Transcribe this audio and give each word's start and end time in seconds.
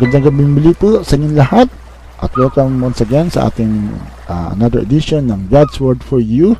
Magandang 0.00 0.32
gabi 0.32 0.48
muli 0.48 0.72
po 0.72 1.04
sa 1.04 1.20
inyong 1.20 1.36
lahat 1.36 1.68
at 2.24 2.32
welcome 2.32 2.80
once 2.80 3.04
again 3.04 3.28
sa 3.28 3.52
ating 3.52 3.92
uh, 4.32 4.48
another 4.56 4.80
edition 4.80 5.28
ng 5.28 5.52
God's 5.52 5.76
Word 5.76 6.00
for 6.00 6.16
You. 6.16 6.56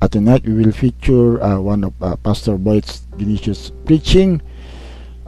At 0.00 0.16
tonight 0.16 0.48
we 0.48 0.56
will 0.56 0.72
feature 0.72 1.36
uh, 1.44 1.60
one 1.60 1.84
of 1.84 1.92
uh, 2.00 2.16
Pastor 2.24 2.56
Boyd's 2.56 3.04
Vinicius 3.20 3.68
preaching 3.84 4.40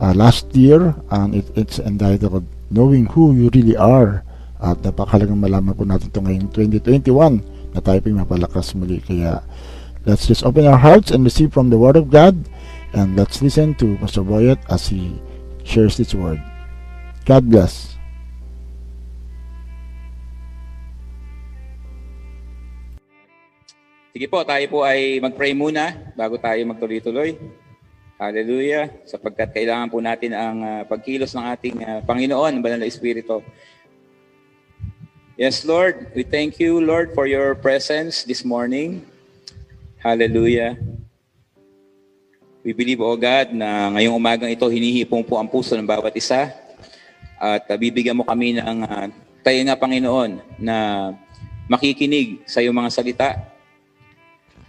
uh, 0.01 0.17
last 0.17 0.49
year 0.57 0.97
and 1.13 1.37
it, 1.37 1.45
it's 1.53 1.77
entitled 1.77 2.49
Knowing 2.73 3.13
Who 3.13 3.37
You 3.37 3.53
Really 3.53 3.77
Are. 3.77 4.25
At 4.57 4.81
napakalagang 4.81 5.37
malaman 5.37 5.77
po 5.77 5.85
natin 5.85 6.09
ito 6.09 6.25
ngayon 6.25 6.49
2021 6.57 7.77
na 7.77 7.85
tayo 7.85 8.01
po 8.01 8.17
mapalakas 8.17 8.73
muli. 8.73 9.05
Kaya 9.05 9.45
let's 10.09 10.25
just 10.25 10.41
open 10.41 10.65
our 10.65 10.81
hearts 10.81 11.13
and 11.13 11.21
receive 11.21 11.53
from 11.53 11.69
the 11.69 11.77
Word 11.77 12.01
of 12.01 12.09
God 12.09 12.49
and 12.97 13.13
let's 13.13 13.45
listen 13.45 13.77
to 13.77 14.01
Pastor 14.01 14.25
Boyet 14.25 14.57
as 14.73 14.89
he 14.89 15.21
shares 15.69 16.01
this 16.01 16.17
word. 16.17 16.41
God 17.27 17.43
bless. 17.51 17.99
Sige 24.15 24.31
po, 24.31 24.47
tayo 24.47 24.63
po 24.71 24.87
ay 24.87 25.19
mag-pray 25.19 25.51
muna 25.51 25.93
bago 26.15 26.39
tayo 26.39 26.63
magtuloy-tuloy. 26.71 27.35
Hallelujah. 28.17 28.89
Sapagkat 29.05 29.53
kailangan 29.53 29.91
po 29.91 29.99
natin 29.99 30.33
ang 30.33 30.59
uh, 30.63 30.83
pagkilos 30.87 31.35
ng 31.37 31.45
ating 31.53 31.77
uh, 31.83 32.01
Panginoon, 32.07 32.63
Banal 32.63 32.81
na 32.81 32.89
Espiritu. 32.89 33.43
Yes, 35.37 35.67
Lord, 35.69 36.15
we 36.17 36.25
thank 36.25 36.57
you, 36.63 36.81
Lord, 36.81 37.13
for 37.13 37.29
your 37.29 37.53
presence 37.59 38.25
this 38.25 38.41
morning. 38.41 39.05
Hallelujah. 40.01 40.79
We 42.65 42.73
believe, 42.73 43.03
O 43.05 43.19
God, 43.19 43.53
na 43.53 43.93
ngayong 43.99 44.17
umagang 44.17 44.49
ito, 44.49 44.65
hinihipong 44.65 45.27
po 45.27 45.37
ang 45.37 45.51
puso 45.51 45.77
ng 45.77 45.85
bawat 45.85 46.17
isa. 46.17 46.55
At 47.37 47.69
uh, 47.69 47.77
bibigyan 47.77 48.17
mo 48.17 48.25
kami 48.25 48.57
ng 48.57 48.79
uh, 48.85 49.07
tayo 49.47 49.59
nga, 49.63 49.79
Panginoon, 49.79 50.59
na 50.59 50.77
makikinig 51.71 52.43
sa 52.49 52.59
iyong 52.59 52.75
mga 52.75 52.91
salita. 52.91 53.29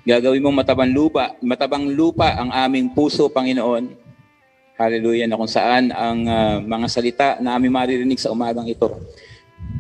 Gagawin 0.08 0.40
mong 0.40 0.62
matabang 0.64 0.94
lupa, 0.94 1.34
matabang 1.42 1.86
lupa 1.90 2.38
ang 2.38 2.54
aming 2.54 2.94
puso, 2.94 3.28
Panginoon. 3.28 4.08
Hallelujah, 4.78 5.26
na 5.26 5.40
kung 5.42 5.50
saan 5.50 5.90
ang 5.90 6.20
uh, 6.30 6.62
mga 6.62 6.88
salita 6.88 7.28
na 7.42 7.58
aming 7.58 7.74
maririnig 7.74 8.22
sa 8.22 8.30
umagang 8.30 8.70
ito 8.70 9.02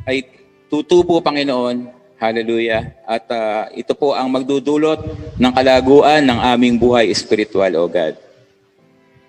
ay 0.09 0.25
tutubo, 0.67 1.21
Panginoon. 1.21 1.93
Hallelujah. 2.17 2.97
At 3.05 3.29
uh, 3.29 3.69
ito 3.77 3.93
po 3.93 4.17
ang 4.17 4.25
magdudulot 4.33 5.05
ng 5.37 5.53
kalaguan 5.53 6.25
ng 6.25 6.39
aming 6.41 6.81
buhay 6.81 7.13
espiritual, 7.13 7.69
O 7.77 7.85
God. 7.85 8.26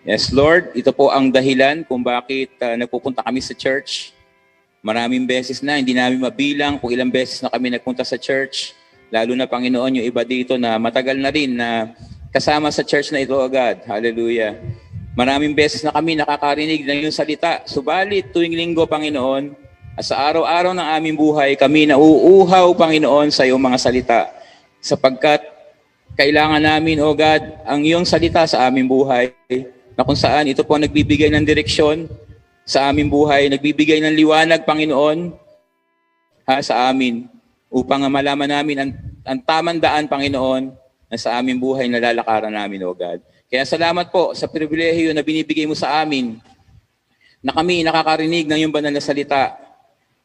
Yes, 0.08 0.32
Lord, 0.32 0.72
ito 0.72 0.88
po 0.88 1.12
ang 1.12 1.28
dahilan 1.28 1.84
kung 1.84 2.00
bakit 2.00 2.56
uh, 2.64 2.80
nagpupunta 2.80 3.20
kami 3.20 3.44
sa 3.44 3.52
church. 3.52 4.16
Maraming 4.80 5.28
beses 5.28 5.60
na, 5.60 5.76
hindi 5.76 5.92
namin 5.92 6.16
mabilang 6.16 6.80
kung 6.80 6.88
ilang 6.88 7.12
beses 7.12 7.44
na 7.44 7.52
kami 7.52 7.68
nagpunta 7.68 8.00
sa 8.08 8.16
church. 8.16 8.72
Lalo 9.12 9.36
na, 9.36 9.44
Panginoon, 9.44 10.00
yung 10.00 10.08
iba 10.08 10.24
dito 10.24 10.56
na 10.56 10.80
matagal 10.80 11.12
na 11.12 11.28
rin 11.28 11.52
na 11.52 11.92
kasama 12.32 12.72
sa 12.72 12.80
church 12.80 13.12
na 13.12 13.20
ito, 13.20 13.36
O 13.36 13.44
God. 13.52 13.84
Hallelujah. 13.84 14.56
Maraming 15.12 15.52
beses 15.52 15.84
na 15.84 15.92
kami 15.92 16.16
nakakarinig 16.16 16.88
ng 16.88 17.04
iyong 17.04 17.12
salita. 17.12 17.60
Subalit, 17.68 18.32
tuwing 18.32 18.56
linggo, 18.56 18.88
Panginoon, 18.88 19.52
sa 20.00 20.24
araw-araw 20.24 20.72
ng 20.72 20.88
aming 20.88 21.20
buhay, 21.20 21.52
kami 21.52 21.84
nauuhaw, 21.84 22.72
Panginoon, 22.72 23.28
sa 23.28 23.44
iyong 23.44 23.60
mga 23.60 23.76
salita. 23.76 24.24
Sapagkat 24.80 25.44
kailangan 26.16 26.64
namin, 26.64 26.96
O 27.04 27.12
God, 27.12 27.60
ang 27.68 27.84
iyong 27.84 28.08
salita 28.08 28.48
sa 28.48 28.64
aming 28.72 28.88
buhay 28.88 29.36
na 29.98 30.06
kung 30.06 30.14
saan 30.14 30.46
ito 30.46 30.62
po 30.62 30.78
ang 30.78 30.86
nagbibigay 30.86 31.27
ng 31.34 31.42
direksyon 31.42 32.06
sa 32.62 32.86
aming 32.86 33.10
buhay, 33.10 33.50
nagbibigay 33.50 33.98
ng 33.98 34.14
liwanag, 34.14 34.62
Panginoon, 34.62 35.34
ha, 36.46 36.62
sa 36.62 36.86
amin 36.86 37.27
upang 37.66 38.06
malaman 38.06 38.46
namin 38.46 38.76
ang, 38.78 38.91
ang 39.26 39.41
tamang 39.42 39.82
daan, 39.82 40.06
Panginoon, 40.06 40.70
na 41.10 41.16
sa 41.19 41.34
aming 41.42 41.59
buhay 41.59 41.91
na 41.91 41.98
lalakaran 41.98 42.54
namin, 42.54 42.86
O 42.86 42.94
God. 42.94 43.19
Kaya 43.50 43.66
salamat 43.66 44.14
po 44.14 44.38
sa 44.38 44.47
pribilehiyo 44.47 45.10
na 45.10 45.26
binibigay 45.26 45.66
mo 45.66 45.75
sa 45.75 45.98
amin 45.98 46.38
na 47.42 47.50
kami 47.50 47.82
nakakarinig 47.82 48.47
ng 48.47 48.54
iyong 48.54 48.75
banal 48.75 48.94
na 48.94 49.03
salita. 49.03 49.59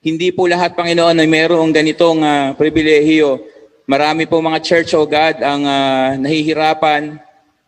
Hindi 0.05 0.29
po 0.29 0.45
lahat, 0.45 0.78
Panginoon, 0.78 1.17
ay 1.17 1.25
mayroong 1.25 1.73
ganitong 1.73 2.22
uh, 2.22 2.53
pribilehiyo. 2.53 3.41
Marami 3.90 4.29
po 4.29 4.38
mga 4.38 4.61
church, 4.61 4.94
O 4.94 5.09
God, 5.09 5.41
ang 5.41 5.66
uh, 5.66 6.13
nahihirapan, 6.22 7.17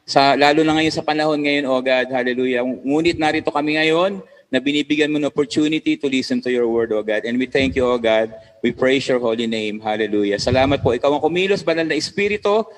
sa, 0.05 0.37
lalo 0.37 0.61
na 0.61 0.77
ngayon 0.77 0.93
sa 0.93 1.01
panahon 1.01 1.41
ngayon, 1.41 1.65
O 1.65 1.81
God, 1.81 2.07
hallelujah. 2.13 2.61
Ngunit 2.61 3.17
narito 3.17 3.49
kami 3.49 3.81
ngayon 3.81 4.21
na 4.53 4.61
binibigyan 4.61 5.09
mo 5.09 5.17
ng 5.17 5.33
opportunity 5.33 5.97
to 5.97 6.05
listen 6.05 6.37
to 6.37 6.53
your 6.53 6.69
word, 6.69 6.93
O 6.93 7.01
God. 7.01 7.25
And 7.25 7.41
we 7.41 7.49
thank 7.49 7.73
you, 7.73 7.89
O 7.89 7.97
God. 7.97 8.29
We 8.61 8.69
praise 8.69 9.09
your 9.09 9.17
holy 9.17 9.49
name. 9.49 9.81
Hallelujah. 9.81 10.37
Salamat 10.37 10.85
po. 10.85 10.93
Ikaw 10.93 11.09
ang 11.09 11.25
kumilos, 11.25 11.65
banal 11.65 11.89
na 11.89 11.97
Espiritu. 11.97 12.69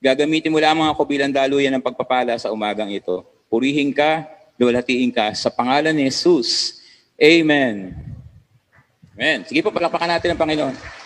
Gagamitin 0.00 0.48
mo 0.48 0.58
lamang 0.58 0.88
ako 0.88 1.04
bilang 1.04 1.28
daluyan 1.28 1.76
ng 1.76 1.84
pagpapala 1.84 2.40
sa 2.40 2.48
umagang 2.48 2.88
ito. 2.88 3.20
Purihin 3.52 3.92
ka, 3.92 4.24
luwalhatiin 4.56 5.12
ka 5.12 5.36
sa 5.36 5.52
pangalan 5.52 5.92
ni 5.92 6.08
Jesus. 6.08 6.80
Amen. 7.20 7.92
Amen. 9.12 9.44
Sige 9.44 9.60
po, 9.60 9.68
palakpakan 9.68 10.16
natin 10.16 10.32
ang 10.32 10.40
Panginoon. 10.40 11.01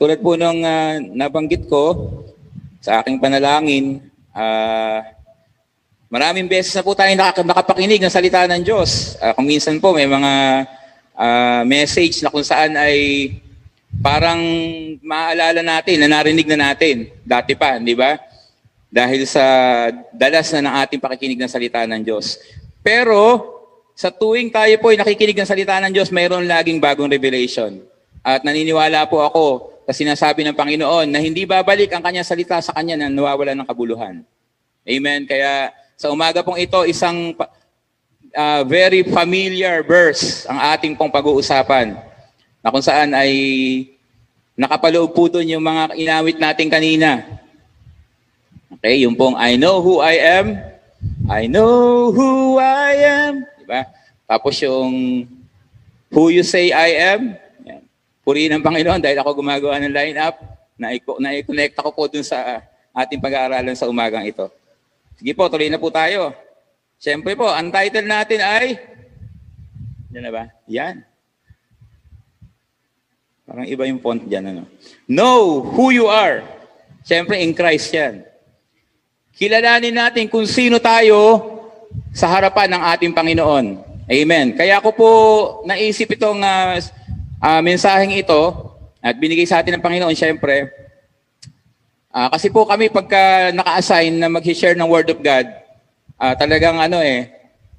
Katulad 0.00 0.24
po 0.24 0.32
nung 0.32 0.64
uh, 0.64 0.96
nabanggit 1.12 1.68
ko 1.68 2.08
sa 2.80 3.04
aking 3.04 3.20
panalangin, 3.20 4.00
uh, 4.32 5.04
maraming 6.08 6.48
beses 6.48 6.72
na 6.72 6.80
po 6.80 6.96
tayo 6.96 7.12
nakapakinig 7.12 8.00
ng 8.00 8.08
salita 8.08 8.48
ng 8.48 8.64
Diyos. 8.64 9.20
Uh, 9.20 9.36
kung 9.36 9.44
minsan 9.44 9.76
po 9.76 9.92
may 9.92 10.08
mga 10.08 10.64
uh, 11.12 11.62
message 11.68 12.24
na 12.24 12.32
kung 12.32 12.40
saan 12.40 12.80
ay 12.80 12.96
parang 14.00 14.40
maaalala 15.04 15.60
natin, 15.60 16.00
na 16.00 16.08
narinig 16.08 16.48
na 16.48 16.72
natin 16.72 17.12
dati 17.20 17.52
pa, 17.52 17.76
di 17.76 17.92
ba? 17.92 18.16
Dahil 18.88 19.28
sa 19.28 19.44
dalas 20.16 20.48
na 20.56 20.64
ng 20.64 20.74
ating 20.80 21.00
pakikinig 21.04 21.36
ng 21.44 21.52
salita 21.52 21.84
ng 21.84 22.00
Diyos. 22.00 22.40
Pero 22.80 23.20
sa 23.92 24.08
tuwing 24.08 24.48
tayo 24.48 24.72
po 24.80 24.96
ay 24.96 25.04
nakikinig 25.04 25.36
ng 25.36 25.50
salita 25.52 25.76
ng 25.76 25.92
Diyos, 25.92 26.08
mayroon 26.08 26.48
laging 26.48 26.80
bagong 26.80 27.12
revelation. 27.12 27.84
At 28.24 28.48
naniniwala 28.48 29.04
po 29.04 29.20
ako 29.20 29.76
sa 29.86 29.92
sinasabi 29.92 30.44
ng 30.44 30.56
Panginoon 30.56 31.08
na 31.08 31.20
hindi 31.20 31.44
babalik 31.48 31.90
ang 31.92 32.02
kanyang 32.04 32.26
salita 32.26 32.60
sa 32.60 32.72
kanya 32.72 32.96
na 32.96 33.12
nawawala 33.12 33.56
ng 33.56 33.66
kabuluhan. 33.66 34.22
Amen. 34.86 35.28
Kaya 35.28 35.72
sa 36.00 36.08
umaga 36.08 36.40
pong 36.40 36.60
ito, 36.60 36.80
isang 36.88 37.36
uh, 38.34 38.62
very 38.64 39.02
familiar 39.04 39.82
verse 39.82 40.46
ang 40.46 40.58
ating 40.76 40.94
pong 40.94 41.10
pag-uusapan 41.10 41.98
na 42.60 42.68
kung 42.72 42.84
saan 42.84 43.12
ay 43.16 43.32
nakapaloob 44.56 45.10
po 45.16 45.28
doon 45.32 45.56
yung 45.56 45.64
mga 45.64 45.96
inawit 45.96 46.36
natin 46.36 46.68
kanina. 46.68 47.24
Okay, 48.78 49.04
yung 49.04 49.16
pong 49.16 49.36
I 49.36 49.56
know 49.56 49.80
who 49.80 50.00
I 50.00 50.16
am, 50.20 50.46
I 51.28 51.48
know 51.48 52.12
who 52.12 52.60
I 52.60 52.92
am. 53.00 53.34
Diba? 53.64 53.88
Tapos 54.28 54.56
yung 54.60 55.24
who 56.12 56.28
you 56.28 56.44
say 56.44 56.70
I 56.70 57.16
am, 57.16 57.34
Purihin 58.30 58.54
ng 58.54 58.62
Panginoon 58.62 59.02
dahil 59.02 59.18
ako 59.18 59.42
gumagawa 59.42 59.82
ng 59.82 59.90
line-up 59.90 60.38
na 60.78 60.94
i-connect 61.34 61.74
ako 61.82 61.90
po 61.90 62.06
dun 62.06 62.22
sa 62.22 62.62
ating 62.94 63.18
pag-aaralan 63.18 63.74
sa 63.74 63.90
umagang 63.90 64.22
ito. 64.22 64.46
Sige 65.18 65.34
po, 65.34 65.50
tuloy 65.50 65.66
na 65.66 65.82
po 65.82 65.90
tayo. 65.90 66.30
Siyempre 66.94 67.34
po, 67.34 67.50
ang 67.50 67.74
title 67.74 68.06
natin 68.06 68.38
ay, 68.38 68.78
yan 70.14 70.22
na 70.22 70.30
ba? 70.30 70.46
Yan. 70.70 71.02
Parang 73.50 73.66
iba 73.66 73.82
yung 73.90 73.98
font 73.98 74.22
dyan. 74.22 74.46
Ano? 74.46 74.62
Know 75.10 75.66
who 75.66 75.90
you 75.90 76.06
are. 76.06 76.46
Siyempre, 77.02 77.34
in 77.42 77.50
Christ 77.50 77.90
yan. 77.90 78.22
Kilalanin 79.34 79.98
natin 79.98 80.30
kung 80.30 80.46
sino 80.46 80.78
tayo 80.78 81.18
sa 82.14 82.30
harapan 82.30 82.78
ng 82.78 82.82
ating 82.94 83.10
Panginoon. 83.10 83.66
Amen. 84.06 84.54
Kaya 84.54 84.78
ako 84.78 84.90
po 84.94 85.10
naisip 85.66 86.14
itong 86.14 86.38
uh, 86.46 86.78
uh, 87.42 87.60
mensaheng 87.64 88.14
ito 88.14 88.40
at 89.00 89.16
binigay 89.16 89.48
sa 89.48 89.64
atin 89.64 89.76
ng 89.76 89.84
Panginoon 89.84 90.14
syempre 90.14 90.70
uh, 92.12 92.28
kasi 92.30 92.52
po 92.52 92.68
kami 92.68 92.92
pagka 92.92 93.50
naka-assign 93.56 94.14
na 94.20 94.28
mag-share 94.28 94.76
ng 94.76 94.88
Word 94.88 95.10
of 95.10 95.18
God 95.24 95.48
uh, 96.20 96.34
talagang 96.36 96.78
ano 96.78 97.00
eh 97.00 97.32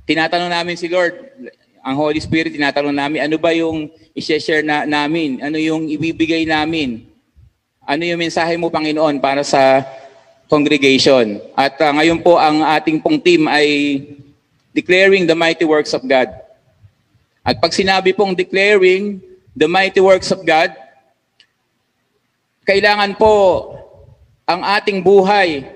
tinatanong 0.03 0.51
namin 0.51 0.75
si 0.75 0.89
Lord 0.89 1.15
ang 1.81 1.95
Holy 1.97 2.19
Spirit 2.19 2.51
tinatanong 2.51 2.93
namin 2.93 3.23
ano 3.23 3.37
ba 3.39 3.53
yung 3.55 3.89
i-share 4.15 4.63
na 4.63 4.83
namin? 4.83 5.39
Ano 5.39 5.55
yung 5.55 5.87
ibibigay 5.87 6.43
namin? 6.43 7.07
Ano 7.83 8.03
yung 8.03 8.19
mensahe 8.19 8.55
mo 8.59 8.67
Panginoon 8.67 9.19
para 9.23 9.43
sa 9.43 9.83
congregation? 10.51 11.39
At 11.55 11.79
uh, 11.79 11.91
ngayon 11.95 12.19
po 12.19 12.35
ang 12.35 12.63
ating 12.63 12.99
pong 12.99 13.19
team 13.19 13.47
ay 13.47 13.99
declaring 14.75 15.27
the 15.27 15.35
mighty 15.35 15.63
works 15.63 15.95
of 15.95 16.03
God. 16.03 16.27
At 17.41 17.57
pag 17.57 17.73
sinabi 17.73 18.13
pong 18.13 18.37
declaring 18.37 19.19
the 19.55 19.67
mighty 19.67 19.99
works 19.99 20.31
of 20.31 20.43
God, 20.43 20.71
kailangan 22.67 23.17
po 23.17 23.71
ang 24.47 24.63
ating 24.63 25.03
buhay 25.03 25.67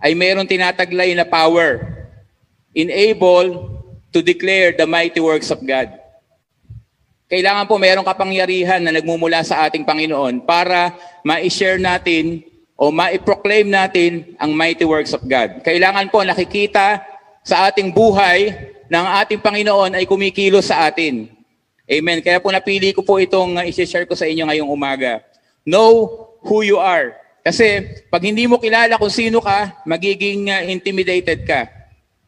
ay 0.00 0.12
mayroong 0.12 0.48
tinataglay 0.48 1.16
na 1.16 1.24
power. 1.24 1.96
enable 2.76 3.72
to 4.12 4.20
declare 4.20 4.76
the 4.76 4.84
mighty 4.84 5.18
works 5.18 5.48
of 5.48 5.64
God. 5.64 5.96
Kailangan 7.26 7.66
po 7.66 7.80
mayroong 7.80 8.06
kapangyarihan 8.06 8.84
na 8.84 8.92
nagmumula 8.94 9.42
sa 9.42 9.66
ating 9.66 9.82
Panginoon 9.82 10.44
para 10.46 10.94
ma-share 11.26 11.80
natin 11.80 12.44
o 12.76 12.92
ma-proclaim 12.92 13.66
natin 13.66 14.36
ang 14.38 14.52
mighty 14.52 14.84
works 14.84 15.16
of 15.16 15.24
God. 15.24 15.64
Kailangan 15.64 16.12
po 16.12 16.22
nakikita 16.22 17.02
sa 17.42 17.66
ating 17.66 17.90
buhay 17.90 18.52
ng 18.86 19.06
ating 19.24 19.42
Panginoon 19.42 19.96
ay 19.96 20.04
kumikilos 20.06 20.70
sa 20.70 20.86
atin. 20.86 21.32
Amen. 21.86 22.18
Kaya 22.18 22.42
po 22.42 22.50
napili 22.50 22.90
ko 22.90 23.06
po 23.06 23.22
itong 23.22 23.62
uh, 23.62 23.64
i-share 23.64 24.10
ko 24.10 24.18
sa 24.18 24.26
inyo 24.26 24.50
ngayong 24.50 24.66
umaga. 24.66 25.22
Know 25.62 26.18
who 26.42 26.66
you 26.66 26.82
are. 26.82 27.14
Kasi 27.46 27.86
pag 28.10 28.26
hindi 28.26 28.42
mo 28.50 28.58
kilala 28.58 28.98
kung 28.98 29.10
sino 29.10 29.38
ka, 29.38 29.86
magiging 29.86 30.50
uh, 30.50 30.66
intimidated 30.66 31.46
ka. 31.46 31.70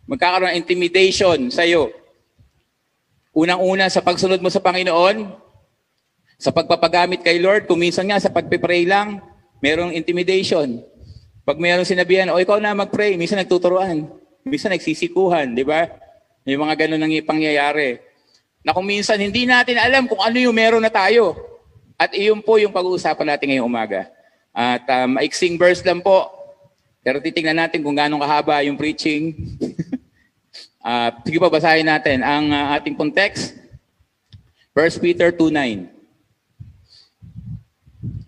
Magkakaroon 0.07 0.55
ng 0.55 0.59
intimidation 0.63 1.51
sa 1.51 1.67
iyo. 1.67 1.91
Unang-una 3.35 3.91
sa 3.91 3.99
pagsunod 3.99 4.39
mo 4.39 4.47
sa 4.47 4.63
Panginoon, 4.63 5.27
sa 6.39 6.55
pagpapagamit 6.55 7.27
kay 7.27 7.43
Lord, 7.43 7.67
kung 7.67 7.83
minsan 7.83 8.07
nga 8.07 8.23
sa 8.23 8.31
pagpipray 8.31 8.87
lang, 8.87 9.19
merong 9.59 9.91
intimidation. 9.91 10.87
Pag 11.43 11.59
merong 11.59 11.87
sinabihan, 11.87 12.31
o 12.31 12.39
ikaw 12.39 12.63
na 12.63 12.79
mag-pray, 12.79 13.19
minsan 13.19 13.43
nagtuturuan, 13.43 14.07
minsan 14.47 14.71
nagsisikuhan, 14.71 15.51
di 15.51 15.67
ba? 15.67 15.91
May 16.47 16.55
mga 16.55 16.87
ganun 16.87 17.03
ang 17.03 17.13
pangyayari. 17.27 18.08
Na 18.69 18.77
kung 18.77 18.85
minsan 18.85 19.17
hindi 19.17 19.49
natin 19.49 19.81
alam 19.81 20.05
kung 20.05 20.21
ano 20.21 20.37
yung 20.37 20.53
meron 20.53 20.85
na 20.85 20.93
tayo. 20.93 21.33
At 21.97 22.13
iyon 22.13 22.45
po 22.45 22.61
yung 22.61 22.69
pag-uusapan 22.69 23.33
natin 23.33 23.49
ngayong 23.49 23.65
umaga. 23.65 24.13
At 24.53 24.85
uh, 24.85 25.09
maiksing 25.09 25.57
verse 25.57 25.81
lang 25.81 26.05
po, 26.05 26.29
pero 27.01 27.17
titingnan 27.17 27.65
natin 27.65 27.81
kung 27.81 27.97
gaano 27.97 28.21
kahaba 28.21 28.61
yung 28.69 28.77
preaching. 28.77 29.33
Uh, 30.85 31.09
sige 31.25 31.41
pa, 31.41 31.49
basahin 31.49 31.89
natin 31.89 32.21
ang 32.21 32.53
uh, 32.53 32.77
ating 32.77 32.93
pong 32.93 33.09
text. 33.09 33.57
1 34.77 35.01
Peter 35.01 35.33
2.9. 35.33 35.89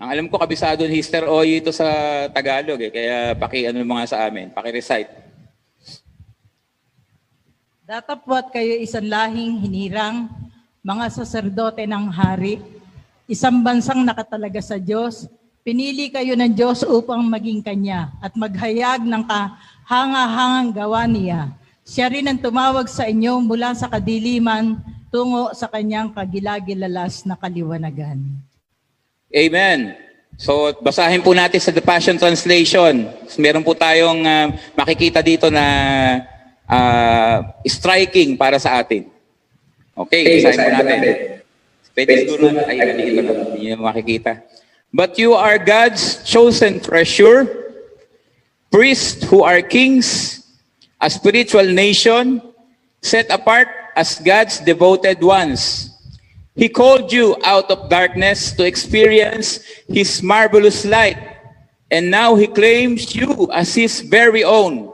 Ang 0.01 0.09
alam 0.09 0.27
ko, 0.33 0.41
kabisado 0.41 0.89
ni 0.89 0.97
Hister 0.97 1.29
Oy 1.29 1.61
ito 1.61 1.69
sa 1.69 1.85
Tagalog. 2.33 2.81
Eh, 2.81 2.89
kaya 2.89 3.37
paki-ano 3.37 3.77
mga 3.85 4.09
sa 4.09 4.25
amin, 4.25 4.49
paki-recite. 4.49 5.30
Datapwat 7.91 8.55
kayo 8.55 8.79
isang 8.79 9.11
lahing 9.11 9.67
hinirang, 9.67 10.31
mga 10.79 11.11
saserdote 11.11 11.83
ng 11.91 12.07
hari, 12.07 12.63
isang 13.27 13.67
bansang 13.67 14.07
nakatalaga 14.07 14.63
sa 14.63 14.79
Diyos, 14.79 15.27
pinili 15.67 16.07
kayo 16.07 16.39
ng 16.39 16.55
Diyos 16.55 16.87
upang 16.87 17.19
maging 17.27 17.67
Kanya 17.67 18.15
at 18.23 18.31
maghayag 18.39 19.03
ng 19.03 19.27
kahanga-hangang 19.27 20.71
gawa 20.71 21.03
niya 21.11 21.51
siya 21.91 22.07
rin 22.07 22.31
ang 22.31 22.39
tumawag 22.39 22.87
sa 22.87 23.11
inyo 23.11 23.43
mula 23.43 23.75
sa 23.75 23.91
kadiliman 23.91 24.79
tungo 25.11 25.51
sa 25.59 25.67
kanyang 25.67 26.15
kagilagilalas 26.15 27.27
na 27.27 27.35
kaliwanagan. 27.35 28.23
Amen. 29.35 29.99
So, 30.39 30.71
basahin 30.79 31.27
po 31.27 31.35
natin 31.35 31.59
sa 31.59 31.75
The 31.75 31.83
Passion 31.83 32.15
Translation. 32.15 33.11
Meron 33.35 33.67
po 33.67 33.75
tayong 33.75 34.23
uh, 34.23 34.55
makikita 34.79 35.19
dito 35.19 35.51
na 35.51 35.67
uh, 36.71 37.43
striking 37.67 38.39
para 38.39 38.63
sa 38.63 38.79
atin. 38.79 39.11
Okay, 39.99 40.41
basahin 40.41 40.71
po 40.79 40.83
natin. 40.87 41.15
Pwede 41.91 42.13
siguro 42.23 42.55
na, 42.55 42.63
ay, 42.71 42.79
hindi 42.79 43.75
nyo 43.75 43.83
makikita. 43.83 44.41
But 44.95 45.19
you 45.19 45.35
are 45.35 45.59
God's 45.59 46.23
chosen 46.23 46.79
treasure, 46.79 47.47
priests 48.71 49.27
who 49.27 49.43
are 49.43 49.63
kings, 49.63 50.41
a 51.03 51.11
spiritual 51.11 51.67
nation 51.67 52.43
set 53.03 53.31
apart 53.31 53.69
as 53.95 54.19
God's 54.19 54.59
devoted 54.63 55.23
ones. 55.23 55.91
He 56.55 56.69
called 56.69 57.13
you 57.13 57.37
out 57.45 57.71
of 57.71 57.91
darkness 57.91 58.53
to 58.59 58.67
experience 58.67 59.63
His 59.87 60.23
marvelous 60.23 60.85
light, 60.85 61.19
and 61.91 62.11
now 62.11 62.35
He 62.35 62.47
claims 62.47 63.15
you 63.15 63.51
as 63.53 63.75
His 63.75 64.01
very 64.03 64.43
own. 64.43 64.90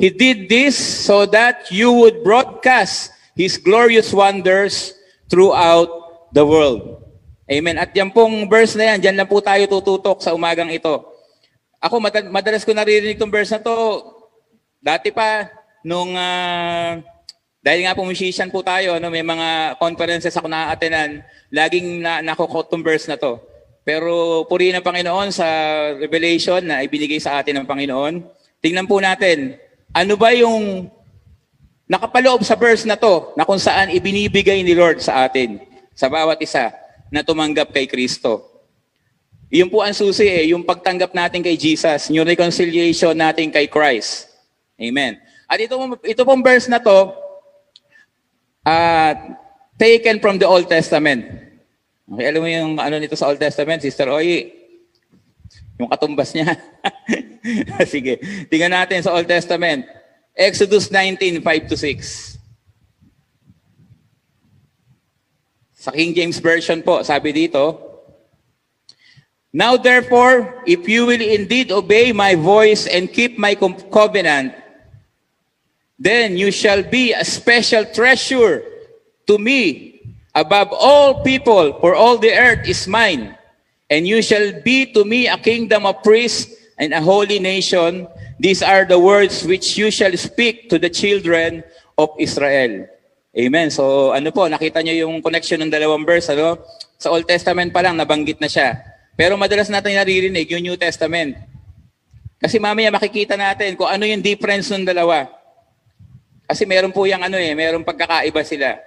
He 0.00 0.08
did 0.08 0.48
this 0.48 0.80
so 0.80 1.28
that 1.28 1.68
you 1.68 1.92
would 1.92 2.24
broadcast 2.24 3.12
His 3.36 3.60
glorious 3.60 4.10
wonders 4.16 4.96
throughout 5.28 5.88
the 6.32 6.42
world. 6.42 7.04
Amen. 7.46 7.76
At 7.76 7.92
yan 7.92 8.08
pong 8.08 8.48
verse 8.48 8.74
na 8.80 8.94
yan, 8.94 8.98
dyan 9.04 9.16
lang 9.20 9.28
po 9.28 9.44
tayo 9.44 9.68
tututok 9.68 10.24
sa 10.24 10.32
umagang 10.32 10.72
ito. 10.72 11.04
Ako, 11.84 12.00
madalas 12.32 12.64
ko 12.64 12.72
naririnig 12.72 13.20
itong 13.20 13.32
verse 13.32 13.52
na 13.52 13.60
to, 13.60 13.76
Dati 14.80 15.12
pa, 15.12 15.44
nung, 15.84 16.16
uh, 16.16 16.96
dahil 17.60 17.84
nga 17.84 17.92
po 17.92 18.00
musician 18.08 18.48
po 18.48 18.64
tayo, 18.64 18.96
no, 18.96 19.12
may 19.12 19.20
mga 19.20 19.76
conferences 19.76 20.32
ako 20.32 20.48
na-attenan, 20.48 21.20
laging 21.52 22.00
na, 22.00 22.24
nakukot 22.24 22.72
verse 22.80 23.04
na 23.04 23.20
to. 23.20 23.36
Pero 23.84 24.44
puri 24.48 24.72
ng 24.72 24.80
Panginoon 24.80 25.28
sa 25.28 25.44
revelation 26.00 26.64
na 26.64 26.80
ibinigay 26.80 27.20
sa 27.20 27.44
atin 27.44 27.60
ng 27.60 27.68
Panginoon. 27.68 28.24
Tingnan 28.64 28.88
po 28.88 29.04
natin, 29.04 29.60
ano 29.90 30.14
ba 30.14 30.30
yung 30.34 30.86
nakapaloob 31.90 32.46
sa 32.46 32.54
verse 32.54 32.86
na 32.86 32.94
to 32.94 33.34
na 33.34 33.42
kung 33.42 33.58
saan 33.58 33.90
ibinibigay 33.90 34.62
ni 34.62 34.78
Lord 34.78 35.02
sa 35.02 35.26
atin, 35.26 35.58
sa 35.90 36.06
bawat 36.06 36.38
isa 36.38 36.70
na 37.10 37.26
tumanggap 37.26 37.74
kay 37.74 37.90
Kristo. 37.90 38.46
Iyon 39.50 39.66
po 39.66 39.82
ang 39.82 39.90
susi 39.90 40.30
eh, 40.30 40.54
yung 40.54 40.62
pagtanggap 40.62 41.10
natin 41.10 41.42
kay 41.42 41.58
Jesus, 41.58 42.06
yung 42.14 42.22
reconciliation 42.22 43.18
natin 43.18 43.50
kay 43.50 43.66
Christ. 43.66 44.30
Amen. 44.78 45.18
At 45.50 45.58
ito, 45.58 45.74
ito 46.06 46.22
pong 46.22 46.46
verse 46.46 46.70
na 46.70 46.78
to, 46.78 47.10
uh, 48.62 49.12
taken 49.74 50.22
from 50.22 50.38
the 50.38 50.46
Old 50.46 50.70
Testament. 50.70 51.26
Okay, 52.06 52.26
alam 52.30 52.40
mo 52.42 52.46
yung 52.46 52.78
ano 52.78 52.94
nito 53.02 53.18
sa 53.18 53.26
Old 53.26 53.42
Testament, 53.42 53.82
Sister 53.82 54.06
Oy, 54.06 54.59
yung 55.80 55.88
katumbas 55.88 56.36
niya. 56.36 56.54
Sige, 57.92 58.20
tingnan 58.52 58.76
natin 58.76 59.00
sa 59.00 59.16
Old 59.16 59.26
Testament. 59.26 59.88
Exodus 60.36 60.92
19, 60.92 61.40
5 61.40 61.70
to 61.72 61.76
6. 61.76 62.38
Sa 65.80 65.90
King 65.90 66.12
James 66.12 66.38
Version 66.38 66.84
po, 66.84 67.00
sabi 67.00 67.32
dito, 67.32 67.80
Now 69.50 69.74
therefore, 69.80 70.62
if 70.68 70.86
you 70.86 71.08
will 71.08 71.18
indeed 71.18 71.72
obey 71.72 72.12
my 72.14 72.38
voice 72.38 72.86
and 72.86 73.10
keep 73.10 73.34
my 73.40 73.58
covenant, 73.90 74.54
Then 76.00 76.40
you 76.40 76.50
shall 76.50 76.82
be 76.82 77.12
a 77.12 77.22
special 77.28 77.84
treasure 77.84 78.64
to 79.28 79.36
me 79.36 80.00
above 80.34 80.72
all 80.72 81.22
people, 81.22 81.76
for 81.78 81.94
all 81.94 82.16
the 82.16 82.32
earth 82.32 82.66
is 82.66 82.88
mine. 82.88 83.36
And 83.90 84.06
you 84.06 84.22
shall 84.22 84.54
be 84.62 84.86
to 84.94 85.02
me 85.02 85.26
a 85.26 85.34
kingdom 85.34 85.82
of 85.82 86.06
priests 86.06 86.54
and 86.78 86.94
a 86.94 87.02
holy 87.02 87.42
nation. 87.42 88.06
These 88.38 88.62
are 88.62 88.86
the 88.86 89.02
words 89.02 89.42
which 89.42 89.74
you 89.74 89.90
shall 89.90 90.14
speak 90.14 90.70
to 90.70 90.78
the 90.78 90.88
children 90.88 91.66
of 91.98 92.14
Israel. 92.16 92.86
Amen. 93.34 93.68
So 93.74 94.14
ano 94.14 94.30
po, 94.30 94.46
nakita 94.46 94.80
niyo 94.80 95.06
yung 95.06 95.18
connection 95.18 95.58
ng 95.66 95.74
dalawang 95.74 96.06
verse, 96.06 96.30
ano? 96.30 96.62
Sa 97.02 97.10
Old 97.10 97.26
Testament 97.26 97.74
pa 97.74 97.82
lang, 97.82 97.98
nabanggit 97.98 98.38
na 98.38 98.46
siya. 98.46 98.78
Pero 99.18 99.34
madalas 99.34 99.66
natin 99.68 99.98
naririnig 99.98 100.46
yung 100.48 100.64
New 100.64 100.78
Testament. 100.78 101.36
Kasi 102.40 102.56
mamaya 102.56 102.88
makikita 102.88 103.36
natin 103.36 103.76
kung 103.76 103.90
ano 103.90 104.08
yung 104.08 104.24
difference 104.24 104.72
ng 104.72 104.86
dalawa. 104.86 105.28
Kasi 106.48 106.64
meron 106.66 106.90
po 106.90 107.04
yung 107.04 107.20
ano 107.20 107.36
eh, 107.36 107.52
meron 107.52 107.84
pagkakaiba 107.84 108.42
sila. 108.42 108.80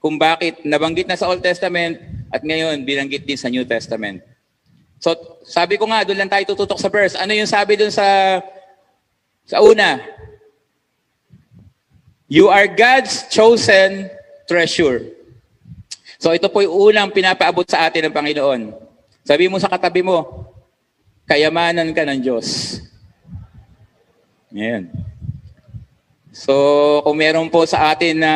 Kung 0.00 0.16
bakit 0.16 0.64
nabanggit 0.64 1.06
na 1.06 1.18
sa 1.18 1.28
Old 1.28 1.44
Testament 1.44 2.00
at 2.32 2.40
ngayon 2.40 2.82
binanggit 2.82 3.28
din 3.28 3.38
sa 3.38 3.52
New 3.52 3.62
Testament. 3.68 4.33
So, 5.04 5.12
sabi 5.44 5.76
ko 5.76 5.84
nga, 5.84 6.00
doon 6.00 6.24
lang 6.24 6.32
tayo 6.32 6.48
tututok 6.48 6.80
sa 6.80 6.88
verse. 6.88 7.12
Ano 7.12 7.36
yung 7.36 7.44
sabi 7.44 7.76
doon 7.76 7.92
sa 7.92 8.40
sa 9.44 9.60
una? 9.60 10.00
You 12.24 12.48
are 12.48 12.64
God's 12.64 13.28
chosen 13.28 14.08
treasure. 14.48 15.04
So 16.16 16.32
ito 16.32 16.48
po 16.48 16.64
yung 16.64 16.72
unang 16.72 17.12
pinapaabot 17.12 17.68
sa 17.68 17.84
atin 17.84 18.08
ng 18.08 18.16
Panginoon. 18.16 18.72
Sabi 19.28 19.44
mo 19.44 19.60
sa 19.60 19.68
katabi 19.68 20.00
mo, 20.00 20.48
kayamanan 21.28 21.92
ka 21.92 22.08
ng 22.08 22.24
Diyos. 22.24 22.80
Ngayon. 24.56 24.88
So, 26.32 26.52
kung 27.04 27.20
meron 27.20 27.52
po 27.52 27.68
sa 27.68 27.92
atin 27.92 28.24
na 28.24 28.32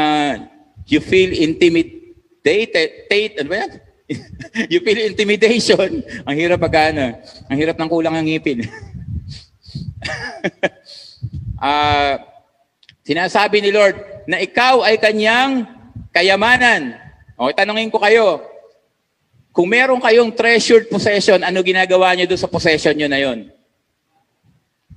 you 0.84 1.00
feel 1.00 1.32
intimidated, 1.32 3.40
ano 3.40 3.48
ba 3.48 3.56
yan? 3.56 3.87
you 4.72 4.80
feel 4.80 5.00
intimidation. 5.04 6.00
Ang 6.24 6.36
hirap 6.36 6.64
pag 6.64 6.92
ano, 6.92 7.20
ang 7.48 7.56
hirap 7.56 7.76
ng 7.76 7.90
kulang 7.90 8.16
ng 8.16 8.26
ngipin. 8.26 8.64
uh, 11.60 12.16
sinasabi 13.08 13.60
ni 13.60 13.70
Lord 13.72 13.96
na 14.28 14.40
ikaw 14.40 14.84
ay 14.84 14.96
kanyang 14.96 15.68
kayamanan. 16.12 16.96
O, 17.38 17.52
tanongin 17.52 17.92
ko 17.92 18.00
kayo, 18.00 18.42
kung 19.52 19.68
meron 19.70 20.02
kayong 20.02 20.32
treasured 20.34 20.88
possession, 20.90 21.42
ano 21.44 21.62
ginagawa 21.62 22.14
niyo 22.14 22.30
doon 22.30 22.40
sa 22.40 22.50
possession 22.50 22.94
niyo 22.96 23.08
na 23.10 23.20
yon? 23.20 23.48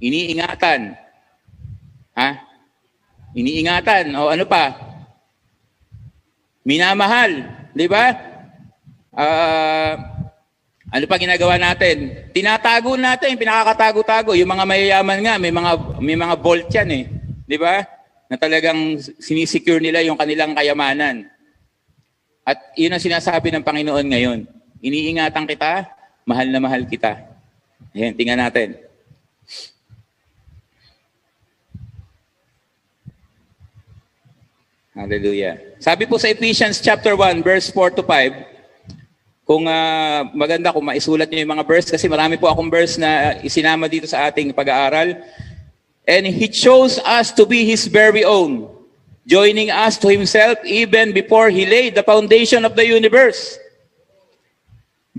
Iniingatan. 0.02 0.98
Ha? 2.18 2.30
Iniingatan. 3.38 4.12
O 4.18 4.32
ano 4.32 4.46
pa? 4.50 4.74
Minamahal. 6.66 7.46
Di 7.74 7.86
ba? 7.86 8.31
Ah, 9.12 10.00
ano 10.88 11.04
pa 11.04 11.20
ginagawa 11.20 11.60
natin? 11.60 12.28
Tinatago 12.32 12.96
natin, 12.96 13.36
pinakakatago-tago. 13.36 14.32
Yung 14.36 14.48
mga 14.48 14.64
mayayaman 14.64 15.20
nga, 15.20 15.36
may 15.36 15.52
mga, 15.52 15.72
may 16.00 16.16
mga 16.16 16.36
vault 16.40 16.68
yan 16.72 16.90
eh. 16.92 17.04
Di 17.44 17.60
ba? 17.60 17.84
Na 18.32 18.40
talagang 18.40 19.00
sinisecure 19.20 19.84
nila 19.84 20.00
yung 20.04 20.16
kanilang 20.16 20.56
kayamanan. 20.56 21.28
At 22.48 22.60
yun 22.80 22.96
ang 22.96 23.04
sinasabi 23.04 23.52
ng 23.52 23.64
Panginoon 23.64 24.08
ngayon. 24.08 24.40
Iniingatan 24.80 25.46
kita, 25.48 25.92
mahal 26.24 26.48
na 26.48 26.64
mahal 26.64 26.88
kita. 26.88 27.20
Ayan, 27.92 28.16
tingnan 28.16 28.40
natin. 28.40 28.80
Hallelujah. 34.92 35.56
Sabi 35.80 36.04
po 36.04 36.20
sa 36.20 36.28
Ephesians 36.28 36.84
chapter 36.84 37.16
1 37.16 37.44
verse 37.44 37.72
4 37.72 37.96
to 37.96 38.04
5, 38.04 38.61
kung 39.52 39.68
ah, 39.68 40.24
maganda 40.32 40.72
kung 40.72 40.88
maisulat 40.88 41.28
niyo 41.28 41.44
yung 41.44 41.60
mga 41.60 41.68
verse 41.68 41.92
kasi 41.92 42.08
marami 42.08 42.40
po 42.40 42.48
akong 42.48 42.72
verse 42.72 42.96
na 42.96 43.36
isinama 43.44 43.92
dito 43.92 44.08
sa 44.08 44.32
ating 44.32 44.56
pag-aaral. 44.56 45.20
And 46.08 46.24
he 46.24 46.48
chose 46.48 47.04
us 47.04 47.36
to 47.36 47.44
be 47.44 47.68
his 47.68 47.92
very 47.92 48.24
own, 48.24 48.72
joining 49.28 49.68
us 49.68 50.00
to 50.00 50.08
himself 50.08 50.56
even 50.64 51.12
before 51.12 51.52
he 51.52 51.68
laid 51.68 52.00
the 52.00 52.06
foundation 52.08 52.64
of 52.64 52.80
the 52.80 52.88
universe. 52.88 53.60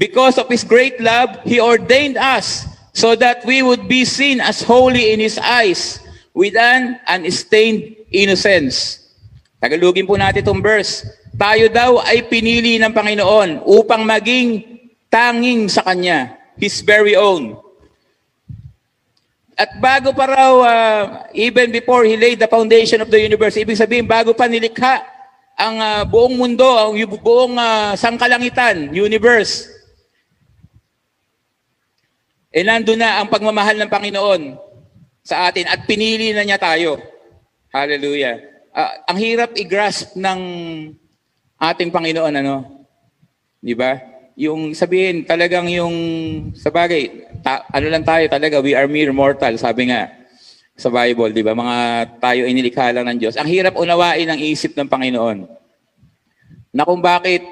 Because 0.00 0.40
of 0.40 0.48
his 0.48 0.64
great 0.64 0.96
love, 0.96 1.36
he 1.44 1.60
ordained 1.60 2.16
us 2.16 2.64
so 2.96 3.12
that 3.20 3.44
we 3.44 3.60
would 3.60 3.84
be 3.84 4.08
seen 4.08 4.40
as 4.40 4.64
holy 4.64 5.12
in 5.12 5.20
his 5.20 5.36
eyes 5.36 6.00
with 6.32 6.56
an 6.56 6.96
unstained 7.04 8.00
innocence. 8.08 8.96
Tagalugin 9.60 10.08
po 10.08 10.16
natin 10.16 10.40
itong 10.40 10.64
verse. 10.64 11.04
Tayo 11.32 11.66
daw 11.72 11.96
ay 12.04 12.28
pinili 12.28 12.76
ng 12.76 12.92
Panginoon 12.92 13.64
upang 13.64 14.04
maging 14.04 14.68
tanging 15.08 15.68
sa 15.68 15.80
Kanya, 15.80 16.36
His 16.60 16.84
very 16.84 17.16
own. 17.16 17.56
At 19.56 19.76
bago 19.80 20.12
pa 20.12 20.28
raw, 20.28 20.54
ah, 20.64 21.02
even 21.32 21.72
before 21.72 22.04
He 22.04 22.16
laid 22.16 22.40
the 22.40 22.48
foundation 22.48 23.00
of 23.00 23.08
the 23.08 23.20
universe, 23.20 23.56
ibig 23.56 23.80
sabihin, 23.80 24.08
bago 24.08 24.36
pa 24.36 24.48
nilikha 24.48 25.04
ang 25.56 25.76
ah, 25.80 26.02
buong 26.04 26.36
mundo, 26.36 26.68
ang 26.68 26.96
buong 27.20 27.56
ah, 27.56 27.92
sangkalangitan, 27.96 28.92
universe, 28.92 29.72
eh 32.52 32.60
nandun 32.60 33.00
na 33.00 33.24
ang 33.24 33.32
pagmamahal 33.32 33.80
ng 33.80 33.88
Panginoon 33.88 34.42
sa 35.24 35.48
atin 35.48 35.64
at 35.64 35.88
pinili 35.88 36.36
na 36.36 36.44
niya 36.44 36.60
tayo. 36.60 37.00
Hallelujah. 37.72 38.36
Ah, 38.76 39.08
ang 39.08 39.16
hirap 39.16 39.56
i-grasp 39.56 40.12
ng 40.16 40.40
ating 41.62 41.94
Panginoon, 41.94 42.34
ano? 42.42 42.82
Di 43.62 43.78
ba? 43.78 43.94
Yung 44.34 44.74
sabihin, 44.74 45.22
talagang 45.22 45.70
yung, 45.70 45.94
sa 46.58 46.74
bagay, 46.74 47.30
ta- 47.46 47.62
ano 47.70 47.86
lang 47.86 48.02
tayo 48.02 48.26
talaga, 48.26 48.58
we 48.58 48.74
are 48.74 48.90
mere 48.90 49.14
mortal, 49.14 49.54
sabi 49.54 49.94
nga 49.94 50.10
sa 50.74 50.90
Bible, 50.90 51.30
di 51.30 51.46
ba? 51.46 51.54
Mga 51.54 51.76
tayo 52.18 52.42
inilikha 52.50 52.90
lang 52.90 53.06
ng 53.06 53.18
Diyos. 53.22 53.38
Ang 53.38 53.46
hirap 53.46 53.78
unawain 53.78 54.26
ang 54.26 54.40
isip 54.42 54.74
ng 54.74 54.90
Panginoon. 54.90 55.46
Na 56.74 56.82
kung 56.82 56.98
bakit 56.98 57.44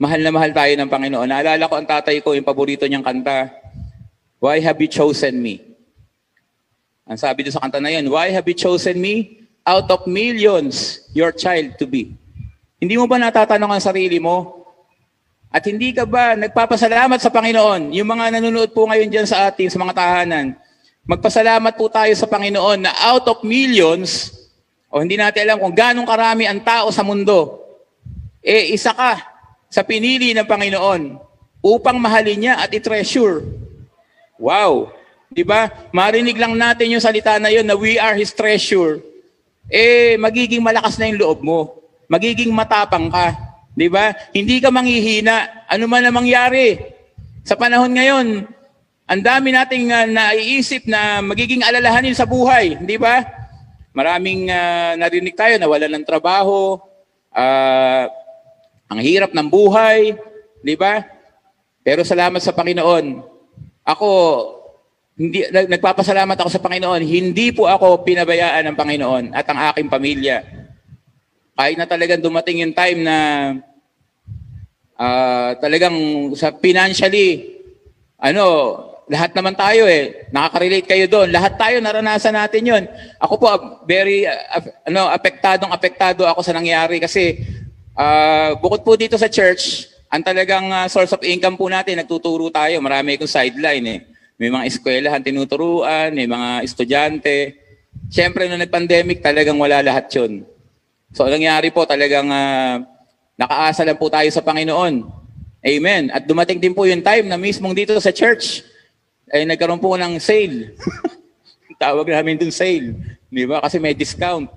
mahal 0.00 0.22
na 0.22 0.32
mahal 0.32 0.50
tayo 0.54 0.72
ng 0.72 0.88
Panginoon. 0.88 1.28
Naalala 1.28 1.68
ko 1.68 1.74
ang 1.76 1.84
tatay 1.84 2.24
ko, 2.24 2.32
yung 2.32 2.46
paborito 2.46 2.88
niyang 2.88 3.04
kanta, 3.04 3.52
Why 4.40 4.60
have 4.60 4.76
you 4.76 4.88
chosen 4.92 5.40
me? 5.40 5.60
Ang 7.08 7.16
sabi 7.16 7.44
doon 7.44 7.54
sa 7.56 7.64
kanta 7.64 7.80
na 7.80 7.92
yun, 7.92 8.08
Why 8.08 8.32
have 8.32 8.44
you 8.48 8.56
chosen 8.56 9.00
me? 9.00 9.44
Out 9.64 9.88
of 9.88 10.04
millions, 10.04 11.04
your 11.16 11.32
child 11.32 11.80
to 11.80 11.88
be. 11.88 12.12
Hindi 12.84 13.00
mo 13.00 13.08
ba 13.08 13.16
natatanong 13.16 13.72
ang 13.72 13.80
sarili 13.80 14.20
mo? 14.20 14.60
At 15.48 15.64
hindi 15.64 15.96
ka 15.96 16.04
ba 16.04 16.36
nagpapasalamat 16.36 17.16
sa 17.16 17.32
Panginoon? 17.32 17.96
Yung 17.96 18.04
mga 18.04 18.36
nanonood 18.36 18.76
po 18.76 18.84
ngayon 18.84 19.08
dyan 19.08 19.24
sa 19.24 19.48
ating, 19.48 19.72
sa 19.72 19.80
mga 19.80 19.96
tahanan, 19.96 20.52
magpasalamat 21.08 21.80
po 21.80 21.88
tayo 21.88 22.12
sa 22.12 22.28
Panginoon 22.28 22.84
na 22.84 22.92
out 23.08 23.24
of 23.24 23.40
millions, 23.40 24.36
o 24.92 25.00
hindi 25.00 25.16
natin 25.16 25.48
alam 25.48 25.64
kung 25.64 25.72
ganong 25.72 26.04
karami 26.04 26.44
ang 26.44 26.60
tao 26.60 26.92
sa 26.92 27.00
mundo, 27.00 27.56
eh 28.44 28.76
isa 28.76 28.92
ka 28.92 29.32
sa 29.72 29.80
pinili 29.80 30.36
ng 30.36 30.44
Panginoon 30.44 31.16
upang 31.64 31.96
mahalin 31.96 32.36
niya 32.36 32.54
at 32.60 32.68
i-treasure. 32.68 33.48
Wow! 34.36 34.92
Di 35.32 35.40
ba? 35.40 35.72
Marinig 35.88 36.36
lang 36.36 36.52
natin 36.52 36.92
yung 36.92 37.00
salita 37.00 37.40
na 37.40 37.48
yun 37.48 37.64
na 37.64 37.80
we 37.80 37.96
are 37.96 38.12
His 38.12 38.36
treasure. 38.36 39.00
Eh, 39.72 40.20
magiging 40.20 40.60
malakas 40.60 41.00
na 41.00 41.08
yung 41.08 41.16
loob 41.24 41.40
mo. 41.40 41.83
Magiging 42.08 42.52
matapang 42.52 43.08
ka. 43.08 43.34
Di 43.74 43.90
ba? 43.90 44.14
Hindi 44.30 44.62
ka 44.62 44.70
manghihina. 44.70 45.66
Ano 45.66 45.90
man 45.90 46.06
ang 46.06 46.14
mangyari. 46.14 46.78
Sa 47.42 47.58
panahon 47.58 47.92
ngayon, 47.92 48.46
ang 49.04 49.20
dami 49.20 49.52
nating 49.52 49.92
uh, 49.92 50.06
naiisip 50.08 50.88
na 50.88 51.20
magiging 51.20 51.60
alalahanin 51.60 52.16
sa 52.16 52.24
buhay. 52.24 52.80
Di 52.80 52.96
ba? 52.96 53.20
Maraming 53.92 54.48
uh, 54.48 54.96
narinig 54.96 55.36
tayo 55.36 55.60
na 55.60 55.68
wala 55.68 55.86
ng 55.86 56.02
trabaho, 56.08 56.80
uh, 57.30 58.04
ang 58.88 59.00
hirap 59.04 59.30
ng 59.36 59.46
buhay, 59.46 60.16
di 60.64 60.74
ba? 60.74 61.04
Pero 61.84 62.00
salamat 62.00 62.40
sa 62.40 62.56
Panginoon. 62.56 63.20
Ako, 63.84 64.08
hindi, 65.20 65.44
nag- 65.52 65.68
nagpapasalamat 65.68 66.40
ako 66.40 66.48
sa 66.48 66.64
Panginoon. 66.64 67.04
Hindi 67.04 67.52
po 67.52 67.68
ako 67.68 68.02
pinabayaan 68.08 68.72
ng 68.72 68.76
Panginoon 68.78 69.24
at 69.36 69.44
ang 69.52 69.58
aking 69.70 69.92
pamilya. 69.92 70.63
Kahit 71.54 71.78
na 71.78 71.86
talagang 71.86 72.18
dumating 72.18 72.66
yung 72.66 72.74
time 72.74 73.06
na 73.06 73.18
ah, 74.98 75.54
talagang 75.58 75.94
sa 76.34 76.50
financially, 76.50 77.62
ano, 78.18 78.46
lahat 79.04 79.36
naman 79.36 79.52
tayo 79.52 79.84
eh, 79.84 80.26
nakaka-relate 80.32 80.88
kayo 80.88 81.06
doon. 81.06 81.28
Lahat 81.28 81.54
tayo 81.60 81.76
naranasan 81.78 82.34
natin 82.34 82.62
yon. 82.64 82.84
Ako 83.20 83.34
po, 83.36 83.46
ah, 83.46 83.60
very, 83.84 84.26
af- 84.26 84.74
ano, 84.88 85.06
apektadong 85.12 85.70
apektado 85.70 86.24
ako 86.24 86.40
sa 86.40 86.56
nangyari 86.56 86.98
kasi 86.98 87.38
ah, 87.94 88.56
bukod 88.58 88.82
po 88.82 88.98
dito 88.98 89.14
sa 89.14 89.30
church, 89.30 89.86
ang 90.10 90.26
talagang 90.26 90.66
ah, 90.74 90.90
source 90.90 91.14
of 91.14 91.22
income 91.22 91.54
po 91.54 91.70
natin, 91.70 92.00
nagtuturo 92.00 92.50
tayo. 92.50 92.80
Marami 92.80 93.14
akong 93.14 93.30
sideline 93.30 93.86
eh. 93.86 94.00
May 94.34 94.50
mga 94.50 94.66
eskwelahan 94.66 95.22
tinuturuan, 95.22 96.10
may 96.10 96.26
mga 96.26 96.66
estudyante. 96.66 97.54
Siyempre, 98.10 98.50
nung 98.50 98.58
nag-pandemic, 98.58 99.22
talagang 99.22 99.54
wala 99.54 99.78
lahat 99.78 100.10
yun. 100.10 100.42
So, 101.14 101.22
ang 101.22 101.38
nangyari 101.38 101.70
po, 101.70 101.86
talagang 101.86 102.26
ah, 102.26 102.82
nakaasa 103.38 103.86
lang 103.86 103.94
po 103.94 104.10
tayo 104.10 104.26
sa 104.34 104.42
Panginoon. 104.42 105.06
Amen. 105.62 106.10
At 106.10 106.26
dumating 106.26 106.58
din 106.58 106.74
po 106.74 106.90
yung 106.90 107.06
time 107.06 107.30
na 107.30 107.38
mismong 107.38 107.70
dito 107.70 107.94
sa 108.02 108.10
church, 108.10 108.66
ay 109.30 109.46
nagkaroon 109.46 109.78
po 109.78 109.94
ng 109.94 110.18
sale. 110.18 110.74
Tawag 111.80 112.10
namin 112.10 112.34
dun 112.34 112.50
sale. 112.50 112.98
Di 113.30 113.46
ba? 113.46 113.62
Kasi 113.62 113.78
may 113.78 113.94
discount. 113.94 114.50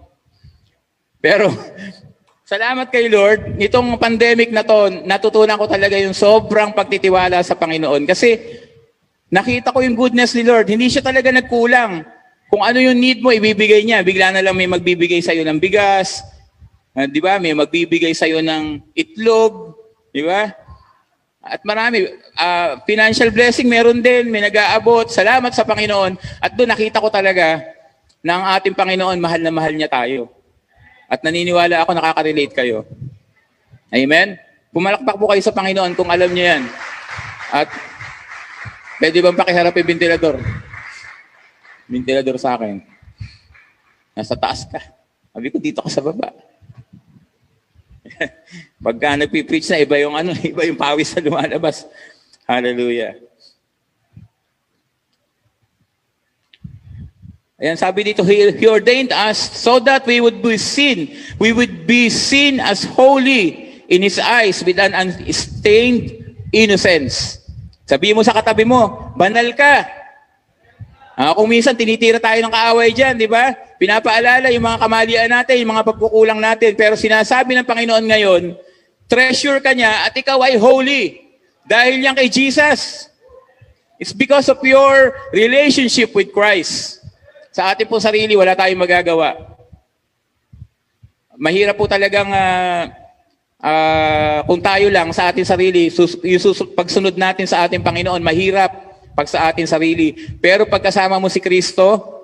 Pero, 1.22 1.54
salamat 2.52 2.90
kay 2.90 3.06
Lord, 3.06 3.54
nitong 3.62 4.02
pandemic 4.02 4.50
na 4.50 4.66
to, 4.66 4.90
natutunan 5.06 5.62
ko 5.62 5.70
talaga 5.70 5.94
yung 5.94 6.18
sobrang 6.18 6.74
pagtitiwala 6.74 7.38
sa 7.46 7.54
Panginoon. 7.54 8.10
Kasi, 8.10 8.34
nakita 9.30 9.70
ko 9.70 9.86
yung 9.86 9.94
goodness 9.94 10.34
ni 10.34 10.42
Lord. 10.42 10.74
Hindi 10.74 10.90
siya 10.90 11.06
talaga 11.06 11.30
nagkulang. 11.30 12.02
Kung 12.50 12.66
ano 12.66 12.82
yung 12.82 12.98
need 12.98 13.22
mo, 13.22 13.30
ibibigay 13.30 13.86
niya. 13.86 14.02
Bigla 14.02 14.34
na 14.34 14.42
lang 14.42 14.58
may 14.58 14.66
magbibigay 14.66 15.22
sa'yo 15.22 15.46
ng 15.46 15.62
bigas. 15.62 16.26
Ah, 16.98 17.06
di 17.06 17.22
ba? 17.22 17.38
May 17.38 17.54
magbibigay 17.54 18.10
sa'yo 18.18 18.42
ng 18.42 18.82
itlog. 18.98 19.78
Di 20.10 20.26
ba? 20.26 20.50
At 21.46 21.62
marami, 21.62 22.10
ah, 22.34 22.82
financial 22.90 23.30
blessing 23.30 23.70
meron 23.70 24.02
din, 24.02 24.34
may 24.34 24.42
nag-aabot. 24.42 25.06
Salamat 25.06 25.54
sa 25.54 25.62
Panginoon. 25.62 26.18
At 26.42 26.58
doon 26.58 26.74
nakita 26.74 26.98
ko 26.98 27.14
talaga 27.14 27.62
na 28.26 28.42
ang 28.42 28.46
ating 28.58 28.74
Panginoon, 28.74 29.22
mahal 29.22 29.46
na 29.46 29.54
mahal 29.54 29.78
niya 29.78 29.94
tayo. 29.94 30.26
At 31.06 31.22
naniniwala 31.22 31.86
ako, 31.86 31.94
nakaka-relate 31.94 32.58
kayo. 32.58 32.82
Amen? 33.94 34.42
Pumalakpak 34.74 35.22
po 35.22 35.30
kayo 35.30 35.42
sa 35.46 35.54
Panginoon 35.54 35.94
kung 35.94 36.10
alam 36.10 36.34
niyo 36.34 36.50
yan. 36.50 36.64
At 37.54 37.70
pwede 38.98 39.22
bang 39.22 39.38
pakiharap 39.38 39.78
yung 39.78 39.90
ventilador? 39.94 40.42
Ventilador 41.86 42.42
sa 42.42 42.58
akin. 42.58 42.82
Nasa 44.18 44.34
taas 44.34 44.66
ka. 44.66 44.82
Sabi 45.30 45.54
ko, 45.54 45.62
dito 45.62 45.86
ka 45.86 45.94
sa 45.94 46.02
baba. 46.02 46.47
Pagka 48.86 49.18
nagpipreach 49.18 49.70
na, 49.70 49.82
iba 49.82 49.98
yung 50.02 50.16
ano, 50.16 50.32
iba 50.52 50.64
yung 50.66 50.80
pawis 50.80 51.14
na 51.16 51.24
lumalabas. 51.24 51.86
Hallelujah. 52.48 53.18
Ayan, 57.58 57.74
sabi 57.74 58.06
dito, 58.06 58.22
he, 58.22 58.54
he 58.54 58.70
ordained 58.70 59.10
us 59.10 59.42
so 59.58 59.82
that 59.82 60.06
we 60.06 60.22
would 60.22 60.46
be 60.46 60.62
seen. 60.62 61.18
We 61.42 61.58
would 61.58 61.90
be 61.90 62.06
seen 62.14 62.62
as 62.62 62.86
holy 62.86 63.82
in 63.90 64.06
His 64.06 64.22
eyes 64.22 64.62
with 64.62 64.78
an 64.78 64.94
unstained 64.94 66.38
innocence. 66.54 67.42
Sabi 67.90 68.14
mo 68.14 68.22
sa 68.22 68.38
katabi 68.38 68.62
mo, 68.62 69.10
banal 69.18 69.58
ka. 69.58 69.97
Ah, 71.18 71.34
kung 71.34 71.50
minsan 71.50 71.74
tinitira 71.74 72.22
tayo 72.22 72.38
ng 72.46 72.54
kaaway 72.54 72.94
dyan, 72.94 73.18
di 73.18 73.26
ba? 73.26 73.50
Pinapaalala 73.82 74.54
yung 74.54 74.62
mga 74.62 74.78
kamalian 74.86 75.30
natin, 75.34 75.66
yung 75.66 75.74
mga 75.74 75.90
pagkukulang 75.90 76.38
natin. 76.38 76.78
Pero 76.78 76.94
sinasabi 76.94 77.58
ng 77.58 77.66
Panginoon 77.66 78.06
ngayon, 78.06 78.44
treasure 79.10 79.58
ka 79.58 79.74
niya 79.74 80.06
at 80.06 80.14
ikaw 80.14 80.38
ay 80.46 80.62
holy. 80.62 81.18
Dahil 81.66 82.06
yan 82.06 82.14
kay 82.14 82.30
Jesus. 82.30 83.10
It's 83.98 84.14
because 84.14 84.46
of 84.46 84.62
your 84.62 85.18
relationship 85.34 86.14
with 86.14 86.30
Christ. 86.30 87.02
Sa 87.50 87.74
ating 87.74 87.90
po 87.90 87.98
sarili, 87.98 88.38
wala 88.38 88.54
tayong 88.54 88.78
magagawa. 88.78 89.34
Mahirap 91.34 91.82
po 91.82 91.90
talagang 91.90 92.30
ah, 92.30 92.94
ah, 93.58 94.46
kung 94.46 94.62
tayo 94.62 94.86
lang 94.94 95.10
sa 95.18 95.34
ating 95.34 95.50
sarili, 95.50 95.90
sus, 95.90 96.14
yung 96.22 96.38
sus- 96.46 96.62
pagsunod 96.78 97.18
natin 97.18 97.50
sa 97.50 97.66
ating 97.66 97.82
Panginoon, 97.82 98.22
mahirap 98.22 98.87
pag 99.18 99.26
sa 99.26 99.50
ating 99.50 99.66
sarili. 99.66 100.14
Pero 100.38 100.70
pagkasama 100.70 101.18
mo 101.18 101.26
si 101.26 101.42
Kristo, 101.42 102.18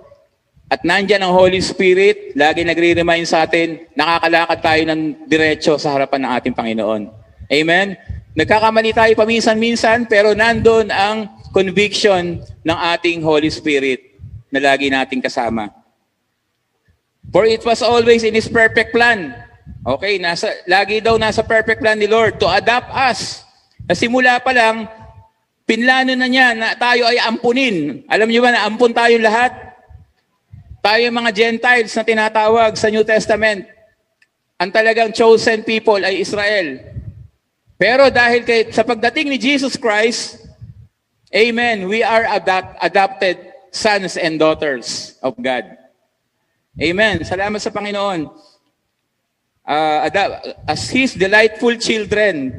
at 0.70 0.86
nandyan 0.86 1.26
ang 1.26 1.34
Holy 1.34 1.58
Spirit, 1.62 2.38
lagi 2.38 2.62
nagre-remind 2.62 3.26
sa 3.26 3.46
atin, 3.46 3.90
nakakalakad 3.98 4.60
tayo 4.62 4.82
ng 4.90 5.02
diretso 5.26 5.74
sa 5.82 5.98
harapan 5.98 6.26
ng 6.26 6.32
ating 6.38 6.54
Panginoon. 6.54 7.02
Amen? 7.50 7.98
Nagkakamali 8.34 8.94
tayo 8.94 9.14
paminsan-minsan, 9.14 10.10
pero 10.10 10.34
nandun 10.34 10.90
ang 10.90 11.30
conviction 11.54 12.42
ng 12.42 12.78
ating 12.98 13.22
Holy 13.22 13.50
Spirit 13.54 14.18
na 14.50 14.62
lagi 14.62 14.90
nating 14.90 15.22
kasama. 15.22 15.70
For 17.30 17.46
it 17.46 17.62
was 17.62 17.86
always 17.86 18.26
in 18.26 18.34
His 18.34 18.50
perfect 18.50 18.94
plan. 18.94 19.34
Okay, 19.86 20.18
nasa, 20.18 20.50
lagi 20.66 21.02
daw 21.06 21.22
nasa 21.22 21.46
perfect 21.46 21.86
plan 21.86 21.98
ni 22.02 22.10
Lord 22.10 22.42
to 22.42 22.50
adapt 22.50 22.90
us. 22.94 23.46
Na 23.86 23.94
simula 23.94 24.42
pa 24.42 24.50
lang, 24.50 24.90
pinlano 25.64 26.14
na 26.16 26.28
niya 26.28 26.56
na 26.56 26.76
tayo 26.76 27.08
ay 27.08 27.20
ampunin. 27.20 28.04
Alam 28.08 28.28
niyo 28.30 28.44
ba 28.44 28.52
na 28.52 28.68
ampun 28.68 28.92
tayo 28.92 29.16
lahat? 29.20 29.52
Tayo 30.84 31.00
yung 31.08 31.18
mga 31.24 31.32
Gentiles 31.32 31.96
na 31.96 32.04
tinatawag 32.04 32.76
sa 32.76 32.92
New 32.92 33.08
Testament. 33.08 33.64
Ang 34.60 34.70
talagang 34.72 35.16
chosen 35.16 35.64
people 35.64 36.00
ay 36.04 36.20
Israel. 36.20 36.84
Pero 37.80 38.12
dahil 38.12 38.44
kay, 38.44 38.72
sa 38.72 38.84
pagdating 38.84 39.32
ni 39.32 39.38
Jesus 39.40 39.80
Christ, 39.80 40.44
Amen, 41.34 41.90
we 41.90 42.06
are 42.06 42.30
adapt, 42.30 42.78
adopted 42.78 43.42
sons 43.74 44.22
and 44.22 44.38
daughters 44.38 45.18
of 45.26 45.34
God. 45.42 45.66
Amen. 46.78 47.26
Salamat 47.26 47.58
sa 47.58 47.74
Panginoon. 47.74 48.30
Uh, 49.66 50.00
adapt, 50.06 50.54
as 50.70 50.94
His 50.94 51.18
delightful 51.18 51.74
children, 51.82 52.54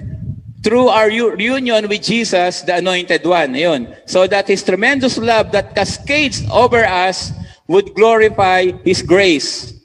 through 0.65 0.89
our 0.89 1.13
union 1.13 1.85
with 1.87 2.01
Jesus, 2.01 2.65
the 2.65 2.81
Anointed 2.81 3.21
One. 3.23 3.53
Ayun. 3.53 3.93
So 4.09 4.25
that 4.27 4.49
His 4.49 4.65
tremendous 4.65 5.21
love 5.21 5.53
that 5.53 5.77
cascades 5.77 6.41
over 6.49 6.83
us 6.83 7.31
would 7.69 7.93
glorify 7.93 8.73
His 8.81 9.05
grace. 9.05 9.77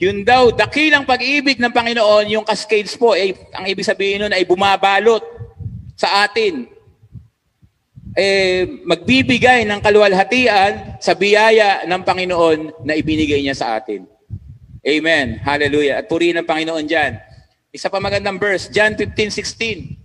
Yun 0.00 0.24
daw, 0.24 0.52
dakilang 0.52 1.04
pag-ibig 1.04 1.60
ng 1.60 1.72
Panginoon, 1.72 2.28
yung 2.28 2.44
cascades 2.44 2.96
po, 2.96 3.12
eh, 3.12 3.36
ang 3.52 3.68
ibig 3.68 3.84
sabihin 3.84 4.24
nun 4.24 4.32
ay 4.32 4.48
bumabalot 4.48 5.20
sa 5.92 6.24
atin. 6.24 6.64
Eh, 8.16 8.80
magbibigay 8.84 9.68
ng 9.68 9.80
kaluwalhatian 9.84 10.96
sa 11.04 11.12
biyaya 11.12 11.84
ng 11.84 12.00
Panginoon 12.00 12.80
na 12.84 12.96
ibinigay 12.96 13.44
niya 13.44 13.56
sa 13.56 13.76
atin. 13.76 14.08
Amen. 14.80 15.36
Hallelujah. 15.44 16.00
At 16.00 16.08
purihin 16.08 16.40
ng 16.40 16.48
Panginoon 16.48 16.88
dyan. 16.88 17.20
Isa 17.68 17.92
pa 17.92 18.00
magandang 18.00 18.40
verse, 18.40 18.72
John 18.72 18.96
15:16. 18.96 19.99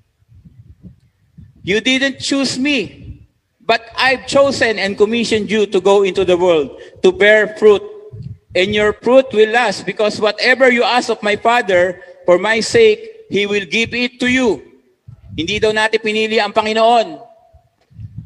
You 1.66 1.82
didn't 1.82 2.22
choose 2.22 2.62
me, 2.62 3.26
but 3.58 3.82
I've 3.98 4.30
chosen 4.30 4.78
and 4.78 4.94
commissioned 4.94 5.50
you 5.50 5.66
to 5.74 5.82
go 5.82 6.06
into 6.06 6.22
the 6.22 6.38
world 6.38 6.78
to 7.02 7.10
bear 7.10 7.58
fruit. 7.58 7.82
And 8.56 8.72
your 8.72 8.94
fruit 8.94 9.34
will 9.34 9.50
last 9.50 9.84
because 9.84 10.22
whatever 10.22 10.70
you 10.72 10.86
ask 10.86 11.10
of 11.10 11.20
my 11.26 11.36
Father, 11.36 12.00
for 12.24 12.38
my 12.38 12.62
sake, 12.62 13.28
He 13.34 13.50
will 13.50 13.66
give 13.66 13.98
it 13.98 14.22
to 14.22 14.30
you. 14.30 14.62
Hindi 15.34 15.58
daw 15.58 15.74
natin 15.74 16.00
pinili 16.00 16.38
ang 16.38 16.54
Panginoon. 16.54 17.18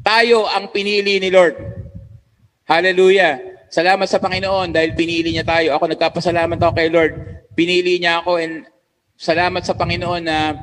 Tayo 0.04 0.44
ang 0.44 0.68
pinili 0.68 1.16
ni 1.18 1.32
Lord. 1.32 1.56
Hallelujah. 2.68 3.40
Salamat 3.72 4.06
sa 4.06 4.20
Panginoon 4.20 4.70
dahil 4.70 4.92
pinili 4.92 5.32
niya 5.32 5.48
tayo. 5.48 5.74
Ako 5.74 5.90
nagkapasalamat 5.90 6.60
ako 6.60 6.72
kay 6.76 6.88
Lord. 6.92 7.12
Pinili 7.56 7.96
niya 7.98 8.20
ako 8.20 8.36
and 8.36 8.68
salamat 9.16 9.64
sa 9.64 9.74
Panginoon 9.74 10.22
na 10.22 10.54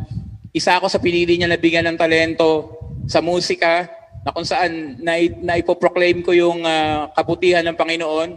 isa 0.56 0.78
ako 0.78 0.88
sa 0.88 1.04
pinili 1.04 1.36
niya 1.36 1.52
na 1.52 1.60
bigyan 1.60 1.86
ng 1.92 1.98
talento 2.00 2.77
sa 3.08 3.24
musika 3.24 3.88
na 4.28 4.36
kung 4.36 4.44
saan 4.44 5.00
na, 5.00 5.16
na 5.40 5.56
ipoproclaim 5.56 6.20
ko 6.20 6.36
yung 6.36 6.68
ah, 6.68 7.08
kabutihan 7.16 7.64
ng 7.64 7.80
Panginoon 7.80 8.36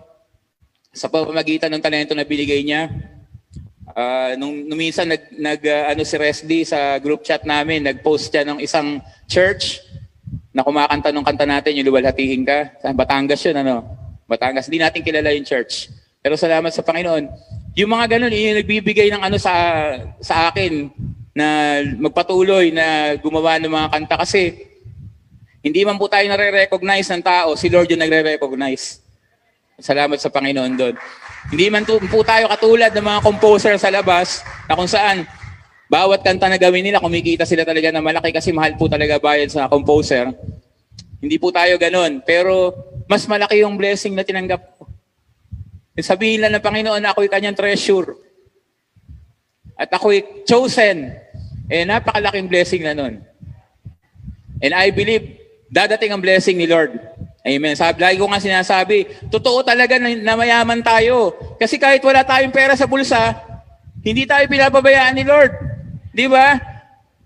sa 0.94 1.10
pamamagitan 1.10 1.70
ng 1.74 1.82
talento 1.82 2.14
na 2.14 2.22
binigay 2.22 2.62
niya. 2.62 2.86
Ah, 3.90 4.38
nung, 4.38 4.54
nung 4.70 4.78
minsan 4.78 5.10
nag, 5.10 5.34
nag 5.34 5.60
ah, 5.66 5.90
ano 5.90 6.06
si 6.06 6.14
Resdy 6.14 6.62
sa 6.62 6.94
group 7.02 7.26
chat 7.26 7.42
namin, 7.42 7.82
nag-post 7.82 8.30
siya 8.30 8.46
ng 8.46 8.62
isang 8.62 9.02
church 9.26 9.82
na 10.54 10.62
kumakanta 10.62 11.10
nung 11.10 11.26
kanta 11.26 11.46
natin, 11.46 11.74
yung 11.78 11.90
luwalhatihin 11.90 12.46
ka. 12.46 12.74
Sa 12.82 12.94
Batangas 12.94 13.42
yun, 13.42 13.58
ano? 13.58 13.82
Batangas. 14.30 14.70
Hindi 14.70 14.82
natin 14.82 15.02
kilala 15.02 15.34
yung 15.34 15.46
church. 15.46 15.90
Pero 16.22 16.38
salamat 16.38 16.70
sa 16.70 16.86
Panginoon. 16.86 17.26
Yung 17.74 17.90
mga 17.90 18.18
ganun, 18.18 18.30
yun 18.30 18.54
yung 18.54 18.58
nagbibigay 18.62 19.10
ng 19.10 19.22
ano 19.22 19.38
sa, 19.38 19.54
sa 20.22 20.50
akin 20.50 20.90
na 21.34 21.78
magpatuloy 21.98 22.74
na 22.74 23.14
gumawa 23.18 23.58
ng 23.62 23.70
mga 23.70 23.88
kanta 23.90 24.16
kasi 24.26 24.70
hindi 25.60 25.84
man 25.84 26.00
po 26.00 26.08
tayo 26.08 26.24
nare-recognize 26.24 27.08
ng 27.12 27.22
tao, 27.22 27.52
si 27.54 27.68
Lord 27.68 27.92
yung 27.92 28.00
nagre-recognize. 28.00 29.04
Salamat 29.80 30.16
sa 30.16 30.32
Panginoon 30.32 30.72
doon. 30.76 30.94
Hindi 31.52 31.66
man 31.72 31.84
po 31.84 32.20
tayo 32.20 32.48
katulad 32.48 32.92
ng 32.92 33.04
mga 33.04 33.20
composer 33.24 33.74
sa 33.80 33.88
labas 33.88 34.44
na 34.68 34.76
kung 34.76 34.88
saan 34.88 35.24
bawat 35.90 36.22
kanta 36.22 36.46
na 36.46 36.60
gawin 36.60 36.86
nila, 36.86 37.02
kumikita 37.02 37.42
sila 37.42 37.66
talaga 37.66 37.90
na 37.90 37.98
malaki 37.98 38.30
kasi 38.30 38.54
mahal 38.54 38.78
po 38.78 38.86
talaga 38.86 39.18
bayad 39.18 39.50
sa 39.50 39.66
composer. 39.66 40.30
Hindi 41.20 41.36
po 41.36 41.50
tayo 41.52 41.76
ganun. 41.76 42.22
Pero 42.22 42.72
mas 43.10 43.26
malaki 43.26 43.66
yung 43.66 43.74
blessing 43.74 44.14
na 44.14 44.22
tinanggap 44.22 44.78
ko. 44.78 44.86
Sabihin 46.00 46.40
lang 46.40 46.56
ng 46.56 46.64
Panginoon 46.64 47.02
na 47.02 47.12
ako'y 47.12 47.28
kanyang 47.28 47.58
treasure. 47.58 48.16
At 49.80 49.88
ako'y 49.88 50.44
chosen. 50.44 51.16
Eh, 51.72 51.88
napakalaking 51.88 52.52
blessing 52.52 52.84
na 52.84 52.92
nun. 52.92 53.24
And 54.60 54.72
I 54.76 54.92
believe, 54.92 55.40
dadating 55.72 56.12
ang 56.12 56.20
blessing 56.20 56.60
ni 56.60 56.68
Lord. 56.68 56.92
Amen. 57.40 57.72
Sabi, 57.72 58.04
lagi 58.04 58.20
ko 58.20 58.28
nga 58.28 58.42
sinasabi, 58.44 59.08
totoo 59.32 59.64
talaga 59.64 59.96
na, 59.96 60.12
na 60.12 60.36
mayaman 60.36 60.84
tayo. 60.84 61.32
Kasi 61.56 61.80
kahit 61.80 62.04
wala 62.04 62.20
tayong 62.20 62.52
pera 62.52 62.76
sa 62.76 62.84
bulsa, 62.84 63.32
hindi 64.04 64.28
tayo 64.28 64.44
pinapabayaan 64.44 65.16
ni 65.16 65.24
Lord. 65.24 65.56
Di 66.12 66.28
ba? 66.28 66.60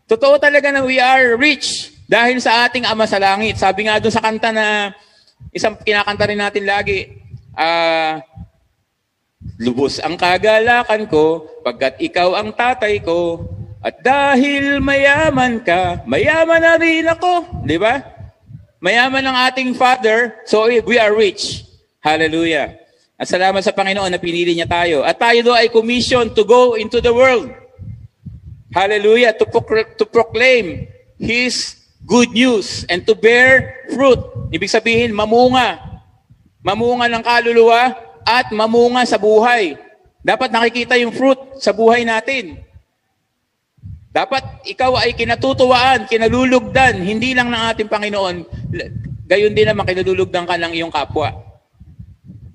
Totoo 0.07 0.39
talaga 0.39 0.71
na 0.71 0.87
we 0.87 1.03
are 1.03 1.35
rich 1.35 1.91
dahil 2.07 2.39
sa 2.39 2.69
ating 2.69 2.87
Ama 2.87 3.11
sa 3.11 3.19
Langit. 3.19 3.59
Sabi 3.59 3.91
nga 3.91 3.99
doon 3.99 4.15
sa 4.15 4.23
kanta 4.23 4.55
na 4.55 4.95
isang 5.51 5.75
kinakanta 5.83 6.31
rin 6.31 6.39
natin 6.39 6.63
lagi, 6.63 7.11
ah, 7.59 8.23
Lubos 9.55 10.03
ang 10.03 10.19
kagalakan 10.19 11.07
ko, 11.07 11.47
pagkat 11.63 12.03
ikaw 12.03 12.35
ang 12.35 12.51
tatay 12.51 12.99
ko, 12.99 13.47
at 13.85 14.01
dahil 14.03 14.83
mayaman 14.83 15.63
ka, 15.63 16.03
mayaman 16.09 16.59
na 16.59 16.75
rin 16.75 17.07
ako. 17.07 17.63
Di 17.63 17.79
ba? 17.79 18.03
Mayaman 18.83 19.23
ang 19.23 19.37
ating 19.47 19.77
Father, 19.79 20.43
so 20.49 20.67
we 20.67 20.97
are 20.99 21.15
rich. 21.15 21.63
Hallelujah. 22.03 22.85
At 23.15 23.31
salamat 23.31 23.63
sa 23.63 23.71
Panginoon 23.71 24.11
na 24.11 24.19
pinili 24.19 24.59
niya 24.59 24.67
tayo. 24.67 25.07
At 25.07 25.23
tayo 25.23 25.41
do 25.41 25.53
ay 25.55 25.71
commission 25.71 26.35
to 26.35 26.43
go 26.43 26.75
into 26.75 26.99
the 26.99 27.15
world. 27.15 27.49
Hallelujah. 28.75 29.31
To, 29.39 29.47
procl- 29.47 29.95
to 29.95 30.05
proclaim 30.05 30.91
His 31.15 31.79
good 32.03 32.35
news 32.35 32.83
and 32.91 33.07
to 33.07 33.15
bear 33.15 33.87
fruit. 33.95 34.19
Ibig 34.51 34.67
sabihin, 34.67 35.15
mamunga. 35.15 35.79
Mamunga 36.61 37.07
ng 37.07 37.23
kaluluwa 37.23 37.95
at 38.25 38.51
mamunga 38.51 39.05
sa 39.05 39.21
buhay. 39.21 39.77
Dapat 40.25 40.49
nakikita 40.49 40.97
yung 40.97 41.13
fruit 41.13 41.37
sa 41.61 41.71
buhay 41.77 42.03
natin. 42.03 42.57
Dapat 44.15 44.65
ikaw 44.65 44.97
ay 44.97 45.13
kinatutuwaan, 45.13 46.07
kinalulugdan, 46.09 47.03
hindi 47.03 47.37
lang 47.37 47.53
ng 47.53 47.63
ating 47.75 47.91
Panginoon. 47.91 48.37
Gayon 49.29 49.53
din 49.53 49.69
naman 49.69 49.85
kinalulugdan 49.85 50.49
ka 50.49 50.57
ng 50.57 50.73
iyong 50.73 50.93
kapwa. 50.95 51.35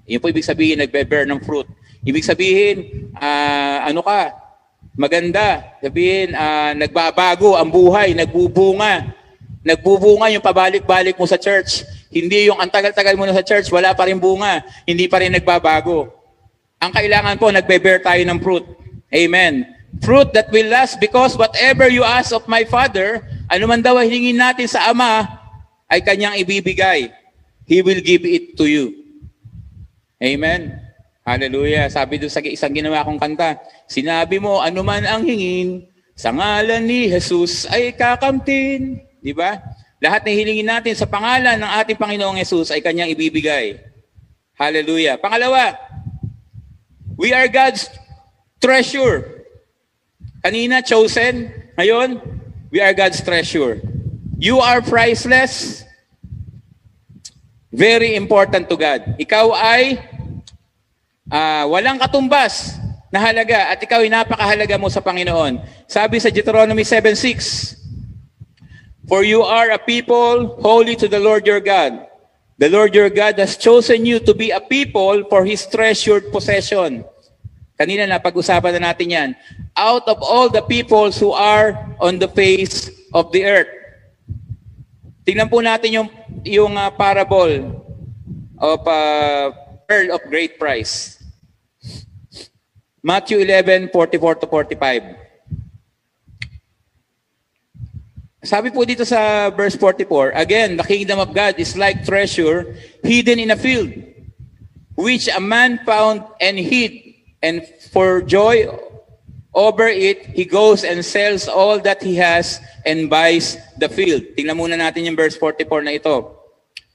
Yun 0.09 0.17
po 0.17 0.31
ibig 0.31 0.47
sabihin, 0.47 0.81
nagbe-bear 0.81 1.29
ng 1.29 1.43
fruit. 1.45 1.69
Ibig 2.01 2.25
sabihin, 2.25 3.11
ah, 3.19 3.85
ano 3.85 4.01
ka, 4.01 4.33
maganda. 4.97 5.77
Sabihin, 5.83 6.33
ah, 6.33 6.73
nagbabago 6.73 7.53
ang 7.59 7.69
buhay, 7.69 8.15
nagbubunga. 8.15 9.13
Nagbubunga 9.61 10.31
yung 10.31 10.41
pabalik-balik 10.41 11.19
mo 11.19 11.27
sa 11.27 11.37
church. 11.37 11.83
Hindi 12.09 12.49
yung 12.49 12.57
ang 12.57 12.73
tagal-tagal 12.73 13.13
mo 13.13 13.29
na 13.29 13.37
sa 13.37 13.45
church, 13.45 13.69
wala 13.69 13.93
pa 13.93 14.09
rin 14.09 14.17
bunga. 14.17 14.65
Hindi 14.83 15.05
pa 15.05 15.21
rin 15.21 15.29
nagbabago. 15.29 16.09
Ang 16.81 16.91
kailangan 16.91 17.37
po, 17.37 17.53
nagbe-bear 17.53 18.01
tayo 18.01 18.21
ng 18.25 18.39
fruit. 18.41 18.65
Amen. 19.13 19.65
Fruit 20.01 20.29
that 20.33 20.49
will 20.49 20.69
last 20.69 20.97
because 20.97 21.37
whatever 21.37 21.89
you 21.89 22.01
ask 22.01 22.33
of 22.33 22.45
my 22.49 22.65
Father, 22.65 23.21
ano 23.49 23.63
man 23.69 23.81
daw 23.81 23.97
ang 23.97 24.09
hiningin 24.09 24.37
natin 24.37 24.65
sa 24.69 24.89
Ama, 24.89 25.25
ay 25.89 26.01
kanyang 26.05 26.37
ibibigay. 26.37 27.09
He 27.65 27.81
will 27.85 28.01
give 28.01 28.25
it 28.25 28.57
to 28.57 28.65
you. 28.65 28.93
Amen. 30.21 30.77
Hallelujah. 31.25 31.89
Sabi 31.93 32.17
doon 32.17 32.33
sa 32.33 32.41
isang 32.41 32.73
ginawa 32.73 33.05
kong 33.05 33.21
kanta, 33.21 33.61
sinabi 33.85 34.41
mo, 34.41 34.61
anuman 34.65 35.05
ang 35.05 35.21
hingin, 35.21 35.85
sa 36.17 36.33
ngalan 36.33 36.83
ni 36.83 37.07
Jesus 37.07 37.69
ay 37.69 37.93
kakamtin. 37.93 38.99
Di 39.21 39.31
ba? 39.31 39.61
Lahat 39.99 40.23
na 40.23 40.31
hilingin 40.31 40.63
natin 40.63 40.95
sa 40.95 41.03
pangalan 41.03 41.59
ng 41.59 41.71
ating 41.83 41.99
Panginoong 41.99 42.39
Jesus 42.39 42.71
ay 42.71 42.79
kanyang 42.79 43.11
ibibigay. 43.11 43.83
Hallelujah. 44.55 45.19
Pangalawa, 45.19 45.75
we 47.19 47.35
are 47.35 47.51
God's 47.51 47.91
treasure. 48.63 49.43
Kanina, 50.39 50.79
chosen. 50.79 51.51
Ngayon, 51.75 52.19
we 52.71 52.79
are 52.79 52.95
God's 52.95 53.19
treasure. 53.19 53.83
You 54.39 54.63
are 54.63 54.79
priceless. 54.79 55.83
Very 57.71 58.15
important 58.15 58.71
to 58.71 58.75
God. 58.79 59.19
Ikaw 59.19 59.45
ay 59.55 59.99
uh, 61.27 61.63
walang 61.67 61.99
katumbas 61.99 62.79
na 63.11 63.19
halaga 63.19 63.71
at 63.71 63.79
ikaw 63.83 63.99
ay 63.99 64.11
napakahalaga 64.11 64.75
mo 64.79 64.87
sa 64.87 65.03
Panginoon. 65.03 65.59
Sabi 65.87 66.23
sa 66.23 66.31
Deuteronomy 66.31 66.83
7.6, 66.83 67.78
For 69.09 69.25
you 69.25 69.41
are 69.41 69.73
a 69.73 69.81
people 69.81 70.61
holy 70.61 70.93
to 71.01 71.09
the 71.09 71.17
Lord 71.17 71.49
your 71.49 71.59
God. 71.59 72.05
The 72.61 72.69
Lord 72.69 72.93
your 72.93 73.09
God 73.09 73.41
has 73.41 73.57
chosen 73.57 74.05
you 74.05 74.21
to 74.21 74.37
be 74.37 74.53
a 74.53 74.61
people 74.61 75.25
for 75.33 75.41
His 75.41 75.65
treasured 75.65 76.29
possession. 76.29 77.01
Kanina 77.73 78.05
na 78.05 78.21
pag-usapan 78.21 78.77
na 78.77 78.93
natin 78.93 79.09
yan. 79.09 79.29
Out 79.73 80.05
of 80.05 80.21
all 80.21 80.45
the 80.45 80.61
peoples 80.61 81.17
who 81.17 81.33
are 81.33 81.73
on 81.97 82.21
the 82.21 82.29
face 82.29 82.93
of 83.09 83.33
the 83.33 83.49
earth. 83.49 83.73
Tingnan 85.25 85.49
po 85.49 85.57
natin 85.65 85.89
yung, 85.89 86.09
yung 86.45 86.77
uh, 86.77 86.93
parable 86.93 87.81
of 88.61 88.79
uh, 88.85 89.49
pearl 89.89 90.13
of 90.13 90.21
great 90.29 90.61
price. 90.61 91.17
Matthew 93.01 93.41
11, 93.41 93.89
44 93.89 94.43
to 94.43 94.45
45. 94.45 95.28
Sabi 98.39 98.71
po 98.71 98.87
dito 98.87 99.03
sa 99.03 99.51
verse 99.51 99.75
44, 99.75 100.31
again, 100.31 100.79
the 100.79 100.87
kingdom 100.87 101.19
of 101.19 101.35
God 101.35 101.59
is 101.59 101.75
like 101.75 102.07
treasure 102.07 102.71
hidden 103.03 103.35
in 103.35 103.51
a 103.51 103.59
field, 103.59 103.91
which 104.95 105.27
a 105.27 105.43
man 105.43 105.83
found 105.83 106.23
and 106.39 106.55
hid, 106.55 107.19
and 107.43 107.67
for 107.91 108.23
joy 108.23 108.63
over 109.51 109.91
it, 109.91 110.23
he 110.31 110.47
goes 110.47 110.87
and 110.87 111.03
sells 111.03 111.51
all 111.51 111.83
that 111.83 111.99
he 111.99 112.15
has 112.15 112.63
and 112.87 113.11
buys 113.11 113.59
the 113.75 113.91
field. 113.91 114.23
Tingnan 114.39 114.55
muna 114.55 114.79
natin 114.79 115.03
yung 115.03 115.19
verse 115.19 115.35
44 115.35 115.83
na 115.83 115.99
ito. 115.99 116.31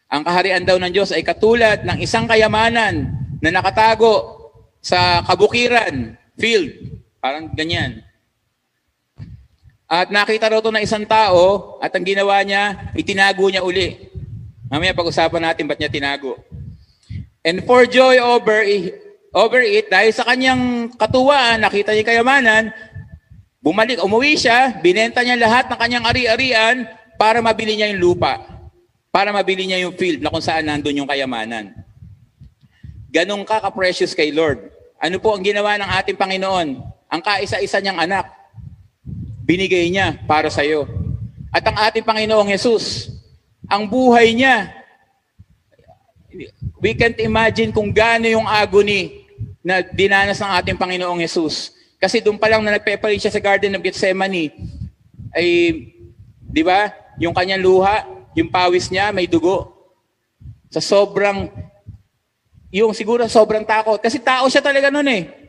Ang 0.08 0.24
kaharian 0.24 0.64
daw 0.64 0.80
ng 0.80 0.92
Diyos 0.96 1.12
ay 1.12 1.20
katulad 1.20 1.84
ng 1.84 2.00
isang 2.00 2.24
kayamanan 2.24 3.12
na 3.44 3.50
nakatago 3.52 4.48
sa 4.80 5.20
kabukiran, 5.28 6.16
field. 6.40 6.72
Parang 7.20 7.52
ganyan. 7.52 8.00
At 9.94 10.10
nakita 10.10 10.50
raw 10.50 10.58
ito 10.58 10.74
ng 10.74 10.82
isang 10.82 11.06
tao 11.06 11.78
at 11.78 11.94
ang 11.94 12.02
ginawa 12.02 12.42
niya, 12.42 12.90
itinago 12.98 13.46
niya 13.46 13.62
uli. 13.62 14.10
Mamaya 14.66 14.90
pag-usapan 14.90 15.46
natin 15.46 15.70
ba't 15.70 15.78
niya 15.78 15.86
tinago. 15.86 16.34
And 17.46 17.62
for 17.62 17.86
joy 17.86 18.18
over, 18.18 18.66
over 19.30 19.62
it, 19.62 19.86
dahil 19.86 20.10
sa 20.10 20.26
kanyang 20.26 20.90
katuwaan, 20.98 21.62
nakita 21.62 21.94
niya 21.94 22.10
kayamanan, 22.10 22.74
Bumalik, 23.64 23.96
umuwi 24.04 24.36
siya, 24.36 24.76
binenta 24.84 25.24
niya 25.24 25.40
lahat 25.40 25.72
ng 25.72 25.78
kanyang 25.80 26.04
ari-arian 26.04 26.84
para 27.16 27.40
mabili 27.40 27.80
niya 27.80 27.88
yung 27.96 28.12
lupa. 28.12 28.44
Para 29.08 29.32
mabili 29.32 29.64
niya 29.64 29.80
yung 29.80 29.96
field 29.96 30.20
na 30.20 30.28
kung 30.28 30.44
saan 30.44 30.68
nandun 30.68 31.00
yung 31.00 31.08
kayamanan. 31.08 31.72
Ganong 33.08 33.40
ka 33.48 33.64
ka-precious 33.64 34.12
kay 34.12 34.36
Lord. 34.36 34.68
Ano 35.00 35.16
po 35.16 35.32
ang 35.32 35.40
ginawa 35.40 35.80
ng 35.80 35.90
ating 35.96 36.20
Panginoon? 36.20 36.76
Ang 37.08 37.20
kaisa-isa 37.24 37.80
niyang 37.80 38.04
anak, 38.04 38.28
binigay 39.44 39.92
niya 39.92 40.16
para 40.24 40.48
sa 40.48 40.64
iyo. 40.64 40.88
At 41.52 41.62
ang 41.68 41.76
ating 41.76 42.02
Panginoong 42.02 42.50
Yesus, 42.50 43.12
ang 43.68 43.84
buhay 43.84 44.32
niya, 44.32 44.72
we 46.80 46.96
can't 46.96 47.20
imagine 47.20 47.70
kung 47.70 47.92
gaano 47.92 48.26
yung 48.26 48.48
agony 48.48 49.22
na 49.60 49.84
dinanas 49.84 50.40
ng 50.40 50.52
ating 50.60 50.80
Panginoong 50.80 51.22
Yesus. 51.22 51.76
Kasi 52.00 52.20
doon 52.24 52.40
pa 52.40 52.50
lang 52.50 52.64
na 52.64 52.74
nagpepalit 52.74 53.20
siya 53.20 53.32
sa 53.32 53.40
Garden 53.40 53.76
of 53.76 53.84
Gethsemane, 53.84 54.52
ay, 55.32 55.46
di 56.42 56.62
ba, 56.64 56.90
yung 57.20 57.32
kanyang 57.36 57.62
luha, 57.62 58.04
yung 58.34 58.50
pawis 58.50 58.90
niya, 58.90 59.14
may 59.14 59.30
dugo. 59.30 59.72
Sa 60.68 60.82
sobrang, 60.82 61.48
yung 62.74 62.90
siguro 62.90 63.24
sobrang 63.30 63.62
takot. 63.62 64.02
Kasi 64.02 64.18
tao 64.18 64.50
siya 64.50 64.60
talaga 64.60 64.90
noon 64.90 65.08
eh. 65.12 65.43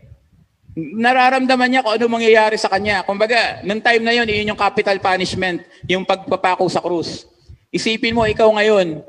Nararamdaman 0.76 1.72
niya 1.72 1.82
kung 1.88 1.96
ano 1.96 2.06
mangyayari 2.12 2.60
sa 2.60 2.68
kanya. 2.68 3.00
Kumbaga, 3.08 3.64
nung 3.64 3.80
time 3.80 4.04
na 4.04 4.12
yon, 4.12 4.28
yun 4.28 4.52
yung 4.52 4.60
capital 4.60 5.00
punishment, 5.00 5.64
yung 5.88 6.04
pagpapako 6.04 6.68
sa 6.68 6.84
krus. 6.84 7.24
Isipin 7.72 8.12
mo, 8.12 8.28
ikaw 8.28 8.52
ngayon, 8.52 9.00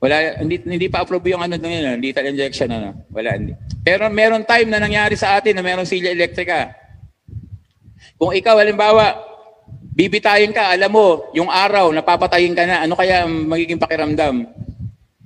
wala, 0.00 0.40
hindi, 0.40 0.64
hindi 0.64 0.88
pa 0.88 1.04
approve 1.04 1.36
yung 1.36 1.44
ano 1.44 1.60
yun, 1.60 2.00
lethal 2.00 2.24
injection, 2.24 2.72
ano. 2.72 3.04
Wala, 3.12 3.36
hindi. 3.36 3.52
Pero 3.84 4.08
meron 4.08 4.48
time 4.48 4.72
na 4.72 4.80
nangyari 4.80 5.12
sa 5.12 5.36
atin 5.36 5.60
na 5.60 5.64
meron 5.64 5.84
silya 5.84 6.08
elektrika. 6.08 6.72
Kung 8.16 8.32
ikaw, 8.32 8.56
halimbawa, 8.56 9.16
bibitayin 9.92 10.56
ka, 10.56 10.72
alam 10.72 10.88
mo, 10.88 11.28
yung 11.36 11.52
araw, 11.52 11.92
napapatayin 11.92 12.56
ka 12.56 12.64
na, 12.64 12.80
ano 12.80 12.96
kaya 12.96 13.28
magiging 13.28 13.80
pakiramdam? 13.80 14.48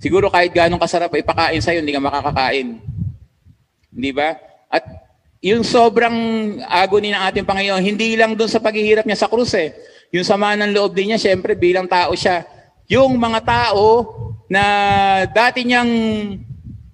Siguro 0.03 0.27
kahit 0.27 0.51
ganong 0.55 0.83
kasarap 0.83 1.15
ipakain 1.15 1.63
sa'yo, 1.63 1.83
hindi 1.83 1.95
ka 1.95 2.03
makakakain. 2.03 2.83
Hindi 3.95 4.11
ba? 4.11 4.39
At 4.71 5.08
yung 5.39 5.63
sobrang 5.63 6.17
agony 6.67 7.15
ng 7.15 7.23
ating 7.31 7.47
Panginoon, 7.47 7.83
hindi 7.83 8.19
lang 8.19 8.35
doon 8.35 8.51
sa 8.51 8.59
paghihirap 8.59 9.07
niya 9.07 9.23
sa 9.23 9.31
krus 9.31 9.55
eh. 9.55 9.71
Yung 10.11 10.27
sama 10.27 10.59
ng 10.59 10.75
loob 10.75 10.97
din 10.97 11.15
niya, 11.15 11.21
syempre 11.21 11.55
bilang 11.55 11.87
tao 11.87 12.11
siya. 12.19 12.43
Yung 12.91 13.15
mga 13.15 13.45
tao 13.47 13.87
na 14.51 14.65
dati 15.31 15.63
niyang 15.63 15.91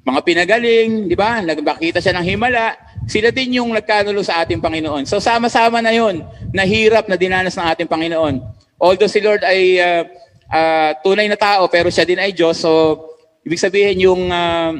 mga 0.04 0.20
pinagaling, 0.20 1.08
di 1.08 1.16
ba? 1.16 1.40
Nagbakita 1.40 2.04
siya 2.04 2.12
ng 2.20 2.26
himala, 2.26 2.76
sila 3.08 3.32
din 3.32 3.62
yung 3.62 3.72
nagkanulo 3.72 4.20
sa 4.20 4.44
ating 4.44 4.60
Panginoon. 4.60 5.08
So 5.08 5.16
sama-sama 5.22 5.80
na 5.80 5.96
yon 5.96 6.20
na 6.52 6.68
hirap 6.68 7.08
na 7.08 7.16
dinanas 7.16 7.56
ng 7.56 7.64
ating 7.72 7.88
Panginoon. 7.88 8.44
Although 8.76 9.08
si 9.08 9.24
Lord 9.24 9.40
ay 9.40 9.80
uh, 9.80 10.04
uh, 10.50 10.90
tunay 11.00 11.30
na 11.30 11.38
tao, 11.38 11.64
pero 11.72 11.88
siya 11.88 12.04
din 12.04 12.20
ay 12.20 12.34
Diyos. 12.34 12.60
So, 12.60 13.00
ibig 13.46 13.60
sabihin 13.60 14.04
yung, 14.04 14.28
uh, 14.28 14.72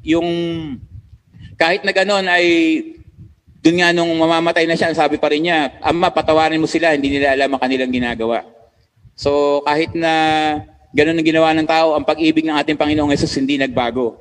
yung 0.00 0.28
kahit 1.60 1.84
na 1.84 1.92
gano'n 1.92 2.26
ay 2.28 2.46
doon 3.62 3.78
nga 3.78 3.94
nung 3.94 4.10
mamamatay 4.18 4.66
na 4.66 4.74
siya, 4.74 4.90
sabi 4.90 5.22
pa 5.22 5.30
rin 5.30 5.46
niya, 5.46 5.78
Ama, 5.78 6.10
patawarin 6.10 6.58
mo 6.58 6.66
sila, 6.66 6.98
hindi 6.98 7.14
nila 7.14 7.30
alam 7.38 7.54
ang 7.54 7.62
kanilang 7.62 7.94
ginagawa. 7.94 8.42
So 9.14 9.62
kahit 9.62 9.94
na 9.94 10.12
ganun 10.90 11.14
ang 11.14 11.28
ginawa 11.30 11.54
ng 11.54 11.70
tao, 11.70 11.94
ang 11.94 12.02
pag-ibig 12.02 12.42
ng 12.42 12.58
ating 12.58 12.74
Panginoong 12.74 13.14
Yesus 13.14 13.30
hindi 13.38 13.54
nagbago. 13.54 14.18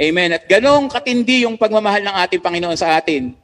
Amen. 0.00 0.32
At 0.32 0.48
ganong 0.48 0.88
katindi 0.88 1.44
yung 1.44 1.60
pagmamahal 1.60 2.00
ng 2.00 2.16
ating 2.24 2.40
Panginoon 2.40 2.72
sa 2.80 2.96
atin. 2.96 3.36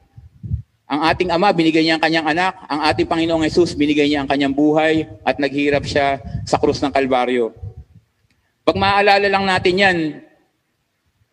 Ang 0.89 0.99
ating 1.05 1.29
Ama, 1.29 1.53
binigay 1.53 1.85
niya 1.85 2.01
ang 2.01 2.03
kanyang 2.03 2.33
anak. 2.33 2.57
Ang 2.65 2.79
ating 2.89 3.05
Panginoong 3.05 3.45
Yesus, 3.45 3.77
binigay 3.77 4.09
niya 4.09 4.25
ang 4.25 4.29
kanyang 4.31 4.57
buhay 4.57 5.05
at 5.21 5.37
naghirap 5.37 5.85
siya 5.85 6.17
sa 6.49 6.57
krus 6.57 6.81
ng 6.81 6.89
Kalbaryo. 6.89 7.53
Pag 8.65 8.73
maaalala 8.73 9.29
lang 9.29 9.45
natin 9.45 9.73
yan, 9.77 9.97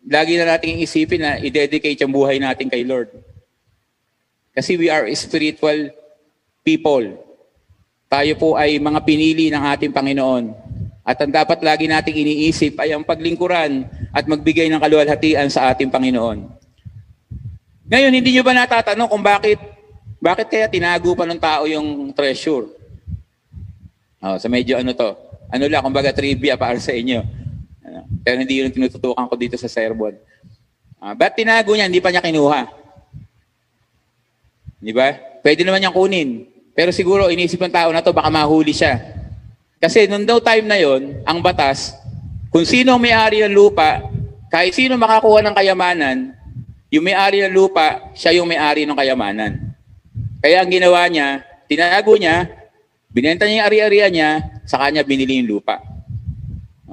lagi 0.05 0.37
na 0.37 0.45
natin 0.45 0.77
isipin 0.77 1.25
na 1.25 1.41
i-dedicate 1.41 1.97
yung 2.05 2.13
buhay 2.13 2.37
natin 2.37 2.69
kay 2.69 2.85
Lord. 2.85 3.09
Kasi 4.55 4.79
we 4.79 4.87
are 4.87 5.03
spiritual 5.11 5.91
people. 6.63 7.03
Tayo 8.07 8.33
po 8.39 8.55
ay 8.55 8.79
mga 8.79 9.03
pinili 9.03 9.51
ng 9.51 9.59
ating 9.75 9.91
Panginoon. 9.91 10.55
At 11.03 11.19
ang 11.19 11.29
dapat 11.29 11.59
lagi 11.59 11.85
nating 11.85 12.15
iniisip 12.15 12.79
ay 12.79 12.95
ang 12.95 13.03
paglingkuran 13.03 13.85
at 14.15 14.23
magbigay 14.25 14.71
ng 14.71 14.79
kaluwalhatian 14.79 15.51
sa 15.51 15.69
ating 15.69 15.91
Panginoon. 15.91 16.47
Ngayon, 17.85 18.15
hindi 18.15 18.33
nyo 18.33 18.41
ba 18.41 18.55
natatanong 18.55 19.11
kung 19.11 19.21
bakit 19.21 19.59
bakit 20.17 20.49
kaya 20.49 20.65
tinago 20.65 21.13
pa 21.13 21.27
ng 21.27 21.37
tao 21.37 21.69
yung 21.69 22.09
treasure? 22.15 22.65
Oh, 24.23 24.41
sa 24.41 24.49
medyo 24.49 24.79
ano 24.79 24.89
to, 24.95 25.13
ano 25.53 25.65
lang, 25.69 25.85
kumbaga 25.85 26.09
trivia 26.09 26.57
para 26.57 26.81
sa 26.81 26.89
inyo. 26.89 27.21
Ano, 27.85 28.09
pero 28.25 28.41
hindi 28.41 28.57
yun 28.57 28.73
tinututukan 28.73 29.29
ko 29.29 29.35
dito 29.37 29.53
sa 29.59 29.69
sermon. 29.69 30.17
Uh, 30.97 31.13
ba't 31.13 31.37
tinago 31.37 31.77
niya, 31.77 31.85
hindi 31.85 32.01
pa 32.01 32.09
niya 32.09 32.25
kinuha? 32.25 32.84
Di 34.79 34.91
ba? 34.91 35.15
Pwede 35.43 35.63
naman 35.63 35.83
niyang 35.83 35.95
kunin. 35.95 36.29
Pero 36.75 36.91
siguro 36.91 37.31
iniisip 37.31 37.61
ng 37.61 37.73
tao 37.73 37.89
na 37.95 38.03
to 38.03 38.11
baka 38.11 38.27
mahuli 38.27 38.75
siya. 38.75 38.99
Kasi 39.79 40.07
nung 40.09 40.27
daw 40.27 40.41
time 40.43 40.65
na 40.67 40.79
yon, 40.79 41.23
ang 41.23 41.39
batas, 41.39 41.95
kung 42.51 42.63
sino 42.63 42.95
may-ari 42.95 43.43
ng 43.43 43.55
lupa, 43.55 44.03
kahit 44.51 44.71
sino 44.71 44.95
makakuha 44.95 45.43
ng 45.43 45.55
kayamanan, 45.55 46.17
yung 46.87 47.03
may-ari 47.03 47.43
ng 47.43 47.53
lupa, 47.53 48.11
siya 48.15 48.39
yung 48.39 48.47
may-ari 48.47 48.87
ng 48.87 48.95
kayamanan. 48.95 49.75
Kaya 50.39 50.63
ang 50.63 50.71
ginawa 50.71 51.03
niya, 51.11 51.43
tinago 51.67 52.15
niya, 52.15 52.47
binenta 53.11 53.43
niya 53.43 53.63
yung 53.63 53.67
ari-arian 53.67 54.11
niya, 54.11 54.31
sa 54.63 54.79
kanya 54.79 55.03
binili 55.03 55.43
yung 55.43 55.59
lupa. 55.59 55.83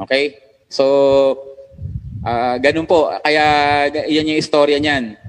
Okay? 0.07 0.39
So, 0.67 0.85
ah 2.27 2.59
ganun 2.59 2.87
po. 2.87 3.11
Kaya 3.23 3.87
yan 3.93 4.35
yung 4.35 4.41
istorya 4.43 4.83
niyan. 4.83 5.22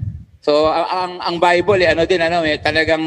So, 0.44 0.68
ang 0.68 1.24
ang 1.24 1.36
Bible 1.40 1.88
eh, 1.88 1.96
ano 1.96 2.04
din 2.04 2.20
ano, 2.20 2.44
eh, 2.44 2.60
talagang 2.60 3.00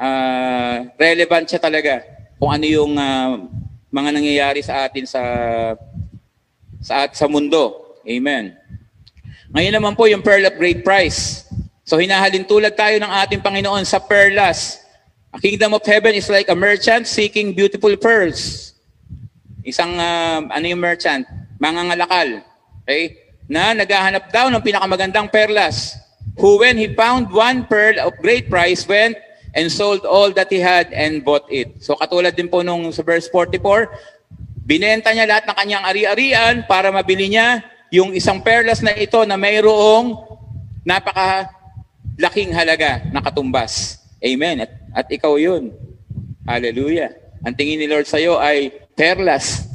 ah, 0.00 0.80
relevant 0.96 1.44
siya 1.44 1.60
talaga 1.60 2.00
kung 2.40 2.48
ano 2.48 2.64
yung 2.64 2.96
ah, 2.96 3.36
mga 3.92 4.08
nangyayari 4.08 4.64
sa 4.64 4.88
atin 4.88 5.04
sa 5.04 5.20
sa 6.80 7.04
at 7.04 7.12
sa 7.12 7.28
mundo. 7.28 7.92
Amen. 8.08 8.56
Ngayon 9.52 9.74
naman 9.76 9.92
po 9.92 10.08
yung 10.08 10.24
pearl 10.24 10.48
of 10.48 10.56
great 10.56 10.80
price. 10.80 11.44
So 11.84 12.00
hinahalin 12.00 12.48
tulad 12.48 12.72
tayo 12.72 12.96
ng 12.96 13.12
ating 13.28 13.44
Panginoon 13.44 13.84
sa 13.84 14.00
perlas. 14.00 14.80
A 15.28 15.36
kingdom 15.36 15.76
of 15.76 15.84
heaven 15.84 16.16
is 16.16 16.32
like 16.32 16.48
a 16.48 16.56
merchant 16.56 17.04
seeking 17.04 17.52
beautiful 17.52 17.92
pearls. 18.00 18.72
Isang 19.60 20.00
ah, 20.00 20.40
ano 20.40 20.64
yung 20.72 20.80
merchant? 20.80 21.28
Mangangalakal. 21.60 22.40
Okay? 22.88 23.28
Na 23.44 23.76
naghahanap 23.76 24.32
daw 24.32 24.48
ng 24.48 24.64
pinakamagandang 24.64 25.28
perlas. 25.28 26.00
Who 26.38 26.58
when 26.58 26.78
he 26.78 26.90
found 26.90 27.30
one 27.30 27.66
pearl 27.70 27.94
of 28.02 28.18
great 28.18 28.50
price 28.50 28.82
went 28.86 29.14
and 29.54 29.70
sold 29.70 30.02
all 30.02 30.34
that 30.34 30.50
he 30.50 30.58
had 30.58 30.90
and 30.90 31.22
bought 31.22 31.46
it. 31.46 31.78
So 31.78 31.94
katulad 31.94 32.34
din 32.34 32.50
po 32.50 32.66
nung 32.66 32.90
sa 32.90 33.06
verse 33.06 33.30
44, 33.30 33.86
binenta 34.66 35.14
niya 35.14 35.30
lahat 35.30 35.46
ng 35.46 35.56
kanyang 35.56 35.84
ari-arian 35.86 36.54
para 36.66 36.90
mabili 36.90 37.30
niya 37.30 37.62
yung 37.94 38.10
isang 38.10 38.42
perlas 38.42 38.82
na 38.82 38.90
ito 38.98 39.22
na 39.22 39.38
mayroong 39.38 40.18
napaka 40.82 41.54
laking 42.18 42.50
halaga 42.50 43.06
na 43.14 43.22
katumbas. 43.22 44.02
Amen. 44.18 44.66
At, 44.66 44.72
at 44.90 45.06
ikaw 45.06 45.38
yun. 45.38 45.70
Hallelujah. 46.42 47.14
Ang 47.46 47.54
tingin 47.54 47.78
ni 47.78 47.86
Lord 47.86 48.10
sa 48.10 48.18
iyo 48.18 48.42
ay 48.42 48.74
perlas 48.98 49.70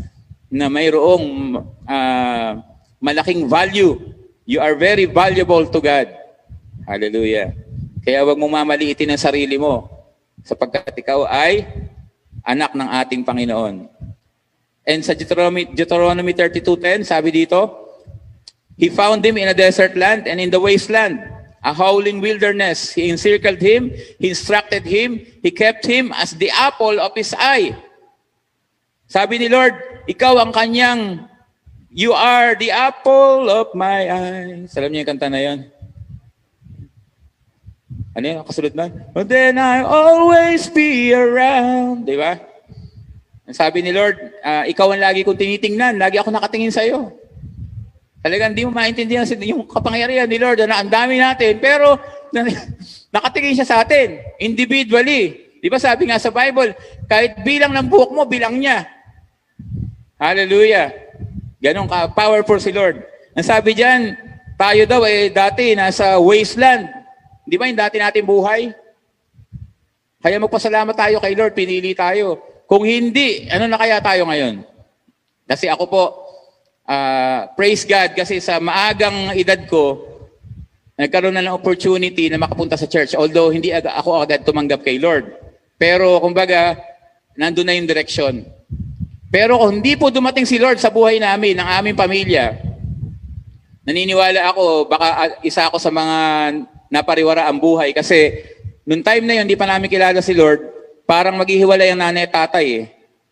na 0.51 0.67
mayroong 0.67 1.55
ah, 1.87 2.59
malaking 2.99 3.47
value. 3.47 3.95
You 4.43 4.59
are 4.59 4.75
very 4.75 5.07
valuable 5.07 5.63
to 5.63 5.79
God. 5.79 6.18
Hallelujah. 6.89 7.53
Kaya 8.01 8.25
wag 8.25 8.41
mong 8.41 8.65
mamaliitin 8.65 9.13
ang 9.13 9.21
sarili 9.21 9.61
mo 9.61 9.85
sapagkat 10.41 10.89
ikaw 10.97 11.29
ay 11.29 11.69
anak 12.41 12.73
ng 12.73 12.89
ating 12.97 13.21
Panginoon. 13.21 13.85
And 14.89 15.05
sa 15.05 15.13
Deuteronomy, 15.13 15.69
Deuteronomy 15.69 16.33
32.10, 16.33 17.05
sabi 17.05 17.29
dito, 17.29 17.85
He 18.73 18.89
found 18.89 19.21
him 19.21 19.37
in 19.37 19.53
a 19.53 19.53
desert 19.53 19.93
land 19.93 20.25
and 20.25 20.41
in 20.41 20.49
the 20.49 20.57
wasteland, 20.57 21.21
a 21.61 21.77
howling 21.77 22.25
wilderness. 22.25 22.89
He 22.89 23.13
encircled 23.13 23.61
him, 23.61 23.93
he 24.17 24.33
instructed 24.33 24.81
him, 24.81 25.21
he 25.45 25.53
kept 25.53 25.85
him 25.85 26.09
as 26.17 26.33
the 26.33 26.49
apple 26.49 26.97
of 26.97 27.13
his 27.13 27.37
eye. 27.37 27.77
Sabi 29.05 29.37
ni 29.37 29.45
Lord, 29.45 29.77
ikaw 30.09 30.41
ang 30.41 30.49
kanyang, 30.49 31.29
you 31.93 32.17
are 32.17 32.57
the 32.57 32.73
apple 32.73 33.45
of 33.45 33.77
my 33.77 34.09
eye. 34.09 34.65
Alam 34.65 34.89
niyo 34.89 35.05
yung 35.05 35.11
kanta 35.13 35.29
na 35.29 35.41
yon? 35.45 35.69
Ano 38.19 38.25
yun? 38.27 38.43
Kasunod 38.43 38.75
na? 38.75 38.91
But 39.15 39.31
then 39.31 39.55
I 39.55 39.79
always 39.87 40.67
be 40.67 41.15
around. 41.15 42.03
Di 42.03 42.19
ba? 42.19 42.35
Ang 43.47 43.55
sabi 43.55 43.79
ni 43.79 43.95
Lord, 43.95 44.19
ah, 44.43 44.67
ikaw 44.67 44.91
ang 44.91 44.99
lagi 44.99 45.23
kong 45.23 45.39
tinitingnan. 45.39 45.95
Lagi 45.95 46.19
ako 46.19 46.35
nakatingin 46.35 46.67
sa 46.67 46.83
iyo. 46.83 47.15
Talagang 48.19 48.51
hindi 48.51 48.67
mo 48.67 48.75
maintindihan 48.75 49.23
yung 49.39 49.63
kapangyarihan 49.63 50.27
ni 50.27 50.35
Lord 50.35 50.59
na 50.67 50.83
ang 50.83 50.91
dami 50.91 51.15
natin, 51.15 51.63
pero 51.63 51.95
na- 52.35 52.43
nakatingin 53.15 53.55
siya 53.55 53.71
sa 53.71 53.87
atin, 53.87 54.19
individually. 54.35 55.55
Di 55.63 55.71
ba 55.71 55.79
sabi 55.79 56.11
nga 56.11 56.19
sa 56.19 56.27
Bible, 56.27 56.75
kahit 57.07 57.39
bilang 57.47 57.71
ng 57.71 57.87
buhok 57.87 58.11
mo, 58.11 58.27
bilang 58.27 58.59
niya. 58.59 58.83
Hallelujah. 60.19 60.91
Ganon 61.63 61.87
ka, 61.87 62.11
powerful 62.11 62.59
si 62.59 62.75
Lord. 62.75 62.99
Ang 63.31 63.47
sabi 63.47 63.71
diyan, 63.79 64.19
tayo 64.59 64.83
daw 64.83 65.07
eh 65.07 65.31
dati 65.31 65.71
nasa 65.71 66.19
wasteland. 66.19 66.98
Di 67.49 67.57
ba 67.57 67.65
yung 67.65 67.81
dati 67.81 67.97
natin 67.97 68.29
buhay? 68.29 68.69
Kaya 70.21 70.37
magpasalamat 70.37 70.93
tayo 70.93 71.17
kay 71.17 71.33
Lord, 71.33 71.57
pinili 71.57 71.97
tayo. 71.97 72.37
Kung 72.69 72.85
hindi, 72.85 73.49
ano 73.49 73.65
na 73.65 73.81
kaya 73.81 73.97
tayo 73.97 74.29
ngayon? 74.29 74.61
Kasi 75.49 75.65
ako 75.65 75.83
po, 75.89 76.03
ah, 76.85 77.49
praise 77.57 77.89
God, 77.89 78.13
kasi 78.13 78.37
sa 78.37 78.61
maagang 78.61 79.33
edad 79.33 79.57
ko, 79.65 80.05
nagkaroon 80.93 81.33
na 81.33 81.41
ng 81.41 81.57
opportunity 81.57 82.29
na 82.29 82.37
makapunta 82.37 82.77
sa 82.77 82.85
church. 82.85 83.17
Although 83.17 83.49
hindi 83.49 83.73
ako 83.73 84.21
agad 84.21 84.45
tumanggap 84.45 84.85
kay 84.85 85.01
Lord. 85.01 85.33
Pero 85.79 86.21
kumbaga, 86.21 86.77
nandun 87.33 87.65
na 87.65 87.73
yung 87.73 87.89
direction. 87.89 88.45
Pero 89.33 89.57
kung 89.57 89.81
hindi 89.81 89.97
po 89.97 90.13
dumating 90.13 90.45
si 90.45 90.61
Lord 90.61 90.77
sa 90.77 90.93
buhay 90.93 91.17
namin, 91.17 91.57
ng 91.57 91.69
aming 91.81 91.97
pamilya, 91.97 92.59
naniniwala 93.87 94.53
ako, 94.53 94.91
baka 94.91 95.07
ah, 95.17 95.29
isa 95.41 95.65
ako 95.65 95.81
sa 95.81 95.89
mga 95.89 96.17
napariwara 96.89 97.45
ang 97.47 97.61
buhay. 97.61 97.93
Kasi 97.93 98.33
nung 98.83 99.05
time 99.05 99.23
na 99.23 99.33
yun, 99.39 99.45
hindi 99.45 99.55
pa 99.55 99.69
namin 99.69 99.87
kilala 99.87 100.19
si 100.19 100.33
Lord, 100.33 100.65
parang 101.05 101.37
maghihiwalay 101.37 101.93
ang 101.93 102.01
nanay 102.01 102.25
at 102.27 102.33
tatay 102.33 102.65
eh. 102.65 102.85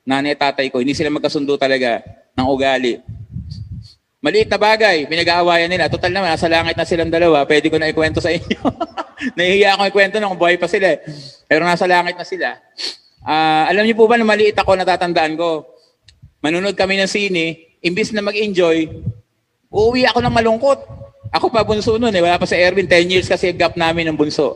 Nanay 0.08 0.38
at 0.38 0.42
tatay 0.54 0.72
ko, 0.72 0.80
hindi 0.80 0.96
sila 0.96 1.12
magkasundo 1.12 1.58
talaga 1.60 2.00
ng 2.38 2.48
ugali. 2.48 3.02
Maliit 4.18 4.50
na 4.50 4.58
bagay, 4.58 5.06
pinag-aawayan 5.06 5.70
nila. 5.70 5.90
Total 5.94 6.10
naman, 6.10 6.34
nasa 6.34 6.50
langit 6.50 6.74
na 6.74 6.86
silang 6.90 7.14
dalawa, 7.14 7.46
pwede 7.46 7.70
ko 7.70 7.78
na 7.78 7.90
ikwento 7.92 8.18
sa 8.18 8.34
inyo. 8.34 8.60
Nahihiya 9.38 9.78
akong 9.78 9.90
ikwento 9.94 10.18
nung 10.18 10.38
buhay 10.38 10.58
pa 10.58 10.66
sila 10.66 10.98
eh. 10.98 11.00
Pero 11.46 11.62
nasa 11.66 11.86
langit 11.86 12.18
na 12.18 12.26
sila. 12.26 12.58
Ah, 13.22 13.70
alam 13.70 13.86
niyo 13.86 13.94
po 13.94 14.10
ba 14.10 14.18
na 14.18 14.26
maliit 14.26 14.58
ako, 14.58 14.74
natatandaan 14.74 15.38
ko. 15.38 15.70
Manunod 16.42 16.74
kami 16.74 16.98
ng 16.98 17.10
sine, 17.10 17.78
imbis 17.82 18.10
na 18.14 18.26
mag-enjoy, 18.26 18.90
uuwi 19.70 20.06
ako 20.10 20.20
ng 20.22 20.34
malungkot. 20.34 20.80
Ako 21.32 21.52
pa 21.52 21.64
bunso 21.64 21.96
noon 22.00 22.14
eh, 22.16 22.24
wala 22.24 22.40
pa 22.40 22.48
sa 22.48 22.56
Erwin, 22.56 22.88
10 22.88 23.12
years 23.12 23.28
kasi 23.28 23.52
gap 23.52 23.76
namin 23.76 24.08
ng 24.08 24.18
bunso. 24.18 24.56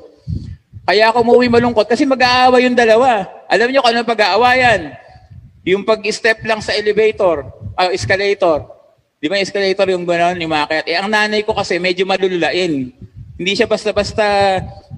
Kaya 0.88 1.12
ako 1.12 1.24
umuwi 1.24 1.48
malungkot 1.48 1.88
kasi 1.88 2.04
mag-aaway 2.08 2.68
yung 2.68 2.76
dalawa. 2.76 3.28
Alam 3.48 3.70
niyo 3.72 3.80
kung 3.84 3.92
ano 3.94 4.08
pag-aawayan? 4.08 4.96
Yung 5.68 5.86
pag-step 5.86 6.42
lang 6.44 6.60
sa 6.60 6.74
elevator, 6.74 7.46
ah, 7.78 7.94
escalator. 7.94 8.66
Di 9.22 9.30
ba 9.30 9.38
escalator 9.38 9.86
yung 9.94 10.04
gano'n, 10.04 10.42
yung 10.42 10.50
makakayat? 10.50 10.86
Eh, 10.90 10.98
ang 10.98 11.08
nanay 11.08 11.46
ko 11.46 11.54
kasi 11.54 11.78
medyo 11.78 12.10
malululain. 12.10 12.90
Hindi 13.38 13.52
siya 13.54 13.70
basta-basta 13.70 14.26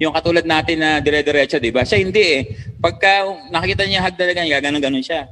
yung 0.00 0.16
katulad 0.16 0.48
natin 0.48 0.80
na 0.80 0.98
dire-diretso, 0.98 1.60
di 1.60 1.68
ba? 1.68 1.84
Siya 1.84 2.00
hindi 2.00 2.24
eh. 2.24 2.42
Pagka 2.80 3.28
nakikita 3.52 3.84
niya 3.84 4.00
hagdalagan, 4.02 4.48
gaganon-ganon 4.48 5.04
siya. 5.04 5.28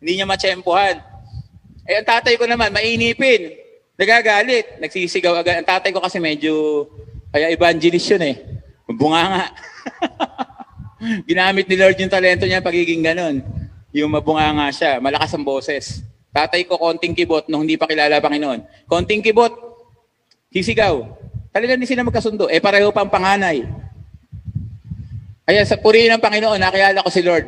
Hindi 0.00 0.12
niya 0.18 0.26
matsempuhan. 0.26 0.96
Eh, 1.84 2.00
ang 2.00 2.06
tatay 2.08 2.34
ko 2.40 2.48
naman, 2.48 2.72
mainipin. 2.72 3.61
Nagagalit. 3.96 4.80
Nagsisigaw 4.80 5.36
agad. 5.36 5.60
Ang 5.62 5.68
tatay 5.68 5.90
ko 5.92 6.00
kasi 6.00 6.16
medyo, 6.18 6.86
kaya 7.28 7.52
evangelist 7.52 8.08
yun 8.16 8.24
eh. 8.24 8.36
Bunganga. 8.88 9.52
Ginamit 11.28 11.66
ni 11.66 11.76
Lord 11.76 11.98
yung 11.98 12.12
talento 12.12 12.46
niya 12.46 12.62
pagiging 12.62 13.02
ganon. 13.02 13.42
Yung 13.92 14.08
mabunganga 14.08 14.72
siya, 14.72 15.02
malakas 15.02 15.34
ang 15.36 15.44
boses. 15.44 16.00
Tatay 16.32 16.64
ko 16.64 16.80
konting 16.80 17.12
kibot 17.12 17.44
nung 17.52 17.66
hindi 17.66 17.76
pa 17.76 17.84
kilala 17.84 18.22
Panginoon. 18.22 18.88
Konting 18.88 19.20
kibot, 19.20 19.52
sisigaw. 20.48 21.04
Talagang 21.52 21.76
hindi 21.76 21.90
sila 21.90 22.06
magkasundo. 22.06 22.48
Eh 22.48 22.62
pareho 22.62 22.88
pa 22.88 23.04
ang 23.04 23.12
panganay. 23.12 23.68
Kaya 25.44 25.60
sa 25.68 25.76
purihin 25.76 26.16
ng 26.16 26.22
Panginoon, 26.24 26.56
nakilala 26.56 27.04
ko 27.04 27.10
si 27.12 27.20
Lord. 27.20 27.44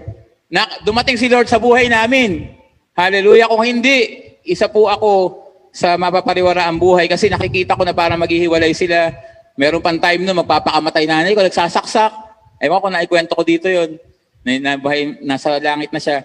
Na, 0.52 0.68
dumating 0.84 1.16
si 1.16 1.30
Lord 1.32 1.48
sa 1.48 1.56
buhay 1.56 1.88
namin. 1.88 2.52
Hallelujah. 2.92 3.48
Kung 3.48 3.64
hindi, 3.64 4.20
isa 4.44 4.68
po 4.68 4.92
ako 4.92 5.40
sa 5.74 5.98
mapapariwara 5.98 6.70
ang 6.70 6.78
buhay 6.78 7.10
kasi 7.10 7.26
nakikita 7.26 7.74
ko 7.74 7.82
na 7.82 7.90
parang 7.90 8.22
maghihiwalay 8.22 8.70
sila. 8.70 9.10
Meron 9.58 9.82
pang 9.82 9.98
time 9.98 10.22
no, 10.22 10.38
magpapakamatay 10.38 11.02
nanay 11.10 11.34
ko, 11.34 11.42
nagsasaksak. 11.42 12.14
Ewan 12.62 12.78
ko, 12.78 12.86
naikwento 12.94 13.34
ko 13.34 13.42
dito 13.42 13.66
yon 13.66 13.98
na, 14.46 14.50
na, 14.62 14.72
buhay, 14.78 15.18
nasa 15.26 15.58
langit 15.58 15.90
na 15.90 15.98
siya. 15.98 16.22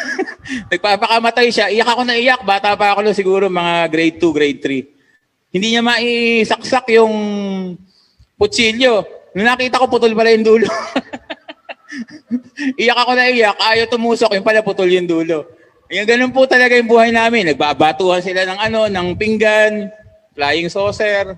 Nagpapakamatay 0.72 1.46
siya. 1.54 1.70
Iyak 1.70 1.94
ako 1.94 2.02
na 2.02 2.18
iyak. 2.18 2.42
Bata 2.42 2.74
pa 2.74 2.90
ako 2.90 3.06
no, 3.06 3.14
siguro 3.14 3.46
mga 3.46 3.86
grade 3.86 4.18
2, 4.18 4.34
grade 4.34 4.60
3. 4.64 5.54
Hindi 5.54 5.66
niya 5.70 5.82
maisaksak 5.84 6.90
yung 6.96 7.14
kutsilyo. 8.34 9.04
Nung 9.36 9.46
nakita 9.46 9.78
ko, 9.78 9.86
putol 9.86 10.16
pala 10.16 10.34
yung 10.34 10.42
dulo. 10.42 10.66
iyak 12.82 12.98
ako 12.98 13.12
na 13.14 13.30
iyak. 13.30 13.58
Ayaw 13.60 13.86
tumusok. 13.86 14.32
Yung 14.34 14.46
pala, 14.48 14.64
putol 14.64 14.90
yung 14.90 15.06
dulo. 15.06 15.61
Yung 15.92 16.08
ganun 16.08 16.32
po 16.32 16.48
talaga 16.48 16.72
yung 16.72 16.88
buhay 16.88 17.12
namin. 17.12 17.52
Nagbabatuhan 17.52 18.24
sila 18.24 18.48
ng 18.48 18.56
ano, 18.56 18.88
ng 18.88 19.08
pinggan, 19.12 19.92
flying 20.32 20.72
saucer. 20.72 21.36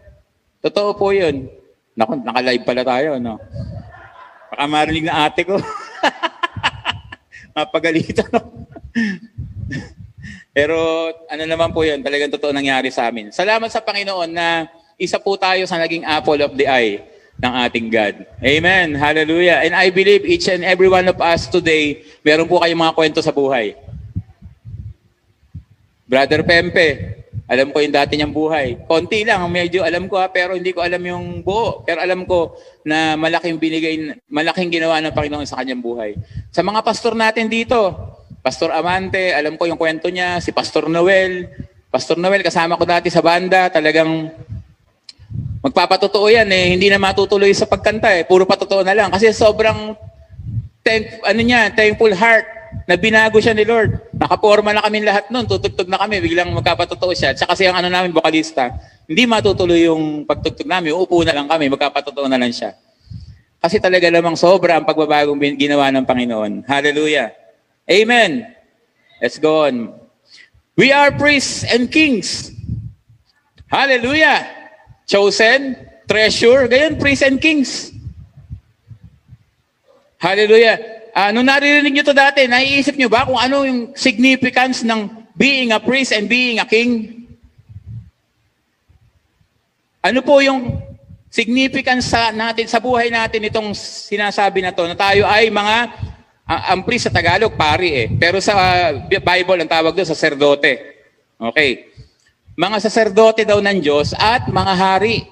Totoo 0.62 0.95
po 0.95 1.11
yun. 1.11 1.51
Naku, 1.99 2.23
naka-live 2.23 2.62
pala 2.62 2.87
tayo, 2.87 3.19
no? 3.19 3.43
Baka 4.55 4.64
marinig 4.71 5.11
na 5.11 5.27
ate 5.27 5.43
ko. 5.43 5.59
Mapagalitan 7.59 8.31
ako. 8.31 8.71
Pero 10.57 10.77
ano 11.27 11.43
naman 11.51 11.75
po 11.75 11.83
yun, 11.83 11.99
talagang 11.99 12.31
totoo 12.31 12.55
nangyari 12.55 12.95
sa 12.95 13.11
amin. 13.11 13.35
Salamat 13.35 13.67
sa 13.75 13.83
Panginoon 13.83 14.31
na 14.31 14.71
isa 14.95 15.19
po 15.19 15.35
tayo 15.35 15.67
sa 15.67 15.83
naging 15.83 16.07
apple 16.07 16.38
of 16.38 16.55
the 16.55 16.71
eye 16.71 17.03
ng 17.43 17.53
ating 17.67 17.90
God. 17.90 18.23
Amen. 18.38 18.95
Hallelujah. 18.95 19.67
And 19.67 19.75
I 19.75 19.90
believe 19.90 20.23
each 20.23 20.47
and 20.47 20.62
every 20.62 20.87
one 20.87 21.11
of 21.11 21.19
us 21.19 21.51
today, 21.51 22.07
meron 22.23 22.47
po 22.47 22.62
kayong 22.62 22.79
mga 22.79 22.95
kwento 22.95 23.19
sa 23.19 23.35
buhay. 23.35 23.84
Brother 26.05 26.45
Pempe, 26.45 26.88
alam 27.45 27.73
ko 27.73 27.81
yung 27.81 27.93
dati 27.93 28.17
niyang 28.17 28.33
buhay. 28.33 28.88
Konti 28.88 29.25
lang, 29.25 29.45
medyo 29.53 29.85
alam 29.85 30.09
ko 30.09 30.21
ha, 30.21 30.33
pero 30.33 30.57
hindi 30.57 30.73
ko 30.73 30.81
alam 30.81 31.01
yung 31.01 31.45
buo. 31.45 31.85
Pero 31.85 32.01
alam 32.01 32.25
ko 32.25 32.57
na 32.85 33.17
malaking 33.17 33.61
binigay, 33.61 34.17
malaking 34.29 34.73
ginawa 34.73 35.01
ng 35.01 35.12
Panginoon 35.12 35.49
sa 35.49 35.61
kanyang 35.61 35.85
buhay. 35.85 36.17
Sa 36.53 36.64
mga 36.64 36.81
pastor 36.81 37.12
natin 37.12 37.49
dito, 37.49 37.93
Pastor 38.45 38.73
Amante, 38.77 39.33
alam 39.33 39.57
ko 39.57 39.64
yung 39.64 39.81
kwento 39.81 40.12
niya, 40.12 40.37
si 40.40 40.53
Pastor 40.53 40.93
Noel. 40.93 41.49
Pastor 41.88 42.21
Noel, 42.21 42.45
kasama 42.45 42.77
ko 42.77 42.85
dati 42.85 43.09
sa 43.09 43.25
banda, 43.25 43.73
talagang 43.73 44.29
magpapatotoo 45.64 46.29
yan 46.29 46.49
eh, 46.53 46.77
hindi 46.77 46.93
na 46.93 47.01
matutuloy 47.01 47.49
sa 47.57 47.64
pagkanta 47.64 48.12
eh, 48.12 48.29
puro 48.29 48.45
patotoo 48.45 48.85
na 48.85 48.93
lang. 48.93 49.09
Kasi 49.09 49.33
sobrang 49.33 49.97
thank, 50.85 51.25
ano 51.25 51.40
niya, 51.40 51.73
thankful 51.73 52.12
heart 52.12 52.54
na 52.84 52.94
binago 52.98 53.40
siya 53.40 53.56
ni 53.56 53.64
Lord. 53.64 54.12
Nakaporma 54.12 54.74
na 54.74 54.84
kami 54.84 55.04
lahat 55.04 55.30
noon, 55.32 55.48
tutugtog 55.48 55.88
na 55.88 56.00
kami, 56.00 56.20
biglang 56.20 56.52
magkapatotoo 56.52 57.12
siya. 57.16 57.32
At 57.32 57.40
saka 57.40 57.56
kasi 57.56 57.64
ang 57.70 57.80
ano 57.80 57.88
namin, 57.88 58.12
vokalista, 58.12 58.74
hindi 59.08 59.24
matutuloy 59.24 59.88
yung 59.88 60.28
pagtugtog 60.28 60.68
namin, 60.68 60.92
uupo 60.92 61.24
na 61.24 61.32
lang 61.32 61.48
kami, 61.48 61.72
magkapatotoo 61.72 62.28
na 62.28 62.37
lang 62.37 62.52
siya. 62.52 62.76
Kasi 63.64 63.80
talaga 63.80 64.12
namang 64.12 64.37
sobra 64.37 64.76
ang 64.76 64.84
pagbabagong 64.84 65.40
ginawa 65.56 65.88
ng 65.88 66.04
Panginoon. 66.04 66.68
Hallelujah. 66.68 67.32
Amen. 67.88 68.44
Let's 69.24 69.40
go 69.40 69.64
on. 69.64 69.96
We 70.76 70.92
are 70.92 71.08
priests 71.08 71.64
and 71.64 71.88
kings. 71.88 72.52
Hallelujah. 73.72 74.44
Chosen, 75.08 75.80
treasure, 76.04 76.68
gayon, 76.68 77.00
priests 77.00 77.24
and 77.24 77.40
kings. 77.40 77.94
Hallelujah. 80.20 80.93
Ah, 81.14 81.31
nung 81.31 81.46
naririnig 81.46 81.94
nyo 81.94 82.03
to 82.03 82.11
dati, 82.11 82.42
naiisip 82.50 82.98
nyo 82.98 83.07
ba 83.07 83.22
kung 83.22 83.38
ano 83.38 83.62
yung 83.62 83.94
significance 83.94 84.83
ng 84.83 85.31
being 85.38 85.70
a 85.70 85.79
priest 85.79 86.11
and 86.11 86.27
being 86.27 86.59
a 86.59 86.66
king? 86.66 87.22
Ano 90.03 90.27
po 90.27 90.42
yung 90.42 90.83
significance 91.31 92.11
sa 92.11 92.35
natin 92.35 92.66
sa 92.66 92.83
buhay 92.83 93.14
natin 93.14 93.46
itong 93.46 93.70
sinasabi 93.79 94.59
na 94.59 94.74
to 94.74 94.90
na 94.90 94.98
tayo 94.98 95.22
ay 95.31 95.55
mga 95.55 95.77
ah, 96.50 96.74
ang 96.74 96.83
priest 96.83 97.07
sa 97.07 97.14
Tagalog 97.14 97.55
pari 97.55 97.94
eh. 97.94 98.07
Pero 98.11 98.42
sa 98.42 98.59
ah, 98.59 98.90
Bible 99.07 99.62
ang 99.62 99.70
tawag 99.70 99.94
doon 99.94 100.11
saserdote. 100.11 100.98
Okay. 101.38 101.94
Mga 102.59 102.90
saserdote 102.90 103.46
daw 103.46 103.62
ng 103.62 103.79
Diyos 103.79 104.18
at 104.18 104.50
mga 104.50 104.74
hari. 104.74 105.22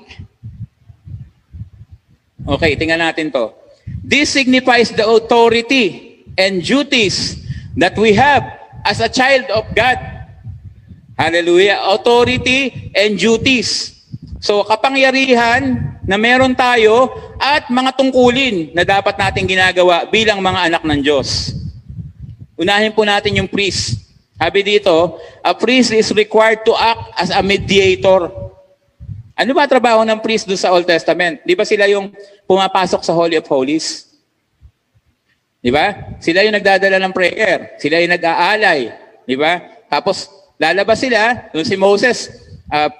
Okay, 2.46 2.78
tingnan 2.78 3.02
natin 3.02 3.34
to. 3.34 3.61
This 4.02 4.34
signifies 4.34 4.90
the 4.90 5.06
authority 5.06 6.24
and 6.36 6.58
duties 6.58 7.38
that 7.78 7.94
we 7.96 8.12
have 8.12 8.42
as 8.82 8.98
a 8.98 9.08
child 9.08 9.46
of 9.54 9.64
God. 9.74 9.98
Hallelujah. 11.14 11.78
Authority 11.92 12.90
and 12.96 13.14
duties. 13.14 14.02
So 14.42 14.66
kapangyarihan 14.66 15.94
na 16.02 16.18
meron 16.18 16.58
tayo 16.58 17.14
at 17.38 17.70
mga 17.70 17.94
tungkulin 17.94 18.74
na 18.74 18.82
dapat 18.82 19.14
nating 19.14 19.54
ginagawa 19.54 20.02
bilang 20.10 20.42
mga 20.42 20.66
anak 20.66 20.82
ng 20.82 20.98
Diyos. 20.98 21.54
Unahin 22.58 22.90
po 22.90 23.06
natin 23.06 23.38
yung 23.38 23.46
priest. 23.46 24.02
Sabi 24.34 24.66
dito, 24.66 25.22
a 25.46 25.54
priest 25.54 25.94
is 25.94 26.10
required 26.10 26.66
to 26.66 26.74
act 26.74 27.14
as 27.14 27.30
a 27.30 27.38
mediator. 27.38 28.30
Ano 29.32 29.56
ba 29.56 29.64
trabaho 29.64 30.04
ng 30.04 30.20
priest 30.20 30.44
doon 30.44 30.60
sa 30.60 30.70
Old 30.72 30.84
Testament? 30.84 31.40
Di 31.42 31.56
ba 31.56 31.64
sila 31.64 31.88
yung 31.88 32.12
pumapasok 32.44 33.00
sa 33.00 33.16
Holy 33.16 33.40
of 33.40 33.48
Holies? 33.48 34.12
Di 35.62 35.70
ba? 35.72 36.18
Sila 36.20 36.44
yung 36.44 36.52
nagdadala 36.58 37.00
ng 37.00 37.14
prayer. 37.14 37.78
Sila 37.80 38.02
yung 38.02 38.12
nag-aalay. 38.12 38.92
Di 39.24 39.38
ba? 39.38 39.62
Tapos, 39.88 40.28
lalabas 40.60 41.00
sila, 41.00 41.48
doon 41.54 41.64
si 41.64 41.76
Moses, 41.78 42.28
ah, 42.68 42.90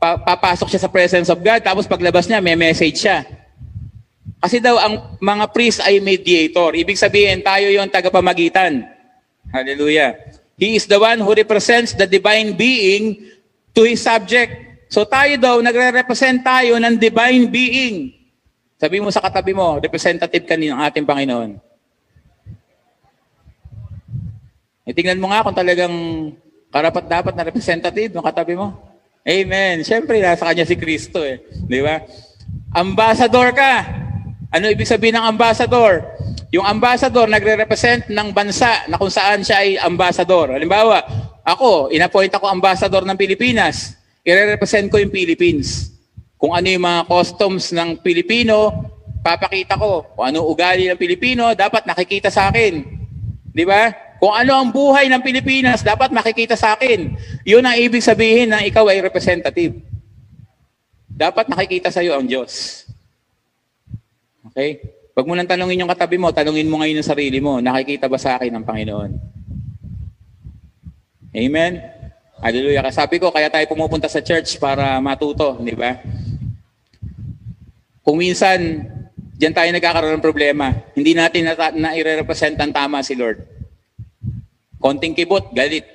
pa- 0.00 0.22
papasok 0.22 0.70
siya 0.70 0.82
sa 0.86 0.90
presence 0.90 1.28
of 1.28 1.42
God, 1.42 1.60
tapos 1.60 1.84
paglabas 1.84 2.24
niya, 2.30 2.40
may 2.40 2.56
message 2.56 3.04
siya. 3.04 3.26
Kasi 4.42 4.58
daw, 4.58 4.74
ang 4.80 5.18
mga 5.22 5.44
priest 5.54 5.78
ay 5.84 6.02
mediator. 6.02 6.74
Ibig 6.74 6.98
sabihin, 6.98 7.44
tayo 7.44 7.70
yung 7.70 7.86
tagapamagitan. 7.86 8.86
Hallelujah. 9.52 10.18
He 10.56 10.74
is 10.78 10.86
the 10.86 10.98
one 10.98 11.20
who 11.20 11.30
represents 11.34 11.92
the 11.94 12.06
divine 12.06 12.54
being 12.54 13.28
to 13.74 13.82
his 13.82 14.02
subject. 14.02 14.71
So 14.92 15.08
tayo 15.08 15.40
daw, 15.40 15.56
nagre-represent 15.64 16.44
tayo 16.44 16.76
ng 16.76 17.00
divine 17.00 17.48
being. 17.48 18.12
Sabi 18.76 19.00
mo 19.00 19.08
sa 19.08 19.24
katabi 19.24 19.56
mo, 19.56 19.80
representative 19.80 20.44
ka 20.44 20.52
ng 20.52 20.76
ating 20.84 21.08
Panginoon. 21.08 21.56
E 24.84 24.92
tingnan 24.92 25.16
mo 25.16 25.32
nga 25.32 25.40
kung 25.40 25.56
talagang 25.56 25.94
karapat 26.68 27.08
dapat 27.08 27.32
na 27.32 27.48
representative 27.48 28.12
ng 28.12 28.20
katabi 28.20 28.52
mo. 28.52 28.76
Amen. 29.24 29.80
Siyempre, 29.80 30.20
nasa 30.20 30.44
kanya 30.44 30.68
si 30.68 30.76
Kristo 30.76 31.24
eh. 31.24 31.40
Di 31.48 31.80
ba? 31.80 32.04
Ambassador 32.76 33.48
ka. 33.56 33.88
Ano 34.52 34.68
ibig 34.68 34.84
sabihin 34.84 35.16
ng 35.16 35.24
ambassador? 35.24 36.04
Yung 36.52 36.68
ambassador 36.68 37.32
nagre-represent 37.32 38.12
ng 38.12 38.28
bansa 38.36 38.84
na 38.92 39.00
kung 39.00 39.08
saan 39.08 39.40
siya 39.40 39.64
ay 39.64 39.80
ambassador. 39.80 40.52
Halimbawa, 40.52 41.00
ako, 41.48 41.88
inappoint 41.88 42.36
ako 42.36 42.44
ambassador 42.44 43.08
ng 43.08 43.16
Pilipinas. 43.16 44.01
I-represent 44.22 44.86
ko 44.86 45.02
yung 45.02 45.10
Philippines. 45.10 45.90
Kung 46.38 46.54
ano 46.54 46.66
yung 46.70 46.82
mga 46.82 47.10
customs 47.10 47.74
ng 47.74 47.98
Pilipino, 47.98 48.70
papakita 49.22 49.74
ko. 49.74 50.06
Kung 50.14 50.30
ano 50.30 50.46
ugali 50.46 50.86
ng 50.90 50.98
Pilipino, 50.98 51.54
dapat 51.58 51.86
nakikita 51.86 52.30
sa 52.30 52.50
akin. 52.50 52.82
Di 53.50 53.66
ba? 53.66 53.90
Kung 54.22 54.30
ano 54.30 54.54
ang 54.54 54.70
buhay 54.70 55.10
ng 55.10 55.22
Pilipinas, 55.22 55.82
dapat 55.82 56.14
makikita 56.14 56.54
sa 56.54 56.78
akin. 56.78 57.18
Yun 57.42 57.66
ang 57.66 57.74
ibig 57.74 58.02
sabihin 58.02 58.54
na 58.54 58.62
ikaw 58.62 58.86
ay 58.86 59.02
representative. 59.02 59.82
Dapat 61.10 61.50
nakikita 61.50 61.90
sa 61.90 62.02
iyo 62.02 62.14
ang 62.14 62.26
Diyos. 62.26 62.86
Okay? 64.50 64.78
Pag 65.12 65.26
mo 65.26 65.34
nang 65.34 65.50
tanongin 65.50 65.82
yung 65.82 65.90
katabi 65.90 66.16
mo, 66.16 66.30
tanongin 66.30 66.70
mo 66.70 66.78
ngayon 66.78 67.02
ang 67.02 67.10
sarili 67.10 67.42
mo, 67.42 67.58
nakikita 67.58 68.06
ba 68.06 68.16
sa 68.16 68.38
akin 68.38 68.54
ang 68.54 68.64
Panginoon? 68.64 69.10
Amen? 71.34 72.01
Hallelujah. 72.42 72.90
Sabi 72.90 73.22
ko, 73.22 73.30
kaya 73.30 73.46
tayo 73.46 73.62
pumupunta 73.70 74.10
sa 74.10 74.18
church 74.18 74.58
para 74.58 74.98
matuto, 74.98 75.62
di 75.62 75.78
ba? 75.78 75.94
Kung 78.02 78.18
minsan, 78.18 78.82
diyan 79.38 79.54
tayo 79.54 79.70
nagkakaroon 79.70 80.18
ng 80.18 80.26
problema, 80.26 80.74
hindi 80.98 81.14
natin 81.14 81.46
na, 81.46 81.54
na 81.70 81.94
i-represent 81.94 82.58
ang 82.58 82.74
tama 82.74 82.98
si 83.06 83.14
Lord. 83.14 83.46
Konting 84.82 85.14
kibot, 85.14 85.54
galit. 85.54 85.86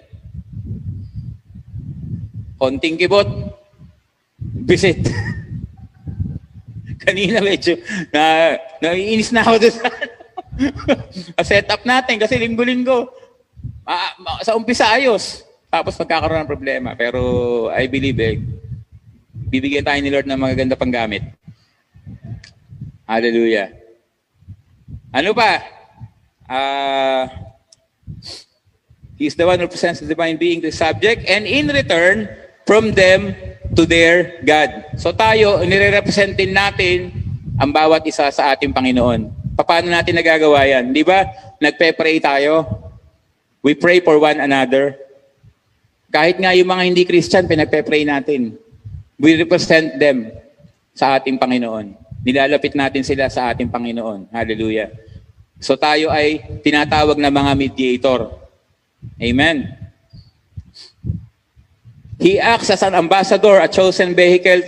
Konting 2.56 2.96
kibot, 2.96 3.28
visit. 4.64 5.04
Kanina 7.04 7.44
medyo 7.44 7.76
na 8.16 8.56
naiinis 8.80 9.36
na 9.36 9.44
ako 9.44 9.68
doon 9.68 9.76
sa 9.76 11.44
set 11.52 11.68
up 11.68 11.84
natin 11.84 12.20
kasi 12.20 12.40
linggo-linggo. 12.40 13.12
Ah, 13.84 14.16
ma- 14.20 14.44
sa 14.44 14.56
umpisa 14.56 14.88
ayos. 14.92 15.47
Tapos 15.68 16.00
magkakaroon 16.00 16.44
ng 16.44 16.52
problema. 16.52 16.90
Pero 16.96 17.22
I 17.72 17.86
believe 17.92 18.20
eh, 18.20 18.40
bibigyan 19.34 19.86
tayo 19.86 20.00
ni 20.02 20.12
Lord 20.12 20.28
ng 20.28 20.40
magaganda 20.40 20.80
pang 20.80 20.92
gamit. 20.92 21.24
Hallelujah. 23.08 23.72
Ano 25.12 25.32
pa? 25.32 25.64
Ah, 26.48 27.26
He 29.18 29.26
is 29.26 29.34
the 29.34 29.50
one 29.50 29.58
who 29.58 29.66
represents 29.66 29.98
the 29.98 30.06
divine 30.06 30.38
being 30.38 30.62
the 30.62 30.70
subject 30.70 31.26
and 31.26 31.50
in 31.50 31.74
return, 31.74 32.30
from 32.68 32.92
them 32.92 33.32
to 33.74 33.88
their 33.88 34.44
God. 34.44 35.00
So 35.00 35.16
tayo, 35.16 35.64
nire-represent 35.64 36.36
din 36.36 36.52
natin 36.52 37.16
ang 37.56 37.72
bawat 37.72 38.04
isa 38.04 38.28
sa 38.28 38.52
ating 38.54 38.76
Panginoon. 38.76 39.32
Paano 39.56 39.88
natin 39.88 40.20
nagagawa 40.20 40.68
yan? 40.68 40.92
Di 40.92 41.02
ba? 41.02 41.26
Nagpe-pray 41.64 42.20
tayo. 42.20 42.68
We 43.64 43.74
pray 43.74 44.04
for 44.04 44.20
one 44.20 44.38
another. 44.38 45.00
Kahit 46.08 46.40
nga 46.40 46.56
yung 46.56 46.70
mga 46.72 46.84
hindi 46.88 47.04
Christian, 47.04 47.46
pinagpe-pray 47.46 48.08
natin. 48.08 48.56
We 49.20 49.36
represent 49.40 50.00
them 50.00 50.32
sa 50.96 51.20
ating 51.20 51.36
Panginoon. 51.38 51.94
Nilalapit 52.24 52.74
natin 52.74 53.04
sila 53.04 53.28
sa 53.28 53.52
ating 53.52 53.70
Panginoon. 53.70 54.32
Hallelujah. 54.32 54.92
So 55.58 55.76
tayo 55.76 56.14
ay 56.14 56.62
tinatawag 56.62 57.18
na 57.18 57.34
mga 57.34 57.52
mediator. 57.58 58.30
Amen. 59.18 59.74
He 62.18 62.42
acts 62.42 62.74
as 62.74 62.82
an 62.82 62.98
ambassador, 62.98 63.62
a 63.62 63.70
chosen 63.70 64.18
vehicle 64.18 64.66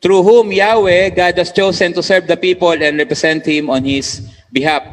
through 0.00 0.24
whom 0.24 0.48
Yahweh, 0.52 1.10
God 1.12 1.36
has 1.36 1.52
chosen 1.52 1.92
to 1.92 2.02
serve 2.02 2.24
the 2.24 2.36
people 2.36 2.72
and 2.72 2.96
represent 2.96 3.44
Him 3.44 3.68
on 3.68 3.84
His 3.84 4.24
behalf. 4.48 4.84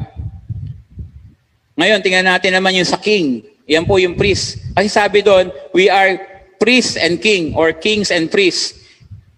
Ngayon, 1.76 2.00
tingnan 2.04 2.28
natin 2.28 2.52
naman 2.56 2.76
yung 2.76 2.88
sa 2.88 3.00
king. 3.00 3.44
Yan 3.66 3.84
po 3.84 3.98
yung 3.98 4.14
priest. 4.14 4.58
Kasi 4.74 4.88
sabi 4.88 5.22
doon, 5.22 5.50
we 5.74 5.90
are 5.90 6.18
priests 6.58 6.96
and 6.96 7.18
king 7.18 7.54
or 7.54 7.74
kings 7.74 8.14
and 8.14 8.30
priests. 8.30 8.78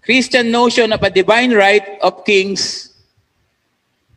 Christian 0.05 0.49
notion 0.49 0.93
of 0.93 1.01
a 1.01 1.09
divine 1.09 1.53
right 1.53 1.99
of 2.01 2.25
kings 2.25 2.93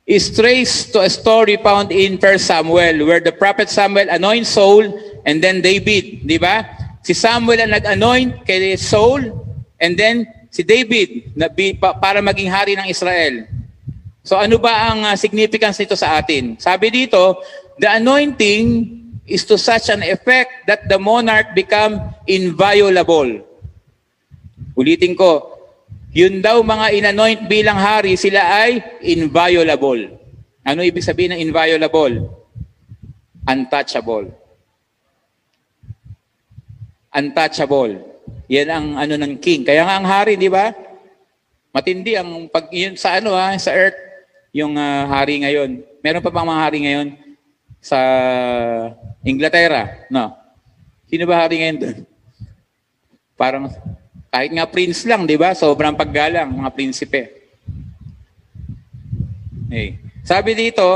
is 0.04 0.32
traced 0.32 0.92
to 0.92 1.04
a 1.04 1.10
story 1.10 1.56
found 1.60 1.92
in 1.92 2.16
1 2.16 2.38
Samuel 2.38 3.06
where 3.06 3.20
the 3.20 3.32
prophet 3.32 3.68
Samuel 3.68 4.08
anoints 4.08 4.52
Saul 4.52 4.88
and 5.24 5.40
then 5.40 5.60
David, 5.60 6.26
di 6.26 6.36
ba? 6.36 6.82
si 7.02 7.12
Samuel 7.12 7.66
ang 7.66 7.72
nag-anoint 7.74 8.46
kay 8.46 8.78
Saul, 8.78 9.34
and 9.82 9.98
then 9.98 10.24
si 10.54 10.62
David 10.62 11.34
na, 11.34 11.50
para 11.98 12.22
maging 12.22 12.48
hari 12.48 12.78
ng 12.78 12.86
Israel. 12.86 13.50
So 14.22 14.38
ano 14.38 14.56
ba 14.62 14.94
ang 14.94 15.02
uh, 15.02 15.18
significance 15.18 15.82
nito 15.82 15.98
sa 15.98 16.22
atin? 16.22 16.54
Sabi 16.62 16.94
dito, 16.94 17.42
the 17.82 17.90
anointing 17.90 19.01
is 19.26 19.46
to 19.46 19.54
such 19.54 19.88
an 19.88 20.02
effect 20.02 20.66
that 20.66 20.86
the 20.90 20.98
monarch 20.98 21.54
become 21.54 21.98
inviolable. 22.26 23.42
Ulitin 24.74 25.14
ko, 25.14 25.52
yun 26.12 26.42
daw 26.42 26.60
mga 26.60 26.92
inanoint 26.92 27.42
bilang 27.46 27.78
hari, 27.78 28.18
sila 28.18 28.42
ay 28.66 28.82
inviolable. 29.00 30.18
Ano 30.62 30.84
ibig 30.84 31.06
sabihin 31.06 31.34
ng 31.34 31.42
inviolable? 31.42 32.28
Untouchable. 33.46 34.30
Untouchable. 37.10 37.98
Yan 38.50 38.68
ang 38.70 38.86
ano 38.98 39.14
ng 39.16 39.34
king. 39.38 39.64
Kaya 39.64 39.86
nga 39.86 39.96
ang 39.98 40.06
hari, 40.06 40.36
di 40.36 40.52
ba? 40.52 40.74
Matindi 41.72 42.12
ang 42.14 42.46
pag 42.52 42.68
yun, 42.68 42.94
sa 43.00 43.16
ano 43.16 43.32
ha, 43.32 43.56
sa 43.56 43.72
earth, 43.72 43.96
yung 44.52 44.76
uh, 44.76 45.08
hari 45.08 45.40
ngayon. 45.40 45.80
Meron 46.04 46.20
pa 46.20 46.28
bang 46.28 46.48
mga 46.48 46.62
hari 46.62 46.78
ngayon 46.84 47.08
sa 47.80 47.98
Inglaterra? 49.22 50.06
No. 50.10 50.34
Sino 51.06 51.24
ba 51.26 51.46
hari 51.46 51.62
ngayon 51.62 51.78
doon? 51.78 51.98
Parang 53.38 53.70
kahit 54.32 54.50
nga 54.54 54.66
prince 54.66 55.04
lang, 55.04 55.28
di 55.28 55.36
ba? 55.36 55.52
Sobrang 55.52 55.92
paggalang, 55.92 56.50
mga 56.50 56.72
prinsipe. 56.72 57.22
Hey. 59.68 60.00
Sabi 60.24 60.56
dito, 60.56 60.88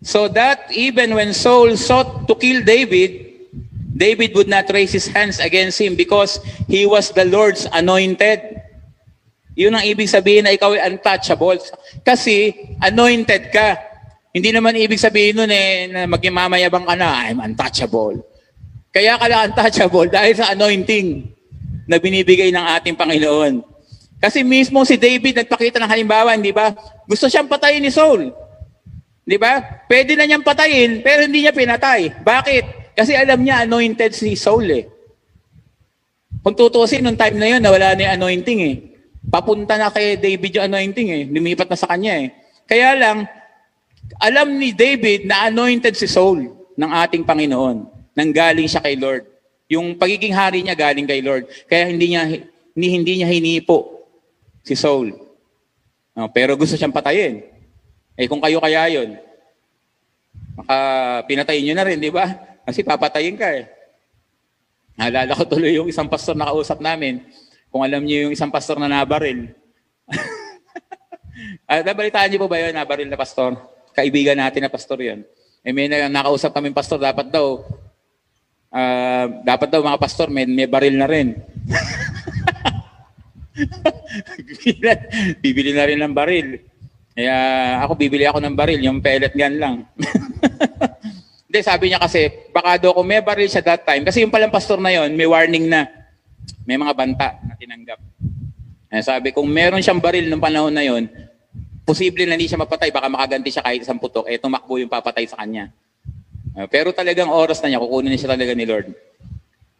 so 0.00 0.26
that 0.32 0.72
even 0.72 1.12
when 1.12 1.36
Saul 1.36 1.76
sought 1.76 2.24
to 2.26 2.34
kill 2.38 2.64
David, 2.64 3.32
David 3.92 4.32
would 4.32 4.48
not 4.48 4.72
raise 4.72 4.90
his 4.90 5.06
hands 5.06 5.36
against 5.36 5.76
him 5.76 5.94
because 5.94 6.40
he 6.64 6.88
was 6.88 7.12
the 7.12 7.28
Lord's 7.28 7.68
anointed. 7.76 8.40
Yun 9.52 9.76
ang 9.76 9.84
ibig 9.84 10.08
sabihin 10.08 10.48
na 10.48 10.56
ikaw 10.56 10.72
ay 10.72 10.96
untouchable. 10.96 11.60
Kasi 12.00 12.56
anointed 12.80 13.52
ka. 13.52 13.76
Hindi 14.32 14.48
naman 14.48 14.80
ibig 14.80 14.96
sabihin 14.96 15.36
nun 15.36 15.52
eh, 15.52 15.92
na 15.92 16.08
magmamayabang 16.08 16.88
ka 16.88 16.96
na, 16.96 17.28
I'm 17.28 17.44
untouchable. 17.44 18.24
Kaya 18.88 19.20
ka 19.20 19.28
lang 19.28 19.52
untouchable 19.52 20.08
dahil 20.16 20.32
sa 20.32 20.56
anointing 20.56 21.28
na 21.84 22.00
binibigay 22.00 22.48
ng 22.48 22.64
ating 22.80 22.96
Panginoon. 22.96 23.60
Kasi 24.16 24.40
mismo 24.40 24.80
si 24.88 24.96
David 24.96 25.44
nagpakita 25.44 25.76
ng 25.76 25.90
halimbawa, 25.92 26.32
di 26.40 26.54
ba? 26.54 26.72
Gusto 27.04 27.28
siyang 27.28 27.50
patayin 27.50 27.84
ni 27.84 27.92
Saul. 27.92 28.32
Di 29.20 29.36
ba? 29.36 29.60
Pwede 29.84 30.16
na 30.16 30.24
niyang 30.24 30.46
patayin, 30.46 31.04
pero 31.04 31.28
hindi 31.28 31.44
niya 31.44 31.52
pinatay. 31.52 32.24
Bakit? 32.24 32.96
Kasi 32.96 33.12
alam 33.12 33.42
niya 33.42 33.68
anointed 33.68 34.16
si 34.16 34.32
Saul 34.32 34.66
eh. 34.72 34.84
Kung 36.40 36.56
tutusin, 36.56 37.04
nung 37.04 37.20
time 37.20 37.36
na 37.36 37.48
yun, 37.52 37.60
nawala 37.60 37.92
na 37.92 38.02
yung 38.08 38.14
anointing 38.22 38.60
eh. 38.64 38.76
Papunta 39.28 39.76
na 39.76 39.92
kay 39.92 40.16
David 40.16 40.56
yung 40.56 40.66
anointing 40.72 41.08
eh. 41.12 41.22
Lumipat 41.28 41.68
na 41.68 41.78
sa 41.78 41.90
kanya 41.90 42.16
eh. 42.18 42.32
Kaya 42.66 42.96
lang, 42.96 43.28
alam 44.18 44.48
ni 44.56 44.74
David 44.74 45.24
na 45.28 45.48
anointed 45.48 45.96
si 45.96 46.08
Saul 46.08 46.50
ng 46.76 46.90
ating 47.04 47.24
Panginoon. 47.24 47.88
Nanggaling 48.12 48.68
siya 48.68 48.84
kay 48.84 48.96
Lord. 48.96 49.24
Yung 49.72 49.96
pagiging 49.96 50.36
hari 50.36 50.60
niya 50.60 50.76
galing 50.76 51.08
kay 51.08 51.24
Lord. 51.24 51.48
Kaya 51.68 51.88
hindi 51.88 52.12
niya 52.12 52.28
ni 52.76 52.86
hindi 52.92 53.20
niya 53.20 53.28
hinipo 53.28 54.04
si 54.60 54.76
Saul. 54.76 55.16
No, 56.12 56.28
pero 56.28 56.56
gusto 56.60 56.76
siyang 56.76 56.92
patayin. 56.92 57.40
Eh 58.20 58.28
kung 58.28 58.44
kayo 58.44 58.60
kaya 58.60 58.84
'yon, 58.92 59.16
maka 60.52 60.76
pinatayin 61.24 61.64
niyo 61.64 61.74
na 61.76 61.86
rin, 61.88 61.96
di 61.96 62.12
ba? 62.12 62.28
Kasi 62.68 62.84
papatayin 62.84 63.40
ka 63.40 63.48
eh. 63.48 63.64
Naalala 65.00 65.32
ko 65.32 65.48
tuloy 65.48 65.72
yung 65.72 65.88
isang 65.88 66.06
pastor 66.06 66.36
na 66.36 66.52
kausap 66.52 66.78
namin. 66.84 67.24
Kung 67.72 67.80
alam 67.80 68.04
niyo 68.04 68.28
yung 68.28 68.34
isang 68.36 68.52
pastor 68.52 68.76
na 68.76 68.84
nabaril. 68.84 69.48
ah, 71.70 71.80
nabalitaan 71.80 72.28
niyo 72.28 72.44
po 72.44 72.52
ba 72.52 72.60
yun, 72.60 72.76
nabaril 72.76 73.08
na 73.08 73.16
pastor? 73.16 73.56
Kaibigan 73.92 74.40
natin 74.40 74.64
na 74.64 74.72
pastor 74.72 75.00
yun. 75.00 75.24
Eh, 75.62 75.70
may 75.70 75.86
nakausap 75.86 76.50
kami 76.50 76.74
pastor, 76.74 76.98
dapat 76.98 77.30
daw, 77.30 77.62
uh, 78.74 79.26
dapat 79.46 79.70
daw 79.70 79.78
mga 79.78 80.02
pastor, 80.02 80.26
may, 80.26 80.42
may 80.42 80.66
baril 80.66 80.98
na 80.98 81.06
rin. 81.06 81.36
bibili 85.44 85.70
na 85.70 85.86
rin 85.86 86.02
ng 86.02 86.10
baril. 86.10 86.58
Kaya 87.12 87.36
ako, 87.84 87.92
bibili 87.94 88.24
ako 88.24 88.40
ng 88.42 88.56
baril, 88.56 88.80
yung 88.82 88.98
pellet 89.04 89.36
gun 89.36 89.60
lang. 89.60 89.84
Hindi, 91.46 91.60
sabi 91.60 91.92
niya 91.92 92.00
kasi, 92.00 92.48
baka 92.48 92.80
daw 92.80 92.96
kung 92.96 93.06
may 93.06 93.20
baril 93.20 93.46
siya 93.46 93.62
that 93.62 93.84
time, 93.84 94.08
kasi 94.08 94.24
yung 94.24 94.32
palang 94.32 94.48
pastor 94.48 94.80
na 94.80 94.88
yon 94.88 95.12
may 95.12 95.28
warning 95.28 95.68
na. 95.68 95.84
May 96.64 96.80
mga 96.80 96.96
banta 96.96 97.36
na 97.44 97.52
tinanggap. 97.54 98.00
Kaya 98.88 99.02
sabi, 99.04 99.36
kung 99.36 99.46
meron 99.46 99.84
siyang 99.84 100.00
baril 100.00 100.26
nung 100.26 100.40
panahon 100.40 100.72
na 100.72 100.82
yon 100.82 101.06
posible 101.92 102.24
na 102.24 102.40
hindi 102.40 102.48
siya 102.48 102.56
mapatay, 102.56 102.88
baka 102.88 103.12
makaganti 103.12 103.52
siya 103.52 103.60
kahit 103.60 103.84
isang 103.84 104.00
putok, 104.00 104.24
eh 104.32 104.40
tumakbo 104.40 104.80
yung 104.80 104.88
papatay 104.88 105.28
sa 105.28 105.44
kanya. 105.44 105.68
Uh, 106.56 106.64
pero 106.64 106.88
talagang 106.96 107.28
oras 107.28 107.60
na 107.60 107.68
niya, 107.68 107.84
kukunin 107.84 108.08
niya 108.08 108.24
siya 108.24 108.32
talaga 108.32 108.52
ni 108.56 108.64
Lord. 108.64 108.88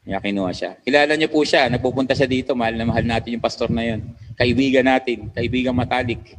Kaya 0.04 0.18
kinuha 0.20 0.52
siya. 0.52 0.70
Kilala 0.84 1.16
niyo 1.16 1.32
po 1.32 1.40
siya, 1.40 1.72
nagpupunta 1.72 2.12
siya 2.12 2.28
dito, 2.28 2.52
mahal 2.52 2.76
na 2.76 2.84
mahal 2.84 3.04
natin 3.08 3.40
yung 3.40 3.44
pastor 3.44 3.72
na 3.72 3.80
yon. 3.80 4.04
Kaibigan 4.36 4.84
natin, 4.84 5.32
kaibigan 5.32 5.72
matalik. 5.72 6.36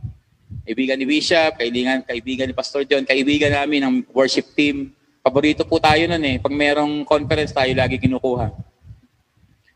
Kaibigan 0.62 0.96
ni 0.96 1.06
Bishop, 1.10 1.58
kaibigan, 1.58 2.06
kaibigan 2.06 2.46
ni 2.48 2.56
Pastor 2.56 2.88
John, 2.88 3.04
kaibigan 3.04 3.52
namin 3.52 3.84
ng 3.84 3.96
worship 4.16 4.54
team. 4.56 4.96
Paborito 5.20 5.68
po 5.68 5.76
tayo 5.76 6.08
nun 6.08 6.24
eh. 6.24 6.40
Pag 6.40 6.54
merong 6.56 7.04
conference 7.04 7.52
tayo, 7.52 7.72
lagi 7.76 8.00
kinukuha. 8.00 8.48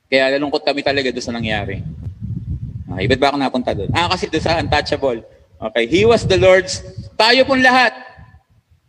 Kaya 0.08 0.40
lalungkot 0.40 0.64
kami 0.64 0.80
talaga 0.88 1.12
doon 1.12 1.26
sa 1.26 1.36
nangyari. 1.36 1.84
Okay, 2.88 3.06
ba't 3.12 3.20
ba 3.20 3.28
ako 3.36 3.38
napunta 3.40 3.72
doon? 3.76 3.92
Ah, 3.92 4.08
kasi 4.08 4.32
doon 4.32 4.44
sa 4.44 4.64
untouchable. 4.64 5.37
Okay, 5.58 5.90
He 5.90 6.06
was 6.06 6.22
the 6.30 6.38
Lord's. 6.38 6.86
Tayo 7.18 7.42
pong 7.50 7.66
lahat. 7.66 7.94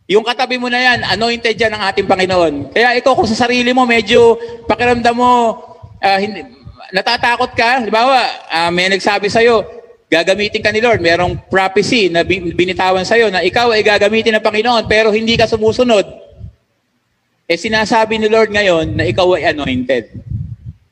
Yung 0.09 0.25
katabi 0.25 0.61
mo 0.61 0.69
na 0.69 0.81
yan, 0.81 1.01
anointed 1.05 1.57
yan 1.57 1.73
ng 1.73 1.83
ating 1.85 2.09
Panginoon. 2.09 2.73
Kaya 2.73 2.97
ikaw 2.97 3.13
kung 3.17 3.29
sa 3.29 3.49
sarili 3.49 3.73
mo, 3.73 3.85
medyo 3.85 4.37
pakiramdam 4.65 5.17
mo, 5.17 5.61
uh, 6.01 6.19
hindi, 6.21 6.45
natatakot 6.93 7.53
ka, 7.53 7.81
halimbawa, 7.81 8.25
uh, 8.49 8.73
may 8.73 8.89
nagsabi 8.89 9.29
sa'yo, 9.29 9.65
gagamitin 10.09 10.65
ka 10.65 10.73
ni 10.73 10.81
Lord. 10.81 11.05
Merong 11.05 11.37
prophecy 11.53 12.09
na 12.09 12.25
binitawan 12.25 13.05
sa'yo 13.05 13.29
na 13.29 13.45
ikaw 13.45 13.69
ay 13.73 13.85
gagamitin 13.85 14.37
ng 14.37 14.45
Panginoon 14.45 14.89
pero 14.89 15.13
hindi 15.13 15.37
ka 15.37 15.45
sumusunod. 15.45 16.05
Eh 17.49 17.57
sinasabi 17.57 18.21
ni 18.21 18.29
Lord 18.29 18.53
ngayon 18.53 18.97
na 18.97 19.05
ikaw 19.09 19.37
ay 19.37 19.53
anointed. 19.53 20.21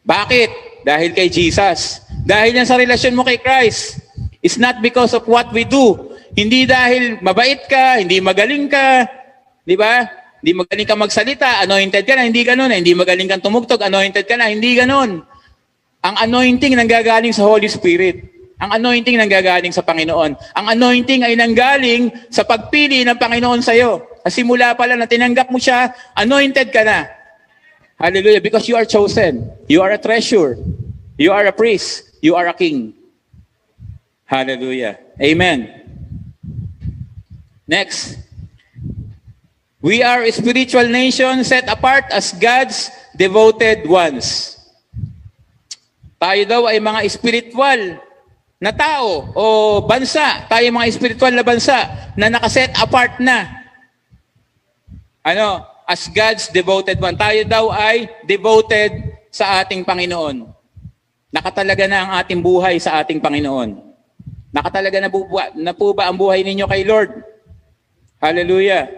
Bakit? 0.05 0.51
Dahil 0.85 1.11
kay 1.17 1.29
Jesus. 1.29 2.05
Dahil 2.25 2.57
yan 2.57 2.69
sa 2.69 2.81
relasyon 2.81 3.17
mo 3.17 3.25
kay 3.25 3.41
Christ. 3.41 4.06
It's 4.47 4.63
not 4.63 4.79
because 4.79 5.11
of 5.11 5.27
what 5.27 5.51
we 5.51 5.67
do. 5.67 6.15
Hindi 6.39 6.71
dahil 6.71 7.19
mabait 7.19 7.67
ka, 7.67 7.99
hindi 7.99 8.23
magaling 8.23 8.71
ka, 8.71 9.11
di 9.67 9.75
ba? 9.75 10.07
Hindi 10.39 10.63
magaling 10.63 10.87
ka 10.87 10.95
magsalita, 10.95 11.67
anointed 11.67 12.07
ka 12.07 12.15
na, 12.15 12.23
hindi 12.23 12.47
ganun. 12.47 12.71
Hindi 12.71 12.95
magaling 12.95 13.27
kang 13.27 13.43
tumugtog, 13.43 13.83
anointed 13.83 14.23
ka 14.23 14.39
na, 14.39 14.47
hindi 14.47 14.79
ganun. 14.79 15.27
Ang 16.07 16.17
anointing 16.23 16.79
nanggagaling 16.79 17.35
sa 17.35 17.43
Holy 17.43 17.67
Spirit. 17.67 18.23
Ang 18.63 18.79
anointing 18.79 19.19
nanggagaling 19.19 19.75
sa 19.75 19.83
Panginoon. 19.83 20.39
Ang 20.39 20.67
anointing 20.79 21.27
ay 21.27 21.35
nanggaling 21.35 22.15
sa 22.31 22.47
pagpili 22.47 23.03
ng 23.03 23.19
Panginoon 23.19 23.59
sa 23.67 23.75
iyo. 23.75 24.07
Kasi 24.23 24.47
mula 24.47 24.79
pala 24.79 24.95
na 24.95 25.11
tinanggap 25.11 25.51
mo 25.51 25.59
siya, 25.59 25.91
anointed 26.15 26.71
ka 26.71 26.87
na. 26.87 27.11
Hallelujah. 27.99 28.39
Because 28.39 28.71
you 28.71 28.79
are 28.79 28.87
chosen. 28.87 29.51
You 29.67 29.83
are 29.83 29.91
a 29.91 29.99
treasure. 29.99 30.55
You 31.19 31.35
are 31.35 31.43
a 31.43 31.53
priest. 31.53 32.15
You 32.23 32.39
are 32.39 32.47
a 32.47 32.55
king. 32.55 32.95
Hallelujah. 34.27 34.99
Amen. 35.23 35.71
Next. 37.63 38.19
We 39.79 40.03
are 40.03 40.27
a 40.27 40.35
spiritual 40.35 40.91
nation 40.91 41.47
set 41.47 41.71
apart 41.71 42.11
as 42.11 42.35
God's 42.35 42.91
devoted 43.15 43.87
ones. 43.87 44.59
Tayo 46.19 46.43
daw 46.43 46.67
ay 46.67 46.83
mga 46.83 47.07
spiritual 47.07 48.03
na 48.59 48.75
tao 48.75 49.31
o 49.31 49.45
bansa. 49.87 50.43
Tayo 50.51 50.75
mga 50.75 50.91
spiritual 50.91 51.31
na 51.31 51.47
bansa 51.47 51.87
na 52.19 52.27
nakaset 52.27 52.75
apart 52.75 53.23
na. 53.23 53.47
Ano? 55.23 55.63
As 55.87 56.11
God's 56.11 56.51
devoted 56.51 56.99
one. 56.99 57.15
Tayo 57.15 57.47
daw 57.47 57.71
ay 57.71 58.11
devoted 58.27 58.91
sa 59.31 59.63
ating 59.63 59.87
Panginoon. 59.87 60.51
Nakatalaga 61.31 61.87
na 61.87 61.99
ang 62.03 62.11
ating 62.19 62.43
buhay 62.43 62.83
sa 62.83 62.99
ating 62.99 63.23
Panginoon. 63.23 63.86
Nakatalaga 64.55 64.99
na, 65.03 65.11
bu- 65.11 65.29
na 65.57 65.73
po 65.75 65.95
ba 65.95 66.11
ang 66.11 66.17
buhay 66.19 66.43
ninyo 66.43 66.67
kay 66.67 66.83
Lord? 66.87 67.11
Hallelujah. 68.23 68.89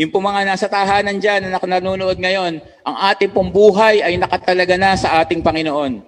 Yung 0.00 0.08
po 0.08 0.20
mga 0.20 0.48
nasa 0.48 0.68
tahanan 0.68 1.20
dyan 1.20 1.48
na 1.48 1.60
nanonood 1.60 2.16
ngayon, 2.16 2.60
ang 2.84 2.96
ating 3.12 3.32
pong 3.32 3.52
buhay 3.52 4.00
ay 4.00 4.16
nakatalaga 4.16 4.76
na 4.80 4.96
sa 4.96 5.20
ating 5.20 5.44
Panginoon. 5.44 6.00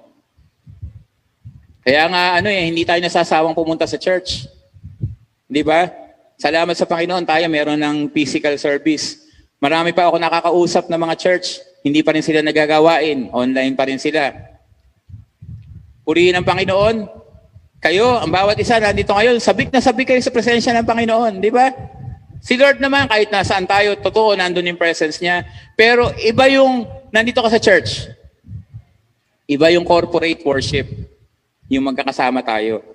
Kaya 1.83 2.07
nga, 2.09 2.25
ano 2.41 2.49
eh, 2.49 2.63
hindi 2.71 2.87
tayo 2.87 3.03
nasasawang 3.03 3.59
pumunta 3.59 3.85
sa 3.85 3.99
church. 3.99 4.47
Di 5.51 5.61
ba? 5.61 5.91
Salamat 6.41 6.73
sa 6.79 6.89
Panginoon, 6.89 7.27
tayo 7.27 7.45
meron 7.53 7.77
ng 7.77 8.09
physical 8.15 8.55
service. 8.57 9.19
Marami 9.61 9.93
pa 9.93 10.09
ako 10.09 10.17
nakakausap 10.17 10.89
ng 10.89 11.01
mga 11.03 11.17
church 11.19 11.73
hindi 11.83 12.01
pa 12.07 12.15
rin 12.15 12.23
sila 12.23 12.41
nagagawain. 12.47 13.35
Online 13.35 13.75
pa 13.75 13.91
rin 13.91 13.99
sila. 13.99 14.31
Purihin 16.07 16.39
ang 16.39 16.47
Panginoon. 16.47 17.22
Kayo, 17.83 18.23
ang 18.23 18.31
bawat 18.31 18.55
isa 18.63 18.79
nandito 18.79 19.11
ngayon, 19.11 19.43
sabik 19.43 19.75
na 19.75 19.83
sabik 19.83 20.15
kayo 20.15 20.23
sa 20.23 20.31
presensya 20.31 20.71
ng 20.71 20.87
Panginoon. 20.87 21.43
Di 21.43 21.51
ba? 21.51 21.75
Si 22.39 22.55
Lord 22.55 22.79
naman, 22.79 23.11
kahit 23.11 23.27
nasaan 23.35 23.67
tayo, 23.67 23.99
totoo, 23.99 24.39
nandun 24.39 24.71
yung 24.71 24.79
presence 24.79 25.19
niya. 25.19 25.43
Pero 25.75 26.15
iba 26.23 26.47
yung, 26.47 26.87
nandito 27.11 27.43
ka 27.43 27.51
sa 27.51 27.59
church. 27.59 28.07
Iba 29.51 29.75
yung 29.75 29.83
corporate 29.83 30.47
worship. 30.47 30.87
Yung 31.67 31.91
magkakasama 31.91 32.47
tayo. 32.47 32.87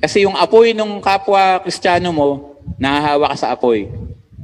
Kasi 0.00 0.24
yung 0.24 0.32
apoy 0.32 0.72
ng 0.72 1.04
kapwa 1.04 1.60
kristyano 1.60 2.08
mo, 2.08 2.56
nahahawa 2.80 3.36
ka 3.36 3.44
sa 3.44 3.52
apoy. 3.52 3.92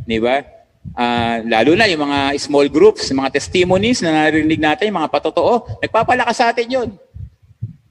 Di 0.04 0.20
ba? 0.20 0.44
Ah, 0.92 1.40
lalo 1.40 1.72
na 1.72 1.88
yung 1.88 2.04
mga 2.04 2.36
small 2.36 2.68
groups, 2.68 3.08
mga 3.16 3.32
testimonies 3.32 4.04
na 4.04 4.12
narinig 4.12 4.60
natin, 4.60 4.92
yung 4.92 5.00
mga 5.00 5.08
patotoo, 5.08 5.80
nagpapalakas 5.80 6.36
sa 6.36 6.52
atin 6.52 6.68
yun. 6.68 6.88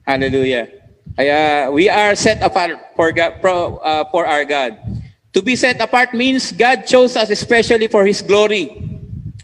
Hallelujah. 0.06 0.85
Kaya 1.14 1.70
we 1.70 1.86
are 1.86 2.18
set 2.18 2.42
apart 2.42 2.74
for, 2.98 3.12
God, 3.12 3.38
pro- 3.38 3.78
uh, 3.78 4.04
for 4.10 4.26
our 4.26 4.42
God. 4.44 4.76
To 5.36 5.44
be 5.44 5.54
set 5.54 5.76
apart 5.84 6.16
means 6.16 6.50
God 6.50 6.88
chose 6.88 7.14
us 7.14 7.28
especially 7.28 7.86
for 7.92 8.08
His 8.08 8.24
glory. 8.24 8.72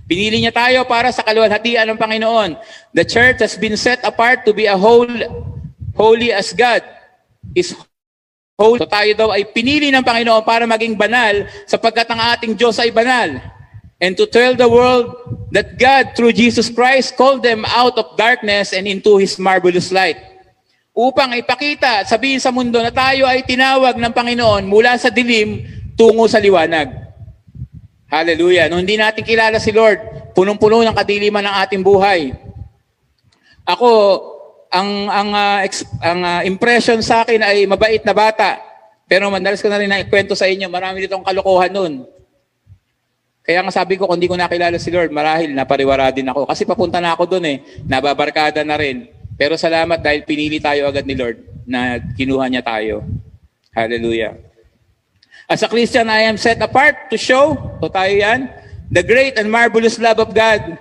Pinili 0.09 0.41
niya 0.41 0.53
tayo 0.53 0.89
para 0.89 1.13
sa 1.13 1.21
kaluwalhatian 1.21 1.85
ng 1.89 2.01
Panginoon. 2.01 2.57
The 2.97 3.05
church 3.05 3.45
has 3.45 3.61
been 3.61 3.77
set 3.77 4.01
apart 4.01 4.49
to 4.49 4.57
be 4.57 4.65
a 4.65 4.77
whole, 4.77 5.09
holy 5.93 6.33
as 6.33 6.57
God 6.57 6.81
is 7.53 7.77
holy. 8.57 8.81
So 8.81 8.89
tayo 8.89 9.13
daw 9.13 9.29
ay 9.37 9.53
pinili 9.53 9.93
ng 9.93 10.01
Panginoon 10.01 10.49
para 10.49 10.65
maging 10.65 10.97
banal 10.97 11.45
sapagkat 11.69 12.09
ang 12.09 12.21
ating 12.37 12.57
Diyos 12.57 12.81
ay 12.81 12.89
banal. 12.89 13.37
And 14.01 14.17
to 14.17 14.25
tell 14.25 14.57
the 14.57 14.67
world 14.67 15.13
that 15.53 15.77
God 15.77 16.17
through 16.17 16.33
Jesus 16.33 16.73
Christ 16.73 17.21
called 17.21 17.45
them 17.45 17.69
out 17.69 18.01
of 18.01 18.17
darkness 18.17 18.73
and 18.73 18.89
into 18.89 19.21
His 19.21 19.37
marvelous 19.37 19.93
light 19.93 20.32
upang 20.93 21.33
ipakita, 21.37 22.05
sabihin 22.05 22.41
sa 22.41 22.53
mundo 22.53 22.77
na 22.79 22.93
tayo 22.93 23.25
ay 23.25 23.45
tinawag 23.45 23.97
ng 23.97 24.13
Panginoon 24.13 24.69
mula 24.69 24.97
sa 25.01 25.09
dilim 25.09 25.65
tungo 25.97 26.29
sa 26.29 26.41
liwanag. 26.41 26.93
Hallelujah. 28.13 28.69
Nung 28.69 28.85
hindi 28.85 29.01
natin 29.01 29.25
kilala 29.25 29.57
si 29.57 29.73
Lord, 29.73 30.33
punong-puno 30.37 30.85
ng 30.85 30.93
kadiliman 30.97 31.49
ng 31.49 31.55
ating 31.65 31.81
buhay. 31.81 32.37
Ako, 33.65 33.89
ang 34.69 35.09
ang 35.09 35.29
ah, 35.33 35.59
ex- 35.65 35.89
ang 36.01 36.21
ah, 36.21 36.41
impression 36.45 37.01
sa 37.01 37.25
akin 37.25 37.41
ay 37.41 37.65
mabait 37.65 38.05
na 38.05 38.13
bata. 38.13 38.61
Pero 39.09 39.33
madalas 39.33 39.61
ko 39.61 39.69
na 39.69 39.81
rin 39.81 39.89
naikwento 39.89 40.37
sa 40.37 40.49
inyo, 40.49 40.69
marami 40.69 41.05
ditong 41.05 41.25
kalokohan 41.25 41.73
noon. 41.73 42.05
Kaya 43.43 43.65
nga 43.65 43.73
sabi 43.75 43.99
ko, 43.99 44.07
kung 44.07 44.17
hindi 44.17 44.31
ko 44.31 44.39
nakilala 44.39 44.77
si 44.79 44.89
Lord, 44.93 45.11
marahil 45.11 45.53
napariwara 45.53 46.15
din 46.15 46.29
ako. 46.29 46.47
Kasi 46.49 46.63
papunta 46.63 47.03
na 47.03 47.13
ako 47.13 47.37
doon 47.37 47.45
eh, 47.49 47.57
nababarkada 47.85 48.63
na 48.63 48.79
rin. 48.79 49.11
Pero 49.43 49.59
salamat 49.59 49.99
dahil 49.99 50.23
pinili 50.23 50.63
tayo 50.63 50.87
agad 50.87 51.03
ni 51.03 51.19
Lord 51.19 51.43
na 51.67 51.99
kinuha 51.99 52.47
niya 52.47 52.63
tayo. 52.63 53.03
Hallelujah. 53.75 54.39
As 55.51 55.67
a 55.67 55.69
Christian, 55.69 56.07
I 56.07 56.31
am 56.31 56.39
set 56.39 56.63
apart 56.63 57.11
to 57.11 57.19
show, 57.19 57.59
to 57.83 57.91
tayo 57.91 58.15
yan, 58.23 58.47
the 58.87 59.03
great 59.03 59.35
and 59.35 59.51
marvelous 59.51 59.99
love 59.99 60.23
of 60.23 60.31
God 60.31 60.79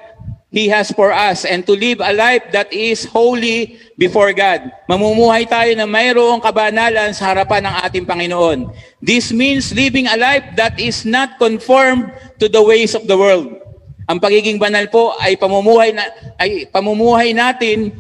He 0.54 0.70
has 0.70 0.94
for 0.94 1.10
us 1.10 1.42
and 1.42 1.66
to 1.66 1.74
live 1.74 2.06
a 2.06 2.14
life 2.14 2.54
that 2.54 2.70
is 2.70 3.02
holy 3.10 3.82
before 3.98 4.30
God. 4.30 4.70
Mamumuhay 4.86 5.50
tayo 5.50 5.74
na 5.74 5.90
mayroong 5.90 6.46
kabanalan 6.46 7.18
sa 7.18 7.34
harapan 7.34 7.66
ng 7.66 7.76
ating 7.82 8.06
Panginoon. 8.06 8.70
This 9.02 9.34
means 9.34 9.74
living 9.74 10.06
a 10.06 10.14
life 10.22 10.46
that 10.54 10.78
is 10.78 11.02
not 11.02 11.42
conformed 11.42 12.14
to 12.38 12.46
the 12.46 12.62
ways 12.62 12.94
of 12.94 13.10
the 13.10 13.18
world. 13.18 13.58
Ang 14.06 14.22
pagiging 14.22 14.62
banal 14.62 14.86
po 14.86 15.18
ay 15.18 15.34
pamumuhay 15.34 15.98
na 15.98 16.06
ay 16.38 16.70
pamumuhay 16.70 17.34
natin 17.34 17.96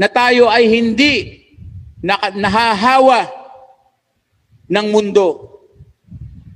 na 0.00 0.08
tayo 0.08 0.48
ay 0.48 0.64
hindi 0.64 1.44
nahahawa 2.32 3.28
ng 4.64 4.86
mundo. 4.88 5.60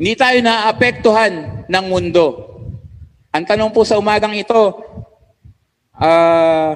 Hindi 0.00 0.16
tayo 0.16 0.40
naapektuhan 0.40 1.68
ng 1.68 1.84
mundo. 1.84 2.24
Ang 3.28 3.44
tanong 3.44 3.68
po 3.68 3.84
sa 3.84 4.00
umagang 4.00 4.32
ito, 4.32 4.80
ah, 5.92 6.72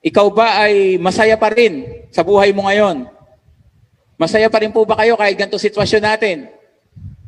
ikaw 0.00 0.32
ba 0.32 0.64
ay 0.64 0.96
masaya 0.96 1.36
pa 1.36 1.52
rin 1.52 1.84
sa 2.08 2.24
buhay 2.24 2.48
mo 2.56 2.64
ngayon? 2.64 3.04
Masaya 4.16 4.48
pa 4.48 4.64
rin 4.64 4.72
po 4.72 4.88
ba 4.88 4.96
kayo 4.96 5.20
kahit 5.20 5.36
ganito 5.36 5.60
sitwasyon 5.60 6.00
natin? 6.00 6.48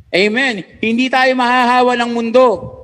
Amen. 0.09 0.65
Hindi 0.81 1.13
tayo 1.13 1.29
mahahawa 1.37 1.93
ng 2.01 2.09
mundo. 2.17 2.78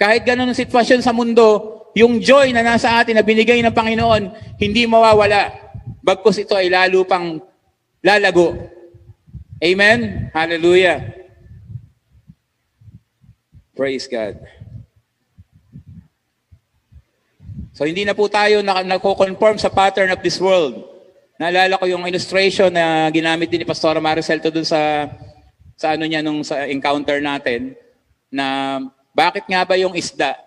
Kahit 0.00 0.24
ganun 0.24 0.48
ang 0.48 0.56
sitwasyon 0.56 1.04
sa 1.04 1.12
mundo, 1.12 1.76
yung 1.92 2.24
joy 2.24 2.56
na 2.56 2.64
nasa 2.64 2.96
atin 2.96 3.20
na 3.20 3.26
binigay 3.26 3.60
ng 3.60 3.76
Panginoon, 3.76 4.56
hindi 4.56 4.88
mawawala. 4.88 5.52
Bagkus 6.00 6.40
ito 6.40 6.56
ay 6.56 6.72
lalo 6.72 7.04
pang 7.04 7.36
lalago. 8.00 8.56
Amen? 9.60 10.32
Hallelujah. 10.32 11.04
Praise 13.76 14.08
God. 14.08 14.40
So 17.76 17.84
hindi 17.84 18.08
na 18.08 18.16
po 18.16 18.28
tayo 18.32 18.64
na, 18.64 18.80
nako-conform 18.80 19.60
sa 19.60 19.68
pattern 19.68 20.16
of 20.16 20.24
this 20.24 20.40
world. 20.40 20.80
Naalala 21.36 21.76
ko 21.76 21.84
yung 21.88 22.08
illustration 22.08 22.72
na 22.72 23.08
ginamit 23.12 23.52
din 23.52 23.64
ni 23.64 23.68
Pastor 23.68 24.00
Maricel 24.00 24.40
to 24.40 24.52
dun 24.52 24.64
sa 24.64 25.08
sa 25.80 25.96
ano 25.96 26.04
niya 26.04 26.20
nung 26.20 26.44
sa 26.44 26.68
encounter 26.68 27.24
natin 27.24 27.72
na 28.28 28.76
bakit 29.10 29.44
nga 29.46 29.66
ba 29.66 29.74
yung 29.74 29.94
isda, 29.94 30.38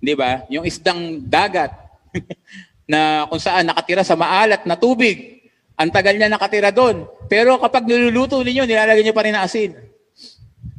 'di 0.00 0.14
ba? 0.16 0.44
Yung 0.52 0.64
isdang 0.64 1.20
dagat 1.24 1.72
na 2.90 3.24
kung 3.28 3.40
saan 3.40 3.68
nakatira 3.68 4.02
sa 4.02 4.18
maalat 4.18 4.64
na 4.64 4.76
tubig. 4.76 5.40
Ang 5.80 5.88
tagal 5.88 6.12
niya 6.12 6.28
nakatira 6.28 6.68
doon. 6.68 7.08
Pero 7.24 7.56
kapag 7.56 7.88
niluluto 7.88 8.44
ninyo, 8.44 8.68
nilalagay 8.68 9.00
niyo 9.00 9.16
pa 9.16 9.24
rin 9.24 9.32
na 9.32 9.48
asin. 9.48 9.72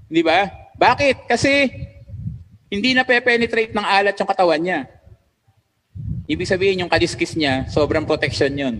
'Di 0.06 0.22
ba? 0.22 0.46
Bakit? 0.78 1.26
Kasi 1.26 1.70
hindi 2.72 2.96
na 2.96 3.04
pe-penetrate 3.04 3.76
ng 3.76 3.84
alat 3.84 4.16
yung 4.16 4.30
katawan 4.30 4.62
niya. 4.62 4.80
Ibig 6.32 6.48
sabihin 6.48 6.82
yung 6.86 6.92
kaliskis 6.92 7.36
niya, 7.36 7.68
sobrang 7.68 8.08
protection 8.08 8.48
yun. 8.56 8.76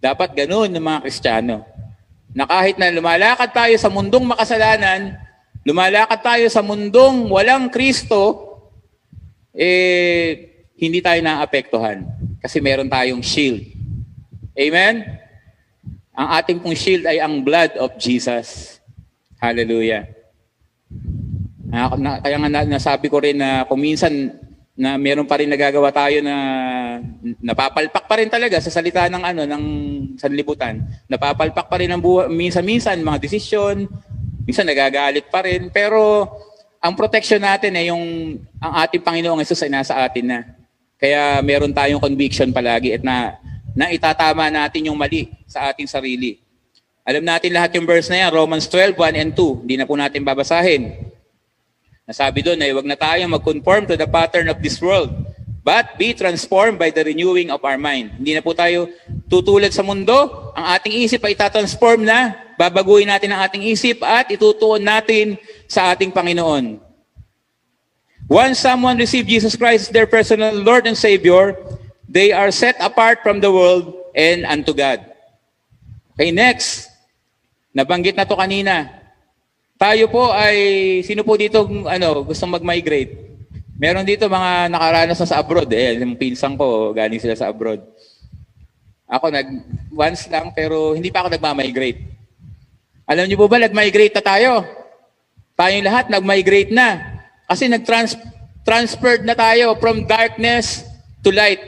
Dapat 0.00 0.32
ganun 0.32 0.72
ng 0.72 0.80
mga 0.80 1.04
Kristiyano. 1.04 1.60
Na 2.32 2.48
kahit 2.48 2.80
na 2.80 2.88
lumalakad 2.88 3.52
tayo 3.52 3.76
sa 3.76 3.92
mundong 3.92 4.24
makasalanan, 4.24 5.20
lumalakad 5.66 6.20
tayo 6.22 6.46
sa 6.46 6.62
mundong 6.62 7.26
walang 7.26 7.66
Kristo, 7.66 8.46
eh, 9.50 10.54
hindi 10.78 11.02
tayo 11.02 11.18
naapektuhan. 11.18 12.06
Kasi 12.38 12.62
meron 12.62 12.86
tayong 12.86 13.18
shield. 13.18 13.66
Amen? 14.54 15.02
Ang 16.14 16.28
ating 16.38 16.62
pong 16.62 16.78
shield 16.78 17.04
ay 17.10 17.18
ang 17.18 17.42
blood 17.42 17.74
of 17.82 17.98
Jesus. 17.98 18.78
Hallelujah. 19.42 20.06
Kaya 22.22 22.36
nga 22.40 22.48
na, 22.48 22.62
nasabi 22.64 23.10
ko 23.10 23.18
rin 23.18 23.36
na 23.36 23.66
kung 23.66 23.82
minsan 23.82 24.32
na 24.76 25.00
meron 25.00 25.24
pa 25.24 25.40
rin 25.40 25.48
nagagawa 25.48 25.88
tayo 25.88 26.20
na 26.20 26.36
napapalpak 27.40 28.04
pa 28.04 28.14
rin 28.20 28.28
talaga 28.28 28.60
sa 28.60 28.68
salita 28.68 29.08
ng 29.08 29.24
ano 29.24 29.42
ng 29.48 29.64
sanlibutan. 30.20 30.84
Napapalpak 31.08 31.66
pa 31.66 31.76
rin 31.80 31.88
ang 31.88 32.00
buhay 32.00 32.28
minsan-minsan 32.28 33.00
mga 33.00 33.20
desisyon, 33.20 33.88
minsan 34.46 34.64
nagagalit 34.64 35.26
pa 35.28 35.42
rin 35.42 35.68
pero 35.68 36.30
ang 36.78 36.94
protection 36.94 37.42
natin 37.42 37.74
ay 37.74 37.90
yung 37.90 38.38
ang 38.62 38.72
ating 38.86 39.02
Panginoong 39.02 39.42
Hesus 39.42 39.66
ay 39.66 39.72
nasa 39.74 39.98
atin 39.98 40.24
na. 40.30 40.40
Kaya 40.96 41.42
meron 41.42 41.74
tayong 41.74 42.00
conviction 42.00 42.54
palagi 42.54 42.94
at 42.94 43.02
na 43.02 43.36
na 43.76 43.92
itatama 43.92 44.48
natin 44.48 44.88
yung 44.88 44.96
mali 44.96 45.28
sa 45.44 45.68
ating 45.68 45.84
sarili. 45.84 46.40
Alam 47.06 47.22
natin 47.22 47.52
lahat 47.52 47.76
yung 47.76 47.86
verse 47.86 48.08
na 48.10 48.26
yan, 48.26 48.30
Romans 48.34 48.66
12, 48.66 48.98
1 48.98 49.20
and 49.20 49.30
2. 49.36 49.62
Hindi 49.62 49.74
na 49.78 49.86
po 49.86 49.94
natin 49.94 50.26
babasahin. 50.26 50.90
Nasabi 52.06 52.42
doon 52.42 52.58
ay 52.62 52.70
huwag 52.70 52.86
na 52.86 52.98
tayong 52.98 53.30
mag-conform 53.30 53.86
to 53.86 53.94
the 53.94 54.06
pattern 54.06 54.50
of 54.50 54.58
this 54.62 54.78
world, 54.78 55.10
but 55.66 55.98
be 55.98 56.14
transformed 56.14 56.78
by 56.78 56.94
the 56.94 57.02
renewing 57.02 57.50
of 57.50 57.58
our 57.66 57.74
mind. 57.74 58.14
Hindi 58.22 58.38
na 58.38 58.42
po 58.46 58.54
tayo 58.54 58.86
tutulad 59.26 59.74
sa 59.74 59.82
mundo. 59.82 60.14
Ang 60.54 60.66
ating 60.78 60.94
isip 61.02 61.26
ay 61.26 61.34
itatransform 61.34 62.06
na. 62.06 62.38
Babaguhin 62.54 63.10
natin 63.10 63.34
ang 63.34 63.42
ating 63.42 63.66
isip 63.66 63.98
at 64.06 64.30
itutuon 64.30 64.78
natin 64.78 65.34
sa 65.66 65.90
ating 65.90 66.14
Panginoon. 66.14 66.78
Once 68.30 68.62
someone 68.62 68.94
received 68.94 69.26
Jesus 69.26 69.58
Christ 69.58 69.90
as 69.90 69.92
their 69.92 70.06
personal 70.06 70.54
Lord 70.54 70.86
and 70.86 70.94
Savior, 70.94 71.58
they 72.06 72.30
are 72.30 72.54
set 72.54 72.78
apart 72.78 73.26
from 73.26 73.42
the 73.42 73.50
world 73.50 73.90
and 74.14 74.46
unto 74.46 74.70
God. 74.70 75.02
Okay, 76.14 76.30
next. 76.30 76.86
Nabanggit 77.74 78.14
na 78.14 78.22
to 78.22 78.38
kanina. 78.38 79.02
Tayo 79.74 80.06
po 80.06 80.30
ay, 80.30 81.02
sino 81.02 81.26
po 81.26 81.34
dito 81.34 81.66
ano, 81.90 82.22
gustong 82.22 82.54
mag-migrate? 82.54 83.35
Meron 83.76 84.08
dito 84.08 84.24
mga 84.24 84.72
nakaranas 84.72 85.20
na 85.20 85.28
sa 85.28 85.40
abroad. 85.44 85.68
Eh, 85.68 86.00
yung 86.00 86.16
pinsang 86.16 86.56
ko, 86.56 86.96
galing 86.96 87.20
sila 87.20 87.36
sa 87.36 87.52
abroad. 87.52 87.84
Ako 89.04 89.28
nag, 89.28 89.48
once 89.92 90.26
lang, 90.32 90.48
pero 90.56 90.96
hindi 90.96 91.12
pa 91.12 91.20
ako 91.22 91.36
nagma-migrate. 91.36 92.00
Alam 93.04 93.28
niyo 93.28 93.36
po 93.36 93.46
ba, 93.46 93.60
nag-migrate 93.60 94.16
na 94.16 94.24
tayo? 94.24 94.50
Tayong 95.54 95.86
lahat, 95.86 96.08
nag-migrate 96.08 96.72
na. 96.72 97.20
Kasi 97.46 97.68
nag-transferred 97.68 99.22
na 99.28 99.36
tayo 99.36 99.76
from 99.78 100.08
darkness 100.08 100.82
to 101.20 101.30
light. 101.30 101.60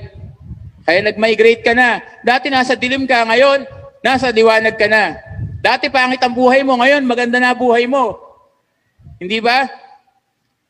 Kaya 0.89 1.05
nag-migrate 1.05 1.61
ka 1.61 1.77
na. 1.77 2.01
Dati 2.25 2.49
nasa 2.49 2.73
dilim 2.73 3.05
ka, 3.05 3.23
ngayon 3.29 3.69
nasa 4.01 4.33
liwanag 4.33 4.81
ka 4.81 4.89
na. 4.89 5.21
Dati 5.61 5.93
pangit 5.93 6.25
ang 6.25 6.33
buhay 6.33 6.65
mo, 6.65 6.81
ngayon 6.81 7.05
maganda 7.05 7.37
na 7.37 7.53
buhay 7.53 7.85
mo. 7.85 8.17
Hindi 9.21 9.45
ba? 9.45 9.69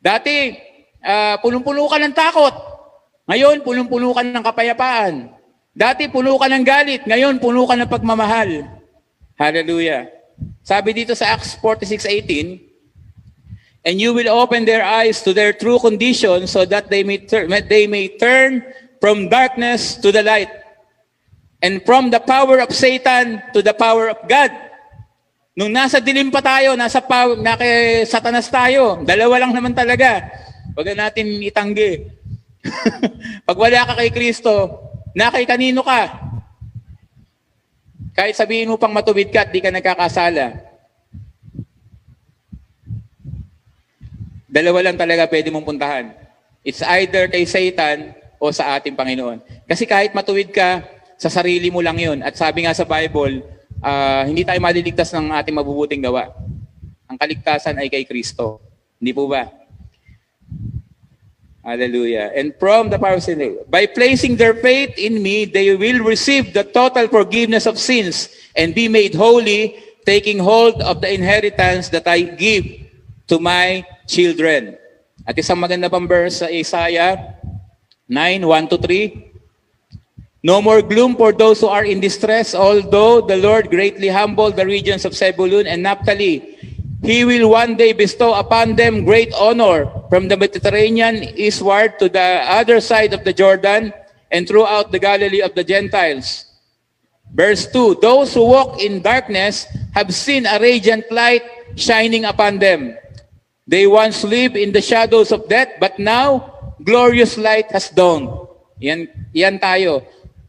Dati, 0.03 0.67
uh, 1.03 1.37
punong-puno 1.43 1.87
ka 1.87 1.99
ng 2.01 2.15
takot. 2.15 2.55
Ngayon, 3.29 3.61
punong-puno 3.61 4.09
ka 4.17 4.23
ng 4.25 4.45
kapayapaan. 4.45 5.15
Dati, 5.79 6.11
puno 6.11 6.35
ka 6.41 6.51
ng 6.51 6.65
galit. 6.65 7.07
Ngayon, 7.07 7.39
puno 7.39 7.63
ka 7.69 7.79
ng 7.79 7.87
pagmamahal. 7.87 8.67
Hallelujah. 9.39 10.11
Sabi 10.67 10.91
dito 10.91 11.15
sa 11.15 11.39
Acts 11.39 11.55
46.18, 11.63 12.67
And 13.87 14.03
you 14.03 14.13
will 14.13 14.29
open 14.29 14.67
their 14.67 14.83
eyes 14.83 15.23
to 15.23 15.31
their 15.31 15.55
true 15.55 15.79
condition 15.79 16.51
so 16.51 16.67
that 16.67 16.91
they 16.91 17.07
may, 17.07 17.23
tur- 17.23 17.47
they 17.47 17.87
may 17.87 18.11
turn 18.19 18.67
from 18.99 19.31
darkness 19.31 19.95
to 20.03 20.11
the 20.11 20.21
light 20.21 20.51
and 21.63 21.81
from 21.87 22.11
the 22.11 22.21
power 22.21 22.59
of 22.59 22.75
Satan 22.75 23.41
to 23.55 23.63
the 23.63 23.73
power 23.73 24.11
of 24.11 24.19
God. 24.27 24.51
Nung 25.59 25.75
nasa 25.75 25.99
dilim 25.99 26.31
pa 26.31 26.39
tayo, 26.39 26.79
nasa 26.79 27.03
pa, 27.03 27.27
na 27.35 27.59
kay 27.59 28.07
satanas 28.07 28.47
tayo, 28.47 29.03
dalawa 29.03 29.43
lang 29.43 29.53
naman 29.55 29.75
talaga. 29.75 30.23
Huwag 30.79 30.95
natin 30.95 31.43
itanggi. 31.43 32.07
Pag 33.51 33.59
wala 33.59 33.83
ka 33.83 33.99
kay 33.99 34.15
Kristo, 34.15 34.79
na 35.11 35.27
kay 35.27 35.43
kanino 35.43 35.83
ka? 35.83 36.07
Kahit 38.15 38.39
sabihin 38.39 38.71
mo 38.71 38.79
pang 38.79 38.95
matuwid 38.95 39.35
ka 39.35 39.43
at 39.43 39.51
di 39.51 39.59
ka 39.59 39.75
nagkakasala, 39.75 40.71
Dalawa 44.49 44.87
lang 44.87 44.95
talaga 44.95 45.27
pwede 45.27 45.51
mong 45.51 45.67
puntahan. 45.67 46.15
It's 46.63 46.81
either 46.81 47.27
kay 47.27 47.43
Satan 47.43 48.15
o 48.39 48.55
sa 48.55 48.79
ating 48.79 48.95
Panginoon. 48.95 49.43
Kasi 49.67 49.83
kahit 49.83 50.15
matuwid 50.15 50.55
ka, 50.55 50.87
sa 51.19 51.27
sarili 51.27 51.75
mo 51.75 51.83
lang 51.83 51.99
yon. 51.99 52.23
At 52.23 52.39
sabi 52.39 52.63
nga 52.63 52.73
sa 52.73 52.87
Bible, 52.87 53.43
uh, 53.83 54.23
hindi 54.25 54.47
tayo 54.47 54.63
maliligtas 54.63 55.11
ng 55.11 55.35
ating 55.35 55.59
mabubuting 55.59 56.07
gawa. 56.07 56.31
Ang 57.11 57.19
kaligtasan 57.19 57.83
ay 57.83 57.91
kay 57.91 58.07
Kristo. 58.07 58.63
Hindi 59.03 59.11
po 59.11 59.27
ba? 59.27 59.58
Hallelujah. 61.69 62.33
And 62.33 62.57
from 62.57 62.89
the 62.89 62.97
power 62.97 63.21
of 63.21 63.23
sin, 63.23 63.61
by 63.69 63.85
placing 63.85 64.41
their 64.41 64.57
faith 64.57 64.97
in 64.97 65.21
me, 65.21 65.45
they 65.45 65.77
will 65.77 66.01
receive 66.01 66.57
the 66.57 66.65
total 66.65 67.13
forgiveness 67.13 67.69
of 67.69 67.77
sins 67.77 68.33
and 68.57 68.73
be 68.73 68.89
made 68.89 69.13
holy, 69.13 69.77
taking 70.09 70.41
hold 70.41 70.81
of 70.81 71.05
the 71.05 71.13
inheritance 71.13 71.93
that 71.93 72.09
I 72.09 72.25
give 72.25 72.65
to 73.29 73.37
my 73.37 73.85
children. 74.09 74.81
At 75.29 75.37
isang 75.37 75.61
maganda 75.61 75.93
pang 75.93 76.09
verse 76.09 76.41
sa 76.41 76.49
Isaiah 76.49 77.37
9, 78.09 78.49
1 78.49 78.73
to 78.73 78.81
3. 78.81 79.29
No 80.41 80.65
more 80.65 80.81
gloom 80.81 81.21
for 81.21 81.37
those 81.37 81.61
who 81.61 81.69
are 81.69 81.85
in 81.85 82.01
distress, 82.01 82.57
although 82.57 83.21
the 83.21 83.37
Lord 83.37 83.69
greatly 83.69 84.09
humbled 84.09 84.57
the 84.57 84.65
regions 84.65 85.05
of 85.05 85.13
Zebulun 85.13 85.69
and 85.69 85.85
Naphtali. 85.85 86.57
He 87.03 87.25
will 87.25 87.51
one 87.51 87.77
day 87.77 87.93
bestow 87.93 88.35
upon 88.35 88.75
them 88.75 89.05
great 89.05 89.33
honor 89.35 89.87
from 90.11 90.27
the 90.27 90.37
Mediterranean 90.37 91.23
eastward 91.39 91.99
to 91.99 92.09
the 92.09 92.43
other 92.43 92.81
side 92.81 93.15
of 93.15 93.23
the 93.23 93.33
Jordan 93.33 93.93
and 94.31 94.47
throughout 94.47 94.91
the 94.91 94.99
Galilee 94.99 95.41
of 95.41 95.55
the 95.55 95.65
Gentiles. 95.65 96.45
Verse 97.33 97.71
2, 97.71 97.99
Those 98.03 98.35
who 98.35 98.45
walk 98.45 98.81
in 98.83 99.03
darkness 99.03 99.67
have 99.95 100.15
seen 100.15 100.47
a 100.47 100.59
radiant 100.59 101.11
light 101.11 101.43
shining 101.77 102.25
upon 102.25 102.59
them. 102.59 102.97
They 103.67 103.87
once 103.87 104.25
lived 104.25 104.57
in 104.57 104.73
the 104.73 104.83
shadows 104.83 105.31
of 105.31 105.49
death, 105.49 105.69
but 105.79 105.99
now 105.99 106.75
glorious 106.83 107.37
light 107.37 107.71
has 107.71 107.91
dawned. 107.91 108.33
Yan, 108.81 109.07
yan 109.33 109.59
tayo. 109.59 110.03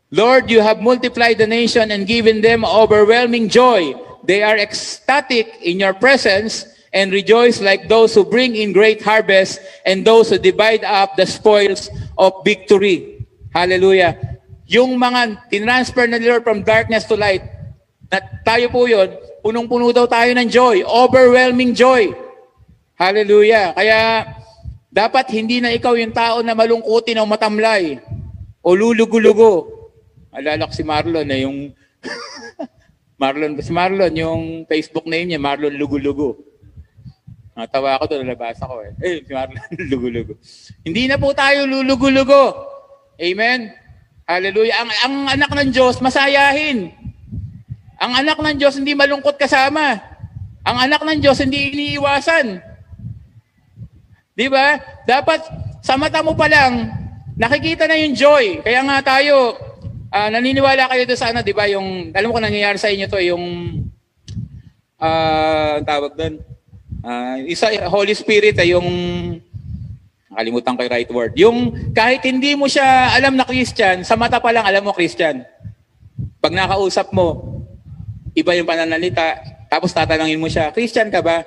Lord, 0.09 0.49
you 0.49 0.61
have 0.61 0.81
multiplied 0.81 1.37
the 1.37 1.45
nation 1.45 1.91
and 1.91 2.07
given 2.07 2.41
them 2.41 2.65
overwhelming 2.65 3.49
joy. 3.49 3.93
They 4.23 4.43
are 4.43 4.57
ecstatic 4.57 5.59
in 5.61 5.79
your 5.79 5.93
presence 5.93 6.67
and 6.93 7.13
rejoice 7.13 7.61
like 7.61 7.87
those 7.87 8.13
who 8.15 8.25
bring 8.25 8.55
in 8.55 8.73
great 8.73 9.01
harvest 9.01 9.61
and 9.85 10.03
those 10.03 10.29
who 10.29 10.37
divide 10.37 10.83
up 10.83 11.15
the 11.15 11.25
spoils 11.25 11.89
of 12.17 12.33
victory. 12.43 13.25
Hallelujah. 13.53 14.17
Yung 14.69 14.97
mga 14.97 15.49
tinransfer 15.49 16.05
na 16.05 16.21
Lord 16.21 16.45
from 16.45 16.61
darkness 16.61 17.05
to 17.09 17.17
light, 17.17 17.41
na 18.09 18.21
tayo 18.45 18.69
po 18.73 18.85
yun, 18.89 19.09
punong-puno 19.45 19.93
daw 19.93 20.09
tayo 20.09 20.33
ng 20.33 20.49
joy, 20.49 20.81
overwhelming 20.85 21.73
joy. 21.73 22.09
Hallelujah. 22.97 23.73
Kaya 23.73 24.25
dapat 24.89 25.29
hindi 25.33 25.61
na 25.61 25.73
ikaw 25.73 25.93
yung 25.93 26.13
tao 26.13 26.41
na 26.41 26.57
malungkutin 26.57 27.21
o 27.21 27.29
matamlay 27.29 28.01
o 28.65 28.73
lulugo-lugo. 28.73 29.69
Alala 30.33 30.69
ko 30.69 30.73
si 30.73 30.85
Marlon 30.85 31.25
na 31.25 31.37
yung 31.37 31.73
Marlon, 33.19 33.59
si 33.59 33.75
Marlon, 33.75 34.15
yung 34.15 34.43
Facebook 34.63 35.03
name 35.03 35.35
niya, 35.35 35.43
Marlon 35.43 35.75
Lugo-Lugo. 35.75 36.39
Natawa 37.51 37.99
ako 37.99 38.15
doon, 38.15 38.31
nabasa 38.31 38.63
ko 38.63 38.79
eh. 38.79 38.95
Eh, 39.03 39.19
si 39.27 39.35
Marlon 39.35 39.59
Lugo-Lugo. 39.91 40.39
Hindi 40.87 41.11
na 41.11 41.19
po 41.19 41.35
tayo 41.35 41.67
lulugo-lugo. 41.67 42.55
Amen? 43.19 43.75
Hallelujah. 44.23 44.79
Ang, 44.79 44.89
ang 45.03 45.15
anak 45.35 45.51
ng 45.51 45.69
Diyos, 45.75 45.99
masayahin. 45.99 46.95
Ang 47.99 48.11
anak 48.23 48.39
ng 48.39 48.55
Diyos, 48.55 48.79
hindi 48.79 48.95
malungkot 48.95 49.35
kasama. 49.35 49.99
Ang 50.63 50.77
anak 50.87 51.03
ng 51.03 51.19
Diyos, 51.19 51.43
hindi 51.43 51.75
iniiwasan. 51.75 52.63
Di 54.31 54.47
ba? 54.47 54.79
Dapat 55.03 55.43
sa 55.83 55.99
mata 55.99 56.23
mo 56.23 56.31
pa 56.39 56.47
lang, 56.47 56.87
nakikita 57.35 57.83
na 57.83 57.99
yung 57.99 58.15
joy. 58.15 58.63
Kaya 58.63 58.79
nga 58.87 59.03
tayo, 59.03 59.59
uh, 60.13 60.29
naniniwala 60.29 60.89
kayo 60.89 61.03
doon 61.05 61.19
sa 61.19 61.29
ano, 61.33 61.41
di 61.45 61.53
ba? 61.53 61.65
Yung, 61.69 62.13
alam 62.13 62.29
ko 62.33 62.39
nangyayari 62.41 62.77
sa 62.77 62.89
inyo 62.89 63.05
to, 63.09 63.21
yung, 63.21 63.43
uh, 64.97 65.75
tawag 65.85 66.13
doon, 66.17 66.35
uh, 67.05 67.37
isa, 67.45 67.69
Holy 67.89 68.13
Spirit, 68.13 68.57
ay 68.57 68.73
yung, 68.73 68.89
nakalimutan 70.29 70.77
ko 70.77 70.81
yung 70.85 70.93
right 70.93 71.11
word. 71.11 71.33
Yung 71.35 71.57
kahit 71.91 72.21
hindi 72.23 72.53
mo 72.53 72.69
siya 72.69 73.17
alam 73.17 73.35
na 73.35 73.43
Christian, 73.43 74.05
sa 74.05 74.15
mata 74.15 74.37
pa 74.37 74.53
lang 74.53 74.63
alam 74.63 74.85
mo 74.85 74.93
Christian. 74.93 75.43
Pag 76.39 76.55
nakausap 76.55 77.11
mo, 77.11 77.59
iba 78.37 78.55
yung 78.55 78.69
pananalita, 78.69 79.35
tapos 79.67 79.91
tatanungin 79.91 80.39
mo 80.39 80.47
siya, 80.47 80.71
Christian 80.71 81.11
ka 81.11 81.19
ba? 81.19 81.43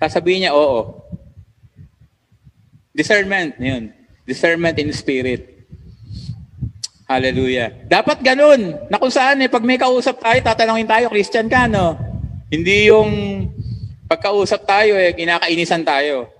Sasabihin 0.00 0.48
niya, 0.48 0.52
oo. 0.56 1.04
Discernment, 2.96 3.60
yun. 3.60 3.92
Discernment 4.24 4.80
in 4.80 4.88
spirit. 4.96 5.59
Hallelujah. 7.10 7.74
Dapat 7.90 8.22
ganun. 8.22 8.78
Na 8.86 9.02
kung 9.02 9.10
saan 9.10 9.42
eh, 9.42 9.50
pag 9.50 9.66
may 9.66 9.74
kausap 9.74 10.22
tayo, 10.22 10.38
tatanungin 10.46 10.86
tayo, 10.86 11.10
Christian 11.10 11.50
ka, 11.50 11.66
no? 11.66 11.98
Hindi 12.46 12.86
yung 12.86 13.10
pagkausap 14.06 14.62
tayo, 14.62 14.94
eh, 14.94 15.10
kinakainisan 15.18 15.82
tayo. 15.82 16.30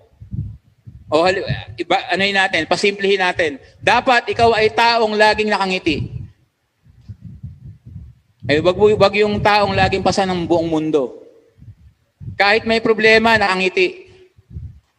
O 1.10 1.26
iba, 1.74 1.96
ano 2.06 2.22
yun 2.22 2.38
natin, 2.38 2.70
pasimplihin 2.70 3.18
natin. 3.18 3.58
Dapat 3.82 4.30
ikaw 4.30 4.54
ay 4.54 4.70
taong 4.70 5.10
laging 5.18 5.50
nakangiti. 5.50 6.06
Ay 8.46 8.62
wag, 8.62 8.78
wag 8.78 9.14
yung 9.18 9.42
taong 9.42 9.74
laging 9.74 10.06
pasa 10.06 10.22
ng 10.22 10.46
buong 10.46 10.70
mundo. 10.70 11.18
Kahit 12.38 12.62
may 12.62 12.78
problema, 12.78 13.34
nakangiti. 13.34 14.06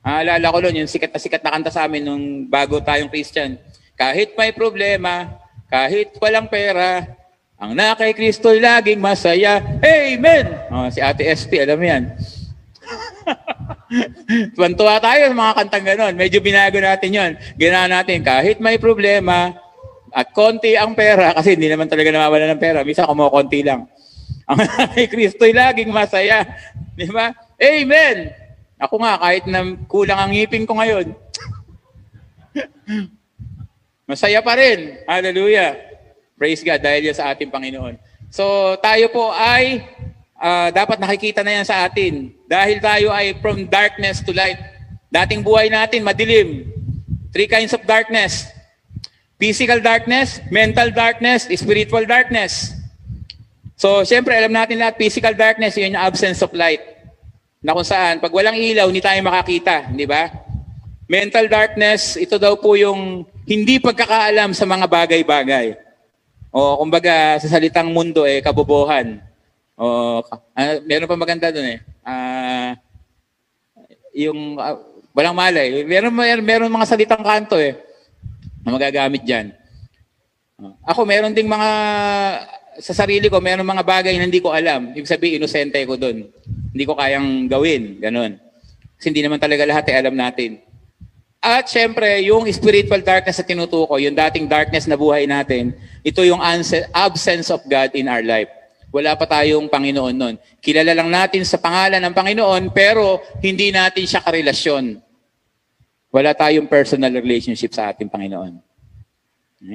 Aalala 0.04 0.52
ko 0.52 0.58
noon, 0.60 0.84
yung 0.84 0.92
sikat 0.92 1.16
na 1.16 1.20
sikat 1.24 1.40
na 1.40 1.56
kanta 1.56 1.72
sa 1.72 1.88
amin 1.88 2.04
nung 2.04 2.24
bago 2.52 2.84
tayong 2.84 3.08
Christian. 3.08 3.56
Kahit 3.96 4.36
may 4.36 4.52
problema, 4.52 5.41
kahit 5.72 6.12
walang 6.20 6.52
pera, 6.52 7.08
ang 7.56 7.72
na 7.72 7.96
kay 7.96 8.12
Kristo 8.12 8.52
laging 8.52 9.00
masaya. 9.00 9.64
Amen! 9.80 10.46
Oh, 10.68 10.92
si 10.92 11.00
Ate 11.00 11.24
SP, 11.32 11.64
alam 11.64 11.80
mo 11.80 11.86
yan. 11.88 12.04
Tuwan-tuwa 14.58 15.00
tayo 15.00 15.32
sa 15.32 15.36
mga 15.38 15.54
kantang 15.56 15.86
ganon. 15.88 16.14
Medyo 16.18 16.44
binago 16.44 16.82
natin 16.82 17.16
yon. 17.16 17.32
Ginawa 17.56 17.88
natin, 17.88 18.20
kahit 18.26 18.60
may 18.60 18.76
problema, 18.76 19.56
at 20.12 20.36
konti 20.36 20.76
ang 20.76 20.92
pera, 20.92 21.32
kasi 21.32 21.56
hindi 21.56 21.72
naman 21.72 21.88
talaga 21.88 22.12
nawawala 22.12 22.52
ng 22.52 22.60
pera. 22.60 22.84
Misa 22.84 23.08
kumukonti 23.08 23.64
lang. 23.64 23.88
Ang 24.52 24.68
kay 24.92 25.08
Kristo 25.08 25.48
laging 25.48 25.96
masaya. 25.96 26.44
Di 26.98 27.08
ba? 27.08 27.32
Amen! 27.56 28.36
Ako 28.82 29.00
nga, 29.00 29.16
kahit 29.22 29.48
na 29.48 29.78
kulang 29.88 30.18
ang 30.18 30.34
ngipin 30.34 30.66
ko 30.68 30.76
ngayon, 30.76 31.14
masaya 34.12 34.44
pa 34.44 34.60
rin. 34.60 35.00
Hallelujah. 35.08 35.80
Praise 36.36 36.60
God 36.60 36.84
dahil 36.84 37.08
yan 37.08 37.16
sa 37.16 37.32
ating 37.32 37.48
Panginoon. 37.48 37.96
So 38.28 38.76
tayo 38.84 39.08
po 39.08 39.32
ay 39.32 39.88
uh, 40.36 40.68
dapat 40.76 41.00
nakikita 41.00 41.40
na 41.48 41.62
yan 41.62 41.66
sa 41.66 41.88
atin. 41.88 42.36
Dahil 42.52 42.84
tayo 42.84 43.16
ay 43.16 43.40
from 43.40 43.64
darkness 43.72 44.20
to 44.20 44.36
light. 44.36 44.60
Dating 45.08 45.44
buhay 45.44 45.72
natin, 45.72 46.04
madilim. 46.04 46.68
Three 47.32 47.48
kinds 47.48 47.72
of 47.72 47.84
darkness. 47.88 48.48
Physical 49.40 49.80
darkness, 49.80 50.44
mental 50.52 50.92
darkness, 50.92 51.48
spiritual 51.50 52.06
darkness. 52.06 52.78
So, 53.74 54.06
siyempre, 54.06 54.38
alam 54.38 54.54
natin 54.54 54.78
lahat, 54.78 55.02
physical 55.02 55.34
darkness, 55.34 55.74
yun 55.74 55.98
yung 55.98 56.06
absence 56.06 56.46
of 56.46 56.54
light 56.54 56.86
na 57.62 57.74
kung 57.78 57.86
saan, 57.86 58.18
pag 58.22 58.34
walang 58.34 58.58
ilaw, 58.58 58.90
hindi 58.90 59.02
tayo 59.02 59.18
makakita, 59.22 59.94
di 59.94 60.06
ba? 60.10 60.30
Mental 61.12 61.52
darkness, 61.52 62.16
ito 62.16 62.40
daw 62.40 62.56
po 62.56 62.80
yung 62.80 63.28
hindi 63.44 63.84
pagkakaalam 63.84 64.56
sa 64.56 64.64
mga 64.64 64.88
bagay-bagay. 64.88 65.76
O 66.56 66.80
kumbaga 66.80 67.36
sa 67.36 67.52
salitang 67.52 67.92
mundo 67.92 68.24
eh 68.24 68.40
kabobohan. 68.40 69.20
O 69.76 70.24
uh, 70.24 70.80
meron 70.88 71.12
pa 71.12 71.20
maganda 71.20 71.52
doon 71.52 71.68
eh. 71.76 71.80
Uh, 72.08 72.72
yung 74.16 74.56
uh, 74.56 74.80
walang 75.12 75.36
malay. 75.36 75.84
Meron, 75.84 76.16
meron, 76.16 76.48
meron 76.48 76.72
mga 76.72 76.88
salitang 76.88 77.28
kanto 77.28 77.60
eh 77.60 77.76
na 78.64 78.72
magagamit 78.72 79.28
diyan. 79.28 79.52
Ako 80.88 81.04
meron 81.04 81.36
ding 81.36 81.52
mga 81.52 81.72
sa 82.80 82.96
sarili 82.96 83.28
ko, 83.28 83.44
meron 83.44 83.68
mga 83.68 83.84
bagay 83.84 84.16
na 84.16 84.32
hindi 84.32 84.40
ko 84.40 84.56
alam. 84.56 84.96
Ibig 84.96 85.12
sabihin, 85.12 85.44
inosente 85.44 85.84
ko 85.84 86.00
doon. 86.00 86.24
Hindi 86.72 86.84
ko 86.88 86.96
kayang 86.96 87.52
gawin. 87.52 88.00
Ganon. 88.00 88.40
Kasi 88.96 89.12
hindi 89.12 89.28
naman 89.28 89.44
talaga 89.44 89.68
lahat 89.68 89.92
ay 89.92 89.96
alam 90.00 90.16
natin. 90.16 90.71
At 91.42 91.66
syempre, 91.74 92.22
yung 92.22 92.46
spiritual 92.54 93.02
darkness 93.02 93.42
na 93.42 93.50
tinutuko, 93.50 93.98
yung 93.98 94.14
dating 94.14 94.46
darkness 94.46 94.86
na 94.86 94.94
buhay 94.94 95.26
natin, 95.26 95.74
ito 96.06 96.22
yung 96.22 96.38
absence 96.94 97.50
of 97.50 97.66
God 97.66 97.98
in 97.98 98.06
our 98.06 98.22
life. 98.22 98.46
Wala 98.94 99.18
pa 99.18 99.26
tayong 99.26 99.66
Panginoon 99.66 100.14
nun. 100.14 100.36
Kilala 100.62 100.94
lang 100.94 101.10
natin 101.10 101.42
sa 101.42 101.58
pangalan 101.58 101.98
ng 101.98 102.14
Panginoon, 102.14 102.70
pero 102.70 103.26
hindi 103.42 103.74
natin 103.74 104.06
siya 104.06 104.22
karelasyon. 104.22 105.02
Wala 106.14 106.38
tayong 106.38 106.70
personal 106.70 107.10
relationship 107.10 107.74
sa 107.74 107.90
ating 107.90 108.12
Panginoon. 108.12 108.62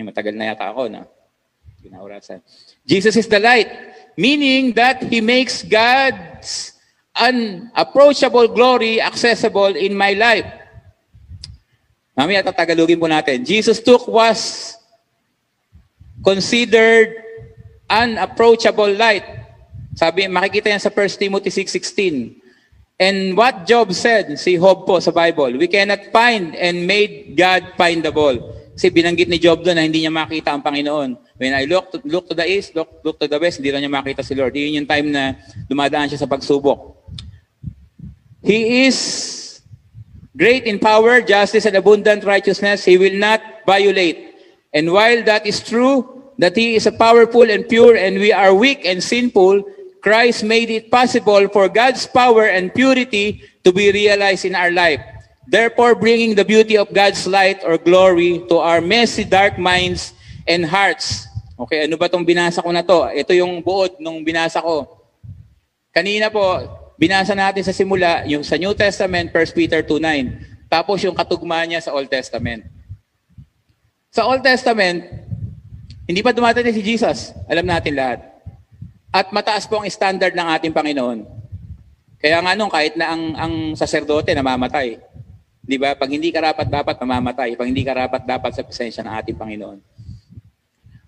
Matagal 0.07 0.39
na 0.39 0.55
yata 0.55 0.71
ako, 0.71 0.87
na 0.87 1.03
Ginaurasan. 1.83 2.47
Jesus 2.87 3.19
is 3.19 3.27
the 3.27 3.43
light, 3.43 3.67
meaning 4.14 4.71
that 4.75 5.03
He 5.03 5.19
makes 5.19 5.67
God's 5.67 6.79
unapproachable 7.14 8.47
glory 8.55 9.03
accessible 9.03 9.75
in 9.75 9.99
my 9.99 10.14
life. 10.14 10.47
Mamaya 12.17 12.41
tatagalugin 12.41 12.97
po 12.97 13.05
natin. 13.05 13.45
Jesus 13.45 13.85
took 13.85 14.09
was 14.09 14.73
considered 16.25 17.12
unapproachable 17.87 18.89
light. 18.97 19.23
Sabi, 19.93 20.25
makikita 20.25 20.73
yan 20.73 20.81
sa 20.81 20.89
1 20.89 21.21
Timothy 21.21 21.53
6.16. 21.53 22.41
And 22.97 23.37
what 23.37 23.69
Job 23.69 23.93
said, 23.93 24.33
si 24.41 24.57
Job 24.57 24.89
po 24.89 24.97
sa 25.05 25.12
Bible, 25.12 25.61
we 25.61 25.69
cannot 25.69 26.09
find 26.09 26.57
and 26.57 26.89
made 26.89 27.37
God 27.37 27.77
findable. 27.77 28.41
Kasi 28.73 28.89
binanggit 28.89 29.29
ni 29.29 29.37
Job 29.37 29.61
doon 29.61 29.77
na 29.77 29.85
hindi 29.85 30.05
niya 30.05 30.12
makita 30.12 30.57
ang 30.57 30.64
Panginoon. 30.64 31.37
When 31.37 31.53
I 31.53 31.69
look 31.69 31.93
to, 31.93 32.01
look 32.09 32.29
to 32.33 32.37
the 32.37 32.49
east, 32.49 32.73
look, 32.73 33.05
look 33.05 33.21
to 33.21 33.29
the 33.29 33.37
west, 33.37 33.61
hindi 33.61 33.73
lang 33.73 33.85
niya 33.85 33.93
makita 33.93 34.25
si 34.25 34.33
Lord. 34.33 34.57
Yun 34.57 34.81
yung 34.81 34.89
time 34.89 35.12
na 35.12 35.37
dumadaan 35.69 36.09
siya 36.09 36.25
sa 36.25 36.29
pagsubok. 36.29 36.97
He 38.41 38.89
is 38.89 38.97
Great 40.37 40.64
in 40.64 40.78
power, 40.78 41.20
justice, 41.24 41.64
and 41.64 41.76
abundant 41.76 42.24
righteousness, 42.24 42.84
he 42.84 42.99
will 42.99 43.16
not 43.16 43.41
violate. 43.64 44.37
And 44.74 44.93
while 44.93 45.24
that 45.24 45.47
is 45.47 45.64
true, 45.64 46.05
that 46.37 46.55
he 46.55 46.76
is 46.76 46.84
a 46.84 46.93
powerful 46.93 47.49
and 47.49 47.66
pure, 47.66 47.97
and 47.97 48.20
we 48.20 48.32
are 48.32 48.53
weak 48.53 48.84
and 48.84 49.03
sinful, 49.03 49.64
Christ 50.05 50.45
made 50.45 50.68
it 50.68 50.91
possible 50.91 51.49
for 51.49 51.68
God's 51.68 52.07
power 52.07 52.47
and 52.47 52.72
purity 52.72 53.43
to 53.64 53.72
be 53.72 53.91
realized 53.91 54.45
in 54.45 54.55
our 54.55 54.70
life. 54.70 55.01
Therefore, 55.49 55.95
bringing 55.95 56.34
the 56.34 56.45
beauty 56.45 56.76
of 56.76 56.93
God's 56.93 57.26
light 57.26 57.64
or 57.64 57.78
glory 57.78 58.45
to 58.53 58.59
our 58.59 58.80
messy, 58.80 59.24
dark 59.24 59.59
minds 59.59 60.12
and 60.47 60.66
hearts. 60.66 61.26
Okay, 61.57 61.89
ano 61.89 61.97
ba 61.97 62.12
itong 62.12 62.28
binasa 62.28 62.61
ko 62.61 62.68
na 62.68 62.84
to? 62.84 63.09
Ito 63.09 63.32
yung 63.32 63.64
buod 63.64 63.97
nung 63.97 64.20
binasa 64.20 64.61
ko. 64.61 65.01
Kanina 65.97 66.28
po, 66.28 66.61
binasa 66.97 67.37
natin 67.37 67.63
sa 67.63 67.73
simula, 67.73 68.25
yung 68.25 68.43
sa 68.43 68.57
New 68.57 68.73
Testament, 68.73 69.31
1 69.31 69.57
Peter 69.57 69.81
2.9. 69.85 70.67
Tapos 70.67 70.99
yung 71.05 71.15
katugma 71.15 71.63
niya 71.63 71.85
sa 71.85 71.95
Old 71.95 72.11
Testament. 72.11 72.67
Sa 74.11 74.27
Old 74.27 74.43
Testament, 74.43 75.05
hindi 76.09 76.21
pa 76.25 76.33
dumadating 76.33 76.75
si 76.75 76.83
Jesus. 76.83 77.37
Alam 77.47 77.69
natin 77.69 77.95
lahat. 77.95 78.25
At 79.13 79.31
mataas 79.31 79.69
po 79.69 79.81
ang 79.81 79.89
standard 79.89 80.35
ng 80.35 80.49
ating 80.59 80.73
Panginoon. 80.75 81.25
Kaya 82.19 82.43
nga 82.43 82.53
nung 82.59 82.73
kahit 82.73 82.97
na 82.99 83.13
ang, 83.13 83.23
ang 83.37 83.55
saserdote 83.77 84.33
namamatay. 84.33 84.99
Di 85.63 85.77
ba? 85.79 85.95
Pag 85.95 86.11
hindi 86.11 86.33
karapat 86.33 86.67
dapat 86.67 86.97
mamamatay. 86.99 87.55
Pag 87.55 87.69
hindi 87.71 87.87
karapat 87.87 88.27
dapat 88.27 88.53
sa 88.57 88.65
presensya 88.65 89.05
ng 89.07 89.15
ating 89.23 89.37
Panginoon. 89.39 89.79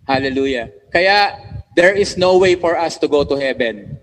Hallelujah. 0.07 0.71
Kaya 0.89 1.37
there 1.75 1.95
is 1.97 2.17
no 2.17 2.39
way 2.39 2.55
for 2.55 2.79
us 2.79 2.97
to 2.97 3.07
go 3.11 3.23
to 3.27 3.37
heaven 3.37 3.98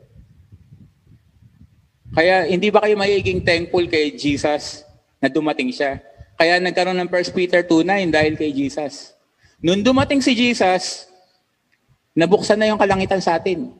kaya 2.15 2.47
hindi 2.47 2.71
ba 2.71 2.79
kayo 2.79 2.95
magiging 2.95 3.43
thankful 3.43 3.83
kay 3.91 4.15
Jesus 4.15 4.87
na 5.19 5.27
dumating 5.27 5.67
siya? 5.67 5.99
Kaya 6.39 6.63
nagkaroon 6.63 6.95
ng 6.95 7.11
1 7.11 7.35
Peter 7.35 7.59
2.9 7.59 8.07
dahil 8.07 8.33
kay 8.39 8.55
Jesus. 8.55 9.11
Nung 9.59 9.83
dumating 9.83 10.23
si 10.23 10.31
Jesus, 10.31 11.11
nabuksan 12.15 12.55
na 12.55 12.71
yung 12.71 12.79
kalangitan 12.79 13.19
sa 13.19 13.35
atin. 13.35 13.75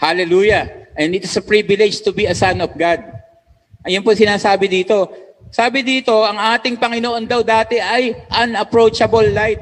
Hallelujah. 0.00 0.88
And 0.96 1.12
it 1.12 1.28
is 1.28 1.36
a 1.36 1.44
privilege 1.44 2.00
to 2.00 2.16
be 2.16 2.24
a 2.24 2.36
son 2.36 2.64
of 2.64 2.72
God. 2.72 3.04
Ayun 3.84 4.00
po 4.00 4.16
sinasabi 4.16 4.64
dito. 4.64 5.08
Sabi 5.52 5.84
dito, 5.84 6.12
ang 6.24 6.40
ating 6.56 6.80
Panginoon 6.80 7.28
daw 7.28 7.44
dati 7.44 7.76
ay 7.76 8.16
unapproachable 8.28 9.28
light. 9.36 9.60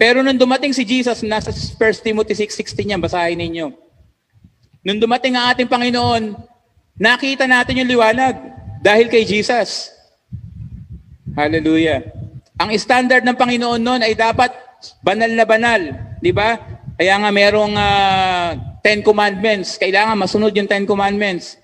Pero 0.00 0.24
nung 0.24 0.40
dumating 0.40 0.72
si 0.72 0.88
Jesus, 0.88 1.20
nasa 1.20 1.52
1 1.52 1.76
Timothy 2.00 2.32
6.16 2.32 2.96
yan, 2.96 3.00
basahin 3.00 3.36
ninyo. 3.36 3.89
Nung 4.80 4.96
dumating 4.96 5.36
ang 5.36 5.52
ating 5.52 5.68
Panginoon, 5.68 6.32
nakita 6.96 7.44
natin 7.44 7.84
yung 7.84 7.90
liwanag 7.92 8.32
dahil 8.80 9.12
kay 9.12 9.28
Jesus. 9.28 9.92
Hallelujah. 11.36 12.00
Ang 12.56 12.72
standard 12.80 13.24
ng 13.24 13.36
Panginoon 13.36 13.80
noon 13.80 14.00
ay 14.00 14.16
dapat 14.16 14.52
banal 15.04 15.28
na 15.32 15.44
banal. 15.44 15.80
Di 16.20 16.32
ba? 16.32 16.56
Kaya 16.96 17.16
nga 17.20 17.30
merong 17.32 17.74
uh, 17.76 18.48
Ten 18.80 19.04
Commandments. 19.04 19.76
Kailangan 19.76 20.16
masunod 20.16 20.52
yung 20.56 20.68
Ten 20.68 20.88
Commandments. 20.88 21.60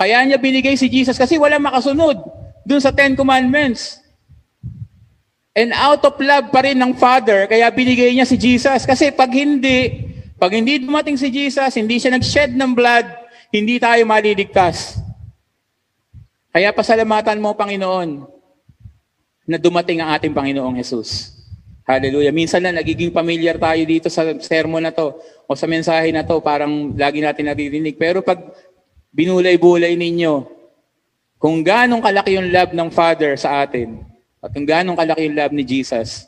Kaya 0.00 0.24
niya 0.24 0.40
binigay 0.40 0.80
si 0.80 0.88
Jesus 0.88 1.20
kasi 1.20 1.36
wala 1.36 1.60
makasunod 1.60 2.16
dun 2.64 2.80
sa 2.80 2.92
Ten 2.92 3.12
Commandments. 3.16 4.00
And 5.52 5.76
out 5.76 6.00
of 6.08 6.16
love 6.16 6.48
pa 6.48 6.64
rin 6.64 6.80
ng 6.80 6.96
Father, 6.96 7.44
kaya 7.44 7.68
binigay 7.68 8.16
niya 8.16 8.24
si 8.24 8.40
Jesus. 8.40 8.88
Kasi 8.88 9.12
pag 9.12 9.28
hindi, 9.28 10.08
pag 10.40 10.56
hindi 10.56 10.80
dumating 10.80 11.20
si 11.20 11.28
Jesus, 11.28 11.76
hindi 11.76 12.00
siya 12.00 12.16
nag-shed 12.16 12.56
ng 12.56 12.72
blood, 12.72 13.04
hindi 13.52 13.76
tayo 13.76 14.00
maliligtas. 14.08 14.96
Kaya 16.48 16.72
pasalamatan 16.72 17.36
mo, 17.36 17.52
Panginoon, 17.52 18.24
na 19.44 19.60
dumating 19.60 20.00
ang 20.00 20.16
ating 20.16 20.32
Panginoong 20.32 20.80
Jesus. 20.80 21.36
Hallelujah. 21.84 22.32
Minsan 22.32 22.64
na 22.64 22.72
nagiging 22.72 23.12
familiar 23.12 23.60
tayo 23.60 23.84
dito 23.84 24.08
sa 24.08 24.24
sermon 24.40 24.80
na 24.80 24.88
to 24.88 25.12
o 25.44 25.52
sa 25.52 25.68
mensahe 25.68 26.08
na 26.08 26.24
to, 26.24 26.40
parang 26.40 26.96
lagi 26.96 27.20
natin 27.20 27.44
naririnig. 27.44 28.00
Pero 28.00 28.24
pag 28.24 28.40
binulay-bulay 29.12 29.92
ninyo, 29.92 30.48
kung 31.36 31.60
ganong 31.60 32.00
kalaki 32.00 32.40
yung 32.40 32.48
love 32.48 32.72
ng 32.72 32.88
Father 32.88 33.36
sa 33.36 33.60
atin, 33.60 34.00
at 34.40 34.48
kung 34.56 34.64
ganong 34.64 34.96
kalaki 34.96 35.28
yung 35.28 35.36
love 35.36 35.52
ni 35.52 35.68
Jesus, 35.68 36.24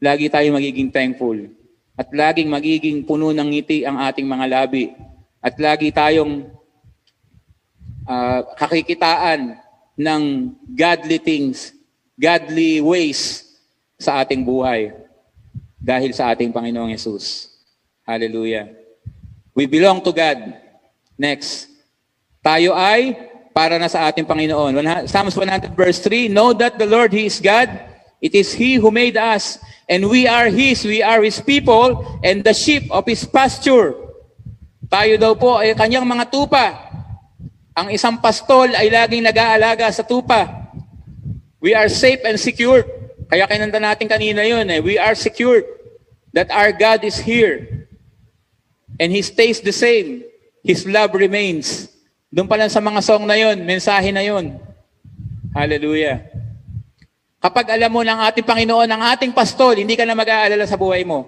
lagi 0.00 0.32
tayo 0.32 0.48
magiging 0.56 0.88
thankful 0.88 1.59
at 2.00 2.08
laging 2.08 2.48
magiging 2.48 3.04
puno 3.04 3.28
ng 3.28 3.44
ngiti 3.52 3.84
ang 3.84 4.00
ating 4.00 4.24
mga 4.24 4.46
labi 4.48 4.96
at 5.44 5.52
lagi 5.60 5.92
tayong 5.92 6.48
uh, 8.08 8.40
kakikitaan 8.56 9.60
ng 10.00 10.22
godly 10.72 11.20
things, 11.20 11.76
godly 12.16 12.80
ways 12.80 13.52
sa 14.00 14.24
ating 14.24 14.40
buhay 14.40 14.96
dahil 15.76 16.16
sa 16.16 16.32
ating 16.32 16.48
Panginoong 16.48 16.96
Yesus. 16.96 17.52
Hallelujah. 18.08 18.72
We 19.52 19.68
belong 19.68 20.00
to 20.00 20.12
God. 20.16 20.56
Next. 21.20 21.68
Tayo 22.40 22.72
ay 22.72 23.12
para 23.52 23.76
na 23.76 23.92
sa 23.92 24.08
ating 24.08 24.24
Panginoon. 24.24 24.72
Psalms 25.04 25.36
100 25.36 25.76
verse 25.76 26.00
3, 26.00 26.32
Know 26.32 26.56
that 26.56 26.80
the 26.80 26.88
Lord, 26.88 27.12
He 27.12 27.28
is 27.28 27.44
God. 27.44 27.89
It 28.20 28.36
is 28.36 28.52
He 28.52 28.76
who 28.76 28.92
made 28.92 29.16
us 29.16 29.58
And 29.90 30.06
we 30.06 30.30
are 30.30 30.46
His, 30.46 30.86
we 30.86 31.02
are 31.02 31.18
His 31.18 31.42
people, 31.42 32.06
and 32.22 32.46
the 32.46 32.54
sheep 32.54 32.86
of 32.94 33.02
His 33.10 33.26
pasture. 33.26 33.98
Tayo 34.86 35.18
daw 35.18 35.34
po 35.34 35.58
ay 35.58 35.74
kanyang 35.74 36.06
mga 36.06 36.30
tupa. 36.30 36.78
Ang 37.74 37.90
isang 37.90 38.22
pastol 38.22 38.70
ay 38.70 38.86
laging 38.86 39.26
nag-aalaga 39.26 39.90
sa 39.90 40.06
tupa. 40.06 40.46
We 41.58 41.74
are 41.74 41.90
safe 41.90 42.22
and 42.22 42.38
secure. 42.38 42.86
Kaya 43.26 43.50
kinanda 43.50 43.82
natin 43.82 44.06
kanina 44.06 44.46
yun 44.46 44.70
eh. 44.70 44.78
We 44.78 44.94
are 44.94 45.18
secure 45.18 45.66
that 46.30 46.54
our 46.54 46.70
God 46.70 47.02
is 47.02 47.18
here. 47.18 47.90
And 49.02 49.10
He 49.10 49.26
stays 49.26 49.58
the 49.58 49.74
same. 49.74 50.22
His 50.62 50.86
love 50.86 51.18
remains. 51.18 51.90
Doon 52.30 52.46
pa 52.46 52.54
lang 52.54 52.70
sa 52.70 52.78
mga 52.78 53.02
song 53.02 53.26
na 53.26 53.34
yun, 53.34 53.58
mensahe 53.66 54.14
na 54.14 54.22
yun. 54.22 54.54
Hallelujah. 55.50 56.29
Kapag 57.40 57.72
alam 57.72 57.88
mo 57.88 58.04
ng 58.04 58.20
ating 58.28 58.44
Panginoon, 58.44 58.84
ang 58.84 59.02
ating 59.16 59.32
pastol, 59.32 59.80
hindi 59.80 59.96
ka 59.96 60.04
na 60.04 60.12
mag-aalala 60.12 60.68
sa 60.68 60.76
buhay 60.76 61.08
mo. 61.08 61.24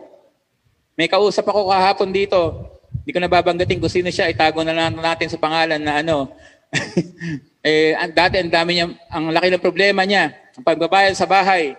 May 0.93 1.09
kausap 1.09 1.49
ako 1.49 1.73
kahapon 1.73 2.13
dito. 2.13 2.69
Hindi 3.01 3.17
ko 3.17 3.21
na 3.25 3.33
babanggating 3.33 3.81
kung 3.81 3.89
sino 3.89 4.13
siya. 4.13 4.29
Itago 4.29 4.61
na 4.61 4.77
lang 4.77 4.93
natin 4.93 5.33
sa 5.33 5.41
pangalan 5.41 5.81
na 5.81 6.05
ano. 6.05 6.29
Eh, 7.63 7.95
dati 8.11 8.43
ang 8.43 8.51
dami 8.51 8.75
niya, 8.75 8.91
ang 9.07 9.31
laki 9.31 9.55
ng 9.55 9.63
problema 9.63 10.03
niya, 10.03 10.35
ang 10.59 10.67
pagbabayad 10.67 11.15
sa 11.15 11.31
bahay. 11.31 11.79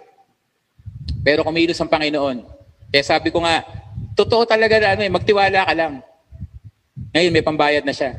Pero 1.28 1.44
kumilos 1.44 1.76
ang 1.76 1.92
Panginoon. 1.92 2.40
Kaya 2.88 3.04
sabi 3.04 3.36
ko 3.36 3.44
nga, 3.44 3.68
totoo 4.16 4.48
talaga 4.48 4.80
na 4.80 4.96
ano 4.96 5.04
eh, 5.04 5.12
magtiwala 5.12 5.68
ka 5.68 5.74
lang. 5.76 6.00
Ngayon 7.12 7.36
may 7.36 7.44
pambayad 7.44 7.84
na 7.84 7.92
siya. 7.92 8.16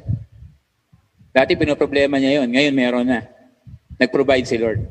Dati 1.32 1.56
pinoproblema 1.56 2.20
niya 2.20 2.44
yon, 2.44 2.52
ngayon 2.52 2.74
meron 2.76 3.08
na. 3.08 3.24
Nag-provide 3.96 4.44
si 4.44 4.60
Lord. 4.60 4.84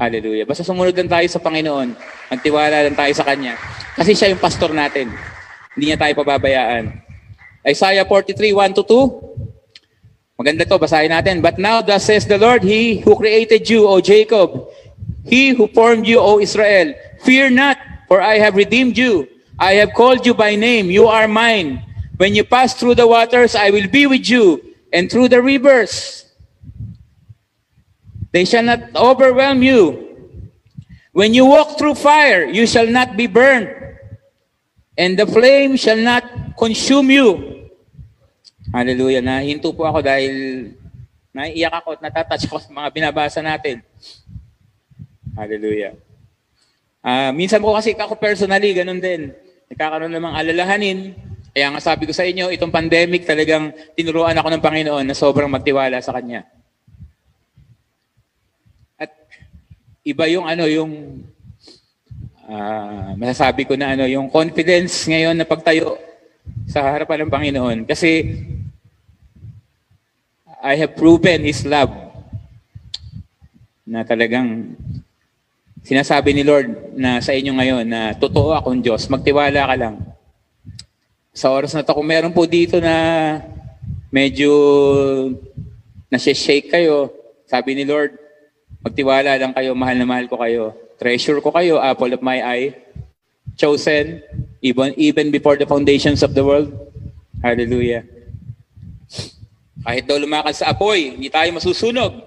Hallelujah. 0.00 0.48
Basta 0.48 0.64
sumunod 0.64 0.96
lang 0.96 1.12
tayo 1.12 1.28
sa 1.28 1.36
Panginoon. 1.36 1.92
Magtiwala 2.32 2.88
lang 2.88 2.96
tayo 2.96 3.12
sa 3.12 3.20
Kanya. 3.20 3.60
Kasi 3.92 4.16
siya 4.16 4.32
yung 4.32 4.40
pastor 4.40 4.72
natin. 4.72 5.12
Hindi 5.76 5.92
niya 5.92 6.00
tayo 6.00 6.16
pababayaan. 6.16 7.04
Isaiah 7.68 8.08
43, 8.08 8.32
1 8.72 8.80
to 8.80 8.84
2. 8.88 10.40
Maganda 10.40 10.64
to, 10.64 10.80
basahin 10.80 11.12
natin. 11.12 11.44
But 11.44 11.60
now 11.60 11.84
thus 11.84 12.08
says 12.08 12.24
the 12.24 12.40
Lord, 12.40 12.64
He 12.64 13.04
who 13.04 13.12
created 13.12 13.68
you, 13.68 13.84
O 13.84 14.00
Jacob, 14.00 14.72
He 15.28 15.52
who 15.52 15.68
formed 15.68 16.08
you, 16.08 16.16
O 16.16 16.40
Israel, 16.40 16.96
fear 17.20 17.52
not, 17.52 17.76
for 18.08 18.24
I 18.24 18.40
have 18.40 18.56
redeemed 18.56 18.96
you. 18.96 19.28
I 19.60 19.76
have 19.84 19.92
called 19.92 20.24
you 20.24 20.32
by 20.32 20.56
name. 20.56 20.88
You 20.88 21.12
are 21.12 21.28
mine. 21.28 21.84
When 22.16 22.32
you 22.32 22.48
pass 22.48 22.72
through 22.72 22.96
the 22.96 23.04
waters, 23.04 23.52
I 23.52 23.68
will 23.68 23.92
be 23.92 24.08
with 24.08 24.24
you, 24.24 24.64
and 24.96 25.12
through 25.12 25.28
the 25.28 25.44
rivers, 25.44 26.24
they 28.30 28.44
shall 28.46 28.64
not 28.64 28.90
overwhelm 28.94 29.62
you. 29.62 30.08
When 31.10 31.34
you 31.34 31.46
walk 31.46 31.74
through 31.76 31.98
fire, 31.98 32.46
you 32.46 32.66
shall 32.70 32.86
not 32.86 33.18
be 33.18 33.26
burned, 33.26 33.68
and 34.94 35.18
the 35.18 35.26
flame 35.26 35.74
shall 35.74 35.98
not 35.98 36.54
consume 36.54 37.10
you. 37.10 37.50
Hallelujah. 38.70 39.18
Nahinto 39.18 39.74
po 39.74 39.82
ako 39.82 40.06
dahil 40.06 40.32
naiiyak 41.34 41.82
ako 41.82 41.98
at 41.98 42.00
natatouch 42.06 42.46
ako 42.46 42.56
sa 42.62 42.70
mga 42.70 42.88
binabasa 42.94 43.40
natin. 43.42 43.82
Hallelujah. 45.34 45.98
Ah, 47.02 47.34
minsan 47.34 47.58
po 47.58 47.74
kasi 47.74 47.96
ako 47.96 48.14
personally, 48.20 48.70
ganun 48.76 49.02
din. 49.02 49.34
Nagkakaroon 49.72 50.12
namang 50.12 50.36
alalahanin. 50.36 51.16
Kaya 51.50 51.66
nga 51.74 51.80
sabi 51.82 52.06
ko 52.06 52.12
sa 52.14 52.22
inyo, 52.22 52.52
itong 52.54 52.70
pandemic 52.70 53.26
talagang 53.26 53.74
tinuruan 53.98 54.38
ako 54.38 54.48
ng 54.54 54.62
Panginoon 54.62 55.06
na 55.06 55.16
sobrang 55.18 55.50
magtiwala 55.50 55.98
sa 55.98 56.14
Kanya. 56.14 56.46
At 59.00 59.10
iba 60.04 60.24
yung 60.28 60.48
ano, 60.48 60.64
yung 60.64 60.92
ah, 62.48 63.12
masasabi 63.16 63.68
ko 63.68 63.76
na 63.76 63.92
ano, 63.94 64.04
yung 64.08 64.32
confidence 64.32 65.04
ngayon 65.06 65.36
na 65.36 65.46
pagtayo 65.46 65.96
sa 66.64 66.84
harapan 66.86 67.26
ng 67.26 67.32
Panginoon. 67.32 67.78
Kasi 67.84 68.40
I 70.60 70.76
have 70.76 70.96
proven 70.96 71.44
His 71.44 71.64
love 71.64 71.92
na 73.84 74.04
talagang 74.04 74.76
sinasabi 75.80 76.36
ni 76.36 76.44
Lord 76.44 76.94
na 76.94 77.18
sa 77.24 77.32
inyo 77.32 77.56
ngayon 77.56 77.84
na 77.88 78.12
totoo 78.12 78.52
akong 78.52 78.84
Diyos, 78.84 79.08
magtiwala 79.08 79.64
ka 79.64 79.74
lang. 79.76 79.96
Sa 81.32 81.48
oras 81.48 81.72
na 81.72 81.80
to, 81.80 81.96
kung 81.96 82.04
meron 82.04 82.36
po 82.36 82.44
dito 82.44 82.76
na 82.78 83.40
medyo 84.12 84.52
nasi-shake 86.12 86.68
kayo, 86.68 87.08
sabi 87.48 87.72
ni 87.72 87.88
Lord, 87.88 88.19
magtiwala 88.80 89.36
lang 89.36 89.52
kayo, 89.52 89.76
mahal 89.76 89.96
na 89.96 90.08
mahal 90.08 90.26
ko 90.28 90.40
kayo. 90.40 90.72
Treasure 90.96 91.40
ko 91.40 91.52
kayo, 91.52 91.80
apple 91.80 92.12
of 92.12 92.24
my 92.24 92.40
eye. 92.40 92.76
Chosen, 93.56 94.24
even, 94.64 94.96
even 94.96 95.28
before 95.28 95.56
the 95.56 95.68
foundations 95.68 96.24
of 96.24 96.32
the 96.32 96.44
world. 96.44 96.72
Hallelujah. 97.40 98.04
Kahit 99.80 100.04
daw 100.04 100.20
lumakad 100.20 100.52
sa 100.52 100.76
apoy, 100.76 101.16
hindi 101.16 101.32
tayo 101.32 101.48
masusunog. 101.56 102.20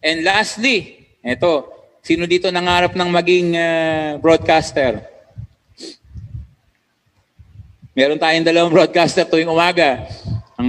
And 0.00 0.24
lastly, 0.24 1.04
eto, 1.20 1.68
sino 2.00 2.24
dito 2.24 2.48
nangarap 2.48 2.96
ng 2.96 3.10
maging 3.12 3.48
ah, 3.54 4.16
broadcaster? 4.16 5.04
Meron 7.92 8.16
tayong 8.16 8.48
dalawang 8.48 8.72
broadcaster 8.72 9.28
tuwing 9.28 9.52
umaga. 9.52 10.08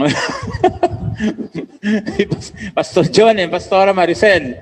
Pastor 2.76 3.08
John 3.08 3.40
and 3.40 3.48
Pastora 3.48 3.96
Maricel. 3.96 4.60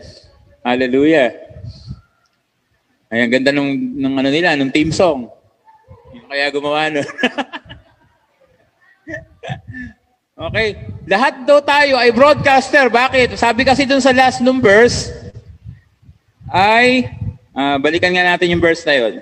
Hallelujah. 0.62 1.34
Ay, 3.12 3.28
ang 3.28 3.32
ganda 3.34 3.52
nung, 3.52 3.74
nung 3.98 4.16
ano 4.16 4.30
nila, 4.30 4.56
nung 4.56 4.72
team 4.72 4.94
song. 4.94 5.28
Yung 6.16 6.28
kaya 6.30 6.48
gumawa 6.54 6.88
nun. 6.88 7.06
Okay. 10.42 10.74
Lahat 11.06 11.46
daw 11.46 11.62
tayo 11.62 12.02
ay 12.02 12.10
broadcaster. 12.10 12.90
Bakit? 12.90 13.38
Sabi 13.38 13.62
kasi 13.62 13.86
dun 13.86 14.02
sa 14.02 14.10
last 14.10 14.42
nung 14.42 14.58
verse, 14.58 15.14
ay, 16.50 17.14
ah, 17.54 17.78
balikan 17.78 18.10
nga 18.10 18.26
natin 18.26 18.50
yung 18.50 18.64
verse 18.64 18.82
na 18.82 18.98
yun. 18.98 19.22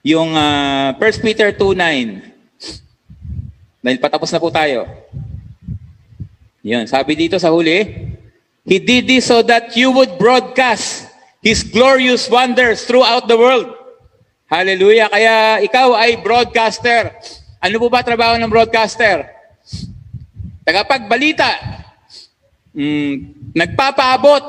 Yung 0.00 0.32
ah, 0.32 0.96
1 0.96 1.20
Peter 1.20 1.52
2.9. 1.52 2.24
Dahil 3.84 3.98
patapos 4.00 4.32
na 4.32 4.40
po 4.40 4.48
tayo. 4.48 4.88
Yun, 6.64 6.88
sabi 6.88 7.20
dito 7.20 7.36
sa 7.36 7.52
huli, 7.52 7.84
He 8.68 8.76
did 8.76 9.08
this 9.08 9.32
so 9.32 9.40
that 9.48 9.72
you 9.72 9.88
would 9.96 10.20
broadcast 10.20 11.08
His 11.40 11.64
glorious 11.64 12.28
wonders 12.28 12.84
throughout 12.84 13.24
the 13.24 13.38
world. 13.40 13.72
Hallelujah. 14.44 15.08
Kaya 15.08 15.64
ikaw 15.64 15.96
ay 15.96 16.20
broadcaster. 16.20 17.16
Ano 17.64 17.80
po 17.80 17.88
ba 17.88 18.04
trabaho 18.04 18.36
ng 18.36 18.50
broadcaster? 18.52 19.24
Tagapagbalita. 20.68 21.48
Mm, 22.76 23.32
nagpapaabot 23.56 24.44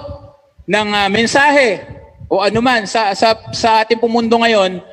ng 0.67 0.87
ah, 0.91 1.07
mensahe 1.07 1.79
o 2.27 2.43
anuman 2.43 2.83
sa 2.85 3.15
sa 3.15 3.33
sa 3.55 3.81
ating 3.81 4.03
pumundo 4.03 4.35
ngayon. 4.37 4.83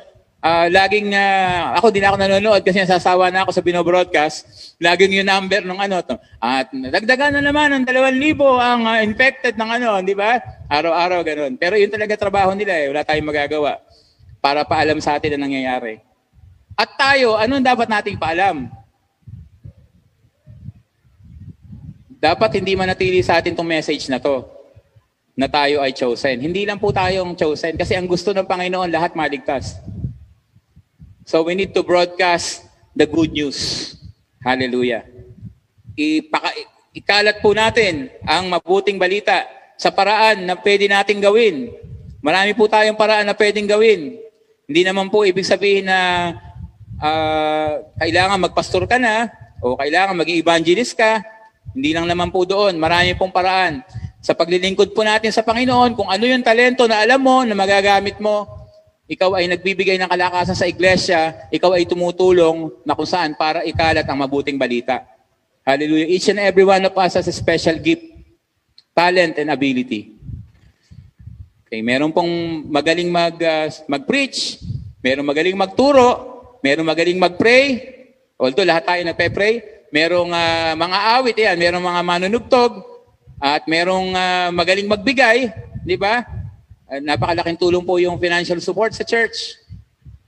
Ah, 0.41 0.67
laging 0.69 1.13
ah, 1.13 1.77
ako 1.77 1.93
din 1.93 2.05
ako 2.05 2.15
nanonood 2.17 2.61
kasi 2.61 2.81
nasasawa 2.83 3.29
na 3.29 3.45
ako 3.45 3.51
sa 3.55 3.63
bino-broadcast. 3.65 4.37
Laging 4.81 5.21
yung 5.21 5.29
number 5.29 5.61
ng 5.65 5.79
ano 5.79 6.01
to. 6.03 6.15
At 6.37 6.69
dagdagan 6.73 7.37
na 7.37 7.41
naman 7.41 7.73
ng 7.73 7.83
2,000 7.85 8.37
ang 8.59 8.81
ah, 8.85 8.99
infected 9.01 9.55
ng 9.57 9.69
ano, 9.69 10.01
di 10.05 10.13
ba? 10.13 10.37
Araw-araw 10.69 11.21
ganun. 11.25 11.53
Pero 11.55 11.77
yun 11.77 11.89
talaga 11.89 12.13
trabaho 12.17 12.53
nila 12.53 12.73
eh. 12.77 12.89
Wala 12.91 13.01
tayong 13.05 13.29
magagawa 13.29 13.81
para 14.41 14.63
paalam 14.63 15.01
sa 15.01 15.17
atin 15.17 15.35
ang 15.35 15.49
nangyayari. 15.49 15.99
At 16.77 16.93
tayo, 16.93 17.33
anong 17.41 17.65
dapat 17.65 17.89
nating 17.89 18.21
paalam? 18.21 18.69
Dapat 22.21 22.61
hindi 22.61 22.77
manatili 22.77 23.25
sa 23.25 23.41
atin 23.41 23.57
tong 23.57 23.65
message 23.65 24.05
na 24.09 24.21
to 24.21 24.45
na 25.37 25.45
tayo 25.45 25.85
ay 25.85 25.93
chosen. 25.93 26.41
Hindi 26.41 26.65
lang 26.65 26.81
po 26.81 26.89
tayong 26.89 27.37
chosen 27.37 27.77
kasi 27.77 27.93
ang 27.93 28.09
gusto 28.09 28.33
ng 28.33 28.45
Panginoon 28.45 28.89
lahat 28.89 29.13
maligtas. 29.13 29.77
So 31.27 31.43
we 31.43 31.59
need 31.59 31.75
to 31.75 31.83
broadcast 31.83 32.63
the 32.95 33.03
good 33.03 33.35
news. 33.35 33.91
Hallelujah. 34.39 35.03
Ipaka, 35.91 36.55
ikalat 36.95 37.43
po 37.43 37.51
natin 37.51 38.07
ang 38.23 38.47
mabuting 38.47 38.95
balita 38.95 39.43
sa 39.75 39.91
paraan 39.91 40.47
na 40.47 40.55
pwede 40.55 40.87
nating 40.87 41.19
gawin. 41.19 41.75
Marami 42.23 42.55
po 42.55 42.71
tayong 42.71 42.95
paraan 42.95 43.27
na 43.27 43.35
pwedeng 43.35 43.67
gawin. 43.67 44.15
Hindi 44.71 44.81
naman 44.87 45.11
po 45.11 45.27
ibig 45.27 45.43
sabihin 45.43 45.91
na 45.91 46.31
ah, 47.03 47.83
kailangan 47.99 48.47
magpastor 48.47 48.87
ka 48.87 48.95
na 48.95 49.27
o 49.59 49.75
kailangan 49.75 50.15
maging 50.15 50.39
evangelist 50.39 50.95
ka. 50.95 51.19
Hindi 51.75 51.91
lang 51.91 52.07
naman 52.07 52.31
po 52.31 52.47
doon. 52.47 52.79
Marami 52.79 53.19
pong 53.19 53.35
paraan. 53.35 53.83
Sa 54.23 54.31
paglilingkod 54.31 54.95
po 54.95 55.03
natin 55.03 55.35
sa 55.35 55.43
Panginoon, 55.43 55.91
kung 55.91 56.07
ano 56.07 56.23
yung 56.23 56.39
talento 56.39 56.87
na 56.87 57.03
alam 57.03 57.19
mo, 57.19 57.43
na 57.43 57.51
magagamit 57.51 58.15
mo, 58.23 58.56
ikaw 59.07 59.39
ay 59.39 59.47
nagbibigay 59.47 59.95
ng 59.95 60.11
kalakasan 60.11 60.55
sa 60.59 60.67
iglesia, 60.67 61.47
ikaw 61.47 61.79
ay 61.79 61.87
tumutulong 61.87 62.75
na 62.83 62.91
kung 62.91 63.07
saan 63.07 63.39
para 63.39 63.63
ikalat 63.63 64.03
ang 64.03 64.19
mabuting 64.19 64.59
balita. 64.59 65.07
Hallelujah. 65.63 66.07
Each 66.11 66.27
and 66.27 66.43
every 66.43 66.67
one 66.67 66.83
of 66.83 66.95
us 66.95 67.15
has 67.15 67.27
a 67.27 67.35
special 67.35 67.79
gift, 67.79 68.03
talent, 68.91 69.39
and 69.39 69.47
ability. 69.47 70.11
Okay, 71.67 71.83
meron 71.83 72.11
pong 72.11 72.63
magaling 72.67 73.11
mag, 73.11 73.35
uh, 73.39 73.67
mag-preach, 73.87 74.63
meron 75.03 75.27
magaling 75.27 75.55
magturo, 75.55 76.07
meron 76.63 76.87
magaling 76.87 77.19
mag-pray, 77.19 77.63
although 78.39 78.63
lahat 78.63 78.87
tayo 78.87 79.01
nagpe-pray, 79.03 79.87
merong 79.91 80.31
ah, 80.31 80.75
mga 80.75 80.97
awit, 81.19 81.35
yan, 81.35 81.55
merong 81.59 81.83
mga 81.83 82.01
manunugtog, 82.03 82.71
at 83.39 83.63
merong 83.67 84.15
ah, 84.15 84.49
magaling 84.51 84.87
magbigay, 84.87 85.51
di 85.83 85.95
ba? 85.95 86.23
Ah, 86.87 87.03
napakalaking 87.03 87.59
tulong 87.59 87.83
po 87.83 87.99
yung 87.99 88.15
financial 88.15 88.63
support 88.63 88.95
sa 88.95 89.03
church. 89.03 89.59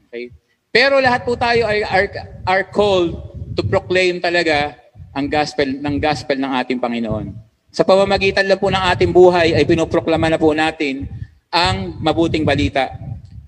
Okay? 0.08 0.36
Pero 0.70 1.00
lahat 1.00 1.24
po 1.24 1.40
tayo 1.40 1.64
ay 1.64 1.88
are, 1.88 2.08
are 2.44 2.66
called 2.68 3.16
to 3.56 3.64
proclaim 3.64 4.20
talaga 4.20 4.76
ang 5.16 5.32
gospel 5.32 5.66
ng 5.66 5.96
gospel 5.98 6.36
ng 6.36 6.52
ating 6.60 6.78
Panginoon. 6.84 7.32
Sa 7.72 7.88
pamamagitan 7.88 8.44
lang 8.44 8.60
po 8.60 8.68
ng 8.68 8.84
ating 8.92 9.10
buhay 9.16 9.56
ay 9.56 9.64
pinoproklama 9.64 10.28
na 10.28 10.38
po 10.38 10.52
natin 10.52 11.08
ang 11.48 11.96
mabuting 11.98 12.44
balita. 12.44 12.92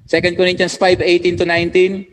2 0.07 0.39
Corinthians 0.39 0.79
5:18 0.79 1.35
to 1.35 1.45
19 1.45 2.11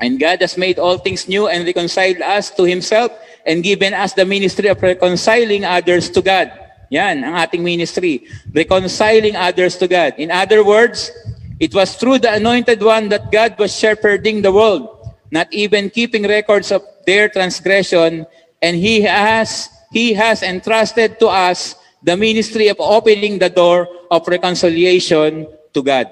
And 0.00 0.16
God 0.16 0.40
has 0.40 0.56
made 0.56 0.80
all 0.80 0.96
things 0.96 1.28
new 1.28 1.44
and 1.44 1.60
reconciled 1.68 2.24
us 2.24 2.48
to 2.56 2.64
himself 2.64 3.12
and 3.44 3.60
given 3.60 3.92
us 3.92 4.16
the 4.16 4.24
ministry 4.24 4.72
of 4.72 4.80
reconciling 4.80 5.68
others 5.68 6.08
to 6.16 6.24
God. 6.24 6.48
Yan, 6.90 7.22
ang 7.22 7.38
ating 7.38 7.62
ministry. 7.62 8.26
Reconciling 8.50 9.38
others 9.38 9.78
to 9.78 9.86
God. 9.86 10.18
In 10.18 10.34
other 10.34 10.66
words, 10.66 11.14
it 11.62 11.70
was 11.70 11.94
through 11.94 12.18
the 12.18 12.34
anointed 12.34 12.82
one 12.82 13.06
that 13.14 13.30
God 13.30 13.54
was 13.62 13.70
shepherding 13.70 14.42
the 14.42 14.50
world, 14.50 14.90
not 15.30 15.46
even 15.54 15.86
keeping 15.88 16.26
records 16.26 16.74
of 16.74 16.82
their 17.06 17.30
transgression, 17.30 18.26
and 18.58 18.74
he 18.74 19.06
has 19.06 19.70
he 19.94 20.18
has 20.18 20.42
entrusted 20.42 21.22
to 21.22 21.30
us 21.30 21.78
the 22.02 22.18
ministry 22.18 22.66
of 22.66 22.82
opening 22.82 23.38
the 23.38 23.50
door 23.50 23.86
of 24.10 24.26
reconciliation 24.26 25.46
to 25.70 25.80
God. 25.86 26.10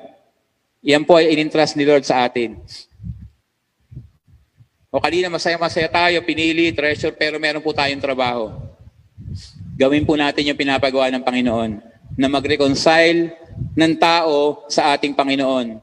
Yan 0.86 1.02
po 1.02 1.18
ay 1.18 1.34
inintrust 1.34 1.74
ni 1.74 1.82
Lord 1.82 2.06
sa 2.06 2.22
atin. 2.22 2.62
O 4.88 5.02
kanina 5.02 5.28
masaya-masaya 5.28 5.90
tayo, 5.90 6.22
pinili, 6.24 6.70
treasure, 6.72 7.12
pero 7.12 7.36
meron 7.36 7.60
po 7.60 7.74
tayong 7.74 8.00
trabaho. 8.00 8.67
Gawin 9.78 10.02
po 10.02 10.18
natin 10.18 10.42
yung 10.42 10.58
pinapagawa 10.58 11.06
ng 11.14 11.22
Panginoon 11.22 11.78
na 12.18 12.26
mag-reconcile 12.26 13.30
ng 13.78 13.92
tao 13.94 14.66
sa 14.66 14.90
ating 14.98 15.14
Panginoon. 15.14 15.78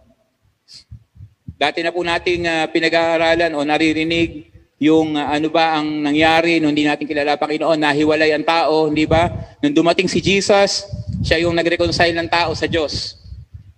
Dati 1.55 1.79
na 1.79 1.95
po 1.95 2.03
nating 2.03 2.43
uh, 2.43 2.67
pinag-aaralan 2.67 3.55
o 3.55 3.63
naririnig 3.63 4.51
yung 4.83 5.15
uh, 5.15 5.31
ano 5.31 5.47
ba 5.47 5.79
ang 5.79 6.03
nangyari 6.03 6.59
nung 6.59 6.75
hindi 6.75 6.83
natin 6.83 7.07
kilala 7.07 7.39
Panginoon, 7.39 7.79
nahiwalay 7.79 8.35
ang 8.35 8.43
tao, 8.43 8.91
hindi 8.91 9.07
ba? 9.07 9.31
Nung 9.63 9.71
dumating 9.71 10.11
si 10.11 10.19
Jesus, 10.19 10.83
siya 11.23 11.47
yung 11.47 11.55
nag-reconcile 11.55 12.11
ng 12.19 12.27
tao 12.27 12.51
sa 12.51 12.67
Diyos. 12.67 13.15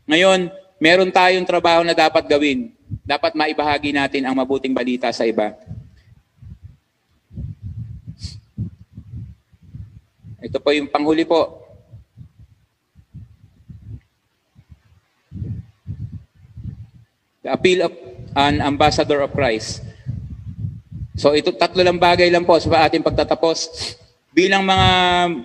Ngayon, 0.10 0.50
meron 0.82 1.14
tayong 1.14 1.46
trabaho 1.46 1.86
na 1.86 1.94
dapat 1.94 2.26
gawin. 2.26 2.74
Dapat 3.06 3.38
maibahagi 3.38 3.94
natin 3.94 4.26
ang 4.26 4.34
mabuting 4.34 4.74
balita 4.74 5.14
sa 5.14 5.30
iba. 5.30 5.54
Ito 10.58 10.66
po 10.66 10.74
yung 10.74 10.90
panghuli 10.90 11.22
po. 11.22 11.70
The 17.46 17.54
appeal 17.54 17.86
of 17.86 17.94
an 18.34 18.58
ambassador 18.58 19.22
of 19.22 19.38
Christ. 19.38 19.86
So 21.14 21.38
ito 21.38 21.54
tatlo 21.54 21.86
lang 21.86 22.02
bagay 22.02 22.34
lang 22.34 22.42
po 22.42 22.58
sa 22.58 22.90
ating 22.90 23.06
pagtatapos. 23.06 23.70
Bilang 24.34 24.66
mga 24.66 24.90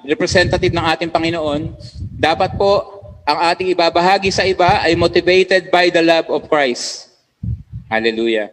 representative 0.08 0.72
ng 0.72 0.86
ating 0.96 1.12
Panginoon, 1.12 1.76
dapat 2.16 2.56
po 2.56 2.80
ang 3.28 3.52
ating 3.52 3.68
ibabahagi 3.76 4.32
sa 4.32 4.48
iba 4.48 4.80
ay 4.80 4.96
motivated 4.96 5.68
by 5.68 5.92
the 5.92 6.00
love 6.00 6.32
of 6.32 6.48
Christ. 6.48 7.12
Hallelujah. 7.84 8.48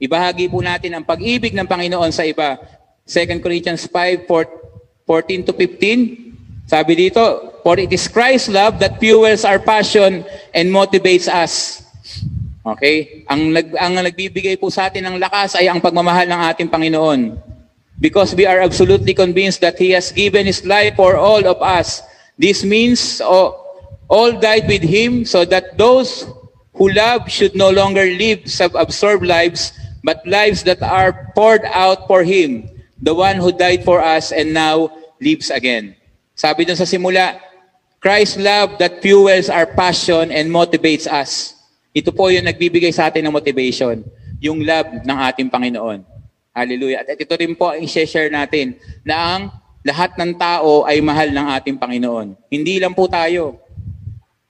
Ibahagi 0.00 0.48
po 0.48 0.64
natin 0.64 0.96
ang 0.96 1.04
pag-ibig 1.04 1.52
ng 1.52 1.68
Panginoon 1.68 2.16
sa 2.16 2.24
iba. 2.24 2.56
2 3.04 3.44
Corinthians 3.44 3.84
5, 3.84 4.24
14 5.08 5.48
to 5.48 5.52
15. 5.56 6.68
Sabi 6.68 7.08
dito, 7.08 7.56
For 7.64 7.80
it 7.80 7.88
is 7.88 8.04
Christ's 8.04 8.52
love 8.52 8.76
that 8.84 9.00
fuels 9.00 9.48
our 9.48 9.56
passion 9.56 10.20
and 10.52 10.68
motivates 10.68 11.24
us. 11.24 11.80
Okay? 12.60 13.24
Ang, 13.24 13.56
nag, 13.56 13.72
ang 13.80 13.96
nagbibigay 13.96 14.60
po 14.60 14.68
sa 14.68 14.92
atin 14.92 15.08
ng 15.08 15.16
lakas 15.16 15.56
ay 15.56 15.72
ang 15.72 15.80
pagmamahal 15.80 16.28
ng 16.28 16.40
ating 16.52 16.68
Panginoon. 16.68 17.40
Because 17.96 18.36
we 18.36 18.44
are 18.44 18.60
absolutely 18.60 19.16
convinced 19.16 19.64
that 19.64 19.80
He 19.80 19.96
has 19.96 20.12
given 20.12 20.44
His 20.44 20.62
life 20.68 20.94
for 20.94 21.16
all 21.16 21.40
of 21.48 21.58
us. 21.64 22.04
This 22.36 22.62
means 22.62 23.18
oh, 23.24 23.58
all 24.06 24.36
died 24.36 24.68
with 24.68 24.84
Him 24.84 25.24
so 25.24 25.48
that 25.48 25.80
those 25.80 26.28
who 26.78 26.92
love 26.94 27.26
should 27.26 27.56
no 27.56 27.72
longer 27.74 28.06
live 28.06 28.46
self-absorbed 28.46 29.26
lives, 29.26 29.72
but 30.04 30.22
lives 30.22 30.62
that 30.62 30.78
are 30.84 31.32
poured 31.34 31.66
out 31.74 32.06
for 32.06 32.22
Him, 32.22 32.70
the 32.98 33.14
one 33.14 33.38
who 33.38 33.54
died 33.54 33.86
for 33.86 34.02
us 34.02 34.34
and 34.34 34.50
now 34.54 34.90
lives 35.22 35.50
again. 35.50 35.94
Sabi 36.38 36.66
dun 36.66 36.78
sa 36.78 36.86
simula, 36.86 37.38
Christ's 37.98 38.38
love 38.38 38.78
that 38.78 39.02
fuels 39.02 39.50
our 39.50 39.66
passion 39.66 40.30
and 40.30 40.46
motivates 40.46 41.10
us. 41.10 41.58
Ito 41.90 42.14
po 42.14 42.30
yung 42.30 42.46
nagbibigay 42.46 42.94
sa 42.94 43.10
atin 43.10 43.26
ng 43.26 43.34
motivation, 43.34 44.06
yung 44.38 44.62
love 44.62 45.02
ng 45.02 45.18
ating 45.32 45.50
Panginoon. 45.50 46.06
Hallelujah. 46.54 47.02
At 47.02 47.18
ito 47.18 47.34
rin 47.34 47.58
po 47.58 47.74
ang 47.74 47.82
i-share 47.82 48.30
natin 48.30 48.78
na 49.02 49.14
ang 49.18 49.42
lahat 49.82 50.14
ng 50.14 50.34
tao 50.38 50.86
ay 50.86 51.02
mahal 51.02 51.30
ng 51.30 51.46
ating 51.58 51.76
Panginoon. 51.78 52.38
Hindi 52.50 52.78
lang 52.78 52.94
po 52.94 53.10
tayo. 53.10 53.58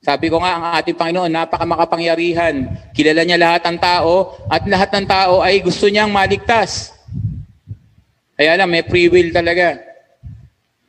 Sabi 0.05 0.29
ko 0.33 0.41
nga, 0.41 0.57
ang 0.57 0.65
ating 0.81 0.97
Panginoon, 0.97 1.33
napakamakapangyarihan. 1.33 2.69
Kilala 2.93 3.23
niya 3.25 3.39
lahat 3.41 3.63
ng 3.65 3.79
tao 3.81 4.37
at 4.49 4.65
lahat 4.65 4.91
ng 4.93 5.07
tao 5.09 5.41
ay 5.41 5.61
gusto 5.65 5.89
niyang 5.89 6.13
maligtas. 6.13 6.98
Kaya 8.39 8.55
lang, 8.55 8.71
may 8.71 8.87
free 8.87 9.11
will 9.11 9.35
talaga. 9.35 9.83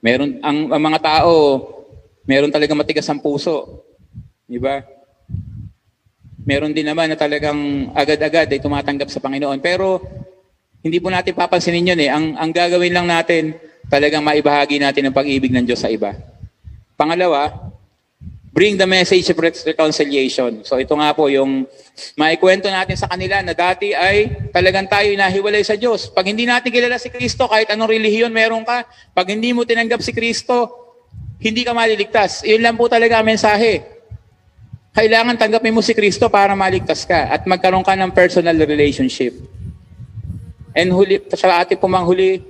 Meron, 0.05 0.37
ang, 0.45 0.69
ang 0.69 0.81
mga 0.85 0.99
tao, 1.01 1.33
meron 2.29 2.53
talaga 2.53 2.77
matigas 2.77 3.09
ang 3.09 3.17
puso. 3.17 3.81
Di 4.45 4.61
ba? 4.61 4.85
Meron 6.45 6.77
din 6.77 6.85
naman 6.85 7.09
na 7.09 7.17
talagang 7.17 7.89
agad-agad 7.97 8.53
ay 8.53 8.61
tumatanggap 8.61 9.09
sa 9.09 9.17
Panginoon. 9.17 9.57
Pero 9.65 9.97
hindi 10.85 11.01
po 11.01 11.09
natin 11.09 11.33
papansinin 11.33 11.89
yun 11.89 12.01
eh. 12.05 12.09
Ang, 12.13 12.37
ang 12.37 12.53
gagawin 12.53 12.93
lang 12.93 13.09
natin, 13.09 13.57
talagang 13.89 14.21
maibahagi 14.21 14.77
natin 14.77 15.09
ang 15.09 15.15
pag-ibig 15.17 15.49
ng 15.49 15.65
Diyos 15.65 15.81
sa 15.81 15.89
iba. 15.89 16.13
Pangalawa, 16.93 17.68
bring 18.59 18.75
the 18.75 18.83
message 18.83 19.31
of 19.31 19.39
reconciliation. 19.39 20.67
So 20.67 20.75
ito 20.75 20.91
nga 20.91 21.15
po 21.15 21.31
yung 21.31 21.63
maikwento 22.19 22.67
natin 22.67 22.99
sa 22.99 23.07
kanila 23.07 23.39
na 23.39 23.55
dati 23.55 23.95
ay 23.95 24.51
talagang 24.51 24.83
tayo 24.83 25.07
nahiwalay 25.15 25.63
sa 25.63 25.79
Diyos. 25.79 26.11
Pag 26.11 26.35
hindi 26.35 26.43
natin 26.43 26.67
kilala 26.67 26.99
si 26.99 27.07
Kristo, 27.07 27.47
kahit 27.47 27.71
anong 27.71 27.87
relihiyon 27.87 28.27
meron 28.27 28.67
ka, 28.67 28.83
pag 29.15 29.31
hindi 29.31 29.55
mo 29.55 29.63
tinanggap 29.63 30.03
si 30.03 30.11
Kristo, 30.11 30.75
hindi 31.39 31.63
ka 31.63 31.71
maliligtas. 31.71 32.43
Iyon 32.43 32.59
lang 32.59 32.75
po 32.75 32.91
talaga 32.91 33.23
ang 33.23 33.31
mensahe. 33.31 33.79
Kailangan 34.91 35.39
tanggapin 35.39 35.71
mo 35.71 35.79
si 35.79 35.95
Kristo 35.95 36.27
para 36.27 36.51
maligtas 36.51 37.07
ka 37.07 37.31
at 37.31 37.47
magkaroon 37.47 37.87
ka 37.87 37.95
ng 37.95 38.11
personal 38.11 38.59
relationship. 38.59 39.39
And 40.75 40.91
huli, 40.91 41.23
sa 41.31 41.63
ating 41.63 41.79
pumanghuli, 41.79 42.43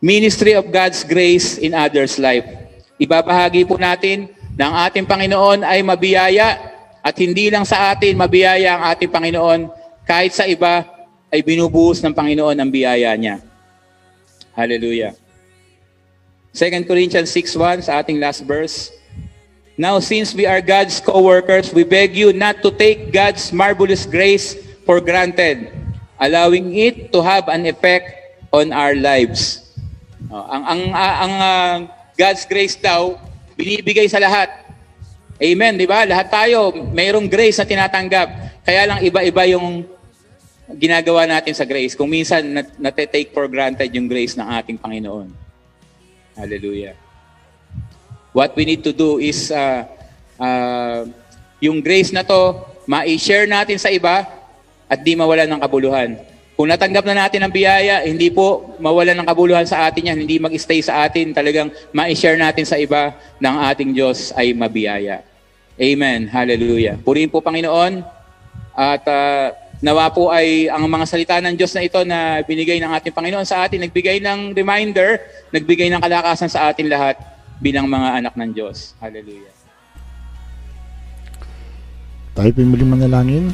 ministry 0.00 0.56
of 0.56 0.72
God's 0.72 1.04
grace 1.04 1.60
in 1.60 1.76
others' 1.76 2.16
life. 2.16 2.48
Ibabahagi 2.96 3.68
po 3.68 3.76
natin 3.76 4.33
ang 4.54 4.74
ating 4.86 5.06
Panginoon 5.06 5.66
ay 5.66 5.82
mabiyaya 5.82 6.74
at 7.02 7.14
hindi 7.18 7.50
lang 7.50 7.66
sa 7.66 7.90
atin 7.90 8.14
mabiyaya 8.14 8.78
ang 8.78 8.82
ating 8.94 9.10
Panginoon, 9.10 9.60
kahit 10.06 10.32
sa 10.32 10.46
iba 10.46 10.86
ay 11.34 11.42
binubuhos 11.42 11.98
ng 11.98 12.14
Panginoon 12.14 12.54
ang 12.54 12.70
biyaya 12.70 13.10
niya. 13.18 13.42
Hallelujah. 14.54 15.18
2 16.54 16.86
Corinthians 16.86 17.26
6.1 17.34 17.90
sa 17.90 17.98
ating 17.98 18.22
last 18.22 18.46
verse. 18.46 18.94
Now, 19.74 19.98
since 19.98 20.30
we 20.30 20.46
are 20.46 20.62
God's 20.62 21.02
co-workers, 21.02 21.74
we 21.74 21.82
beg 21.82 22.14
you 22.14 22.30
not 22.30 22.62
to 22.62 22.70
take 22.70 23.10
God's 23.10 23.50
marvelous 23.50 24.06
grace 24.06 24.54
for 24.86 25.02
granted, 25.02 25.74
allowing 26.22 26.70
it 26.78 27.10
to 27.10 27.18
have 27.26 27.50
an 27.50 27.66
effect 27.66 28.38
on 28.54 28.70
our 28.70 28.94
lives. 28.94 29.66
Uh, 30.30 30.46
ang 30.46 30.62
ang 30.62 30.82
ang 30.94 31.34
uh, 31.34 31.74
God's 32.14 32.46
grace 32.46 32.78
daw 32.78 33.18
binibigay 33.54 34.06
sa 34.10 34.22
lahat. 34.22 34.50
Amen, 35.38 35.74
di 35.74 35.86
ba? 35.86 36.06
Lahat 36.06 36.30
tayo 36.30 36.70
mayroong 36.94 37.26
grace 37.26 37.58
na 37.58 37.66
tinatanggap. 37.66 38.28
Kaya 38.62 38.82
lang 38.86 38.98
iba-iba 39.02 39.42
yung 39.50 39.82
ginagawa 40.78 41.26
natin 41.26 41.52
sa 41.52 41.66
grace. 41.66 41.98
Kung 41.98 42.08
minsan 42.08 42.42
nat- 42.42 42.76
nate-take 42.78 43.34
for 43.34 43.50
granted 43.50 43.90
yung 43.92 44.06
grace 44.06 44.38
ng 44.38 44.46
ating 44.46 44.78
Panginoon. 44.78 45.28
Hallelujah. 46.38 46.94
What 48.34 48.54
we 48.58 48.66
need 48.66 48.82
to 48.82 48.90
do 48.90 49.22
is 49.22 49.50
uh, 49.54 49.86
uh, 50.38 51.06
yung 51.62 51.78
grace 51.78 52.10
na 52.10 52.26
to, 52.26 52.58
ma-share 52.84 53.46
natin 53.46 53.78
sa 53.78 53.88
iba 53.88 54.26
at 54.90 54.98
di 55.00 55.14
mawalan 55.14 55.46
ng 55.46 55.60
kabuluhan. 55.62 56.18
Kung 56.54 56.70
natanggap 56.70 57.02
na 57.02 57.26
natin 57.26 57.42
ang 57.42 57.50
biyaya, 57.50 58.06
hindi 58.06 58.30
po 58.30 58.78
mawalan 58.78 59.18
ng 59.18 59.26
kabuluhan 59.26 59.66
sa 59.66 59.90
atin 59.90 60.14
yan, 60.14 60.18
hindi 60.22 60.38
mag-stay 60.38 60.78
sa 60.78 61.02
atin, 61.02 61.34
talagang 61.34 61.74
ma-share 61.90 62.38
natin 62.38 62.62
sa 62.62 62.78
iba 62.78 63.10
ng 63.42 63.54
ating 63.74 63.90
Diyos 63.90 64.30
ay 64.38 64.54
mabiyaya. 64.54 65.26
Amen. 65.74 66.30
Hallelujah. 66.30 66.94
Purihin 67.02 67.26
po 67.26 67.42
Panginoon 67.42 68.06
at 68.70 69.02
uh, 69.02 69.50
nawa 69.82 70.06
po 70.14 70.30
ay 70.30 70.70
ang 70.70 70.86
mga 70.86 71.04
salita 71.10 71.34
ng 71.42 71.58
Diyos 71.58 71.74
na 71.74 71.82
ito 71.82 71.98
na 72.06 72.38
binigay 72.46 72.78
ng 72.78 72.90
ating 73.02 73.10
Panginoon 73.10 73.42
sa 73.42 73.66
atin, 73.66 73.82
nagbigay 73.82 74.22
ng 74.22 74.54
reminder, 74.54 75.18
nagbigay 75.50 75.90
ng 75.90 75.98
kalakasan 75.98 76.46
sa 76.46 76.70
atin 76.70 76.86
lahat 76.86 77.18
bilang 77.58 77.90
mga 77.90 78.22
anak 78.22 78.34
ng 78.38 78.50
Diyos. 78.54 78.94
Hallelujah. 79.02 79.50
Tayo 82.38 82.50
po 82.54 82.62
muling 82.62 82.90
manalangin. 82.94 83.50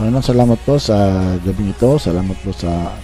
Panginoon, 0.00 0.24
salamat 0.24 0.56
po 0.64 0.80
sa 0.80 0.96
gabing 1.44 1.76
ito. 1.76 2.00
Salamat 2.00 2.32
po 2.40 2.48
sa 2.56 2.96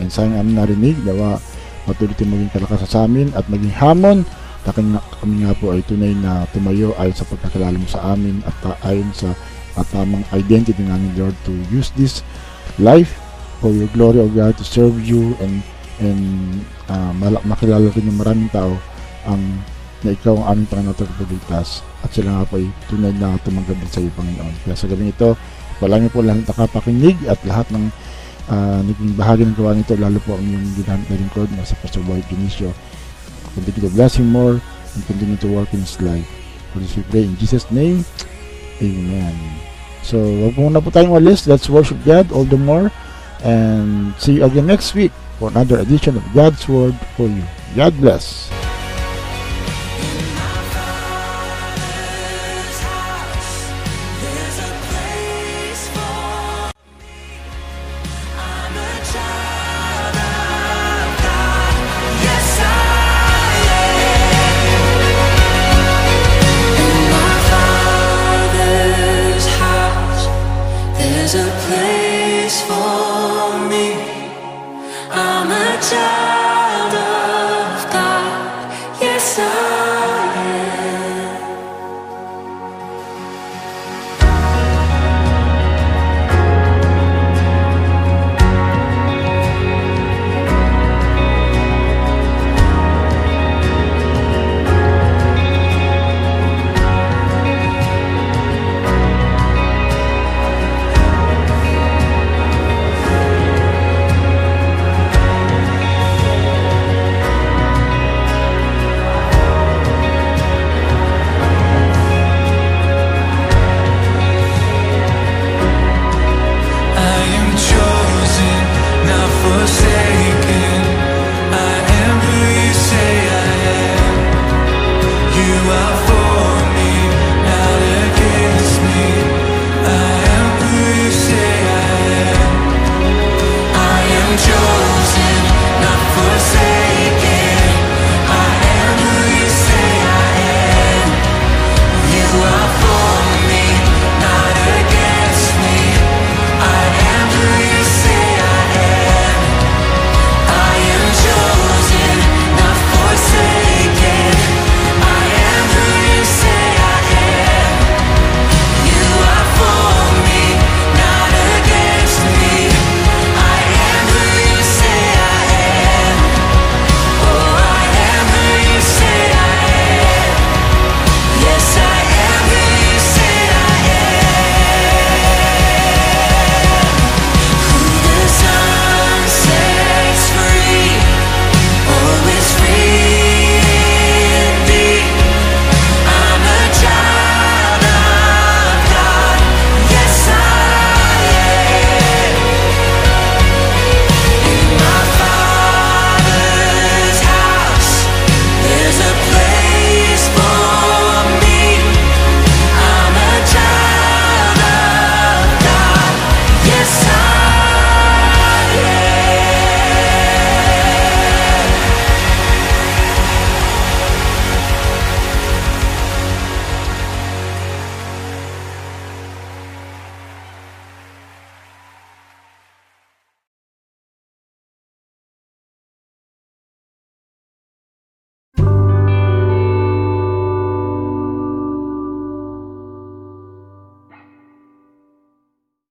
mensaheng 0.00 0.40
amin 0.40 0.56
narinig. 0.56 0.96
Nawa 1.04 1.36
patuloy 1.84 2.16
maging 2.16 2.52
kalakasan 2.56 2.88
sa 2.88 3.00
amin 3.04 3.28
at 3.36 3.44
maging 3.52 3.72
hamon 3.76 4.24
na 4.64 5.00
kami 5.20 5.44
nga 5.44 5.52
po 5.56 5.72
ay 5.76 5.84
tunay 5.84 6.16
na 6.16 6.48
tumayo 6.52 6.96
ayon 6.96 7.16
sa 7.16 7.28
pagkakilala 7.28 7.76
mo 7.76 7.88
sa 7.88 8.16
amin 8.16 8.40
at 8.48 8.56
ayon 8.88 9.08
sa 9.12 9.32
at 9.76 9.86
tamang 9.92 10.24
identity 10.36 10.80
namin 10.80 11.12
Lord 11.16 11.36
to 11.44 11.52
use 11.72 11.92
this 11.96 12.24
life 12.80 13.20
for 13.60 13.72
your 13.72 13.88
glory, 13.92 14.24
O 14.24 14.28
God, 14.28 14.56
to 14.56 14.64
serve 14.64 14.96
you 15.00 15.36
and 15.44 15.60
and 16.00 16.24
uh, 16.88 17.12
makilala 17.44 17.92
rin 17.92 18.08
ng 18.08 18.16
maraming 18.16 18.48
tao 18.48 18.80
ang 19.28 19.60
na 20.00 20.16
ikaw 20.16 20.32
ang 20.40 20.56
aming 20.56 20.68
Panginoon 20.72 20.96
at 20.96 21.04
at 22.00 22.10
sila 22.16 22.40
nga 22.40 22.48
po 22.48 22.56
ay 22.56 22.64
tunay 22.88 23.12
na 23.12 23.36
tumanggap 23.44 23.76
din 23.76 23.92
sa 23.92 24.00
iyo, 24.00 24.08
Panginoon. 24.16 24.54
Kaya 24.64 24.72
sa 24.72 24.88
gabing 24.88 25.12
ito, 25.12 25.36
palangin 25.80 26.12
po 26.12 26.20
lahat 26.20 26.44
nakapakinig 26.44 27.16
at 27.26 27.40
lahat 27.48 27.66
ng 27.72 27.88
uh, 28.52 28.80
naging 28.84 29.16
bahagi 29.16 29.42
ng 29.48 29.56
gawa 29.56 29.72
nito, 29.72 29.96
lalo 29.96 30.20
po 30.22 30.36
ang 30.36 30.44
inyong 30.44 30.76
ginamit 30.76 31.06
na 31.08 31.16
lingkod 31.16 31.48
na 31.56 31.64
sa 31.64 31.74
Pastor 31.80 32.04
Boyd 32.04 32.22
Dionisio. 32.28 32.70
Continue 33.56 33.88
to 33.88 33.92
bless 33.96 34.20
him 34.20 34.28
more 34.30 34.60
and 34.60 35.00
continue 35.08 35.40
to 35.40 35.48
work 35.48 35.72
in 35.72 35.80
his 35.82 35.96
life. 36.04 36.28
For 36.70 36.78
this 36.78 36.94
we 36.94 37.02
pray 37.08 37.26
in 37.26 37.34
Jesus' 37.40 37.66
name, 37.72 38.06
Amen. 38.80 39.36
So, 40.00 40.16
wag 40.16 40.56
muna 40.56 40.80
po 40.80 40.88
tayong 40.88 41.12
walis. 41.12 41.44
Let's 41.44 41.68
worship 41.68 42.00
God 42.08 42.32
all 42.32 42.48
the 42.48 42.56
more. 42.56 42.88
And 43.44 44.12
see 44.16 44.40
you 44.40 44.44
again 44.44 44.68
next 44.68 44.96
week 44.96 45.12
for 45.36 45.52
another 45.52 45.80
edition 45.80 46.16
of 46.16 46.24
God's 46.32 46.64
Word 46.68 46.96
for 47.16 47.28
you. 47.28 47.44
God 47.76 47.96
bless. 48.00 48.48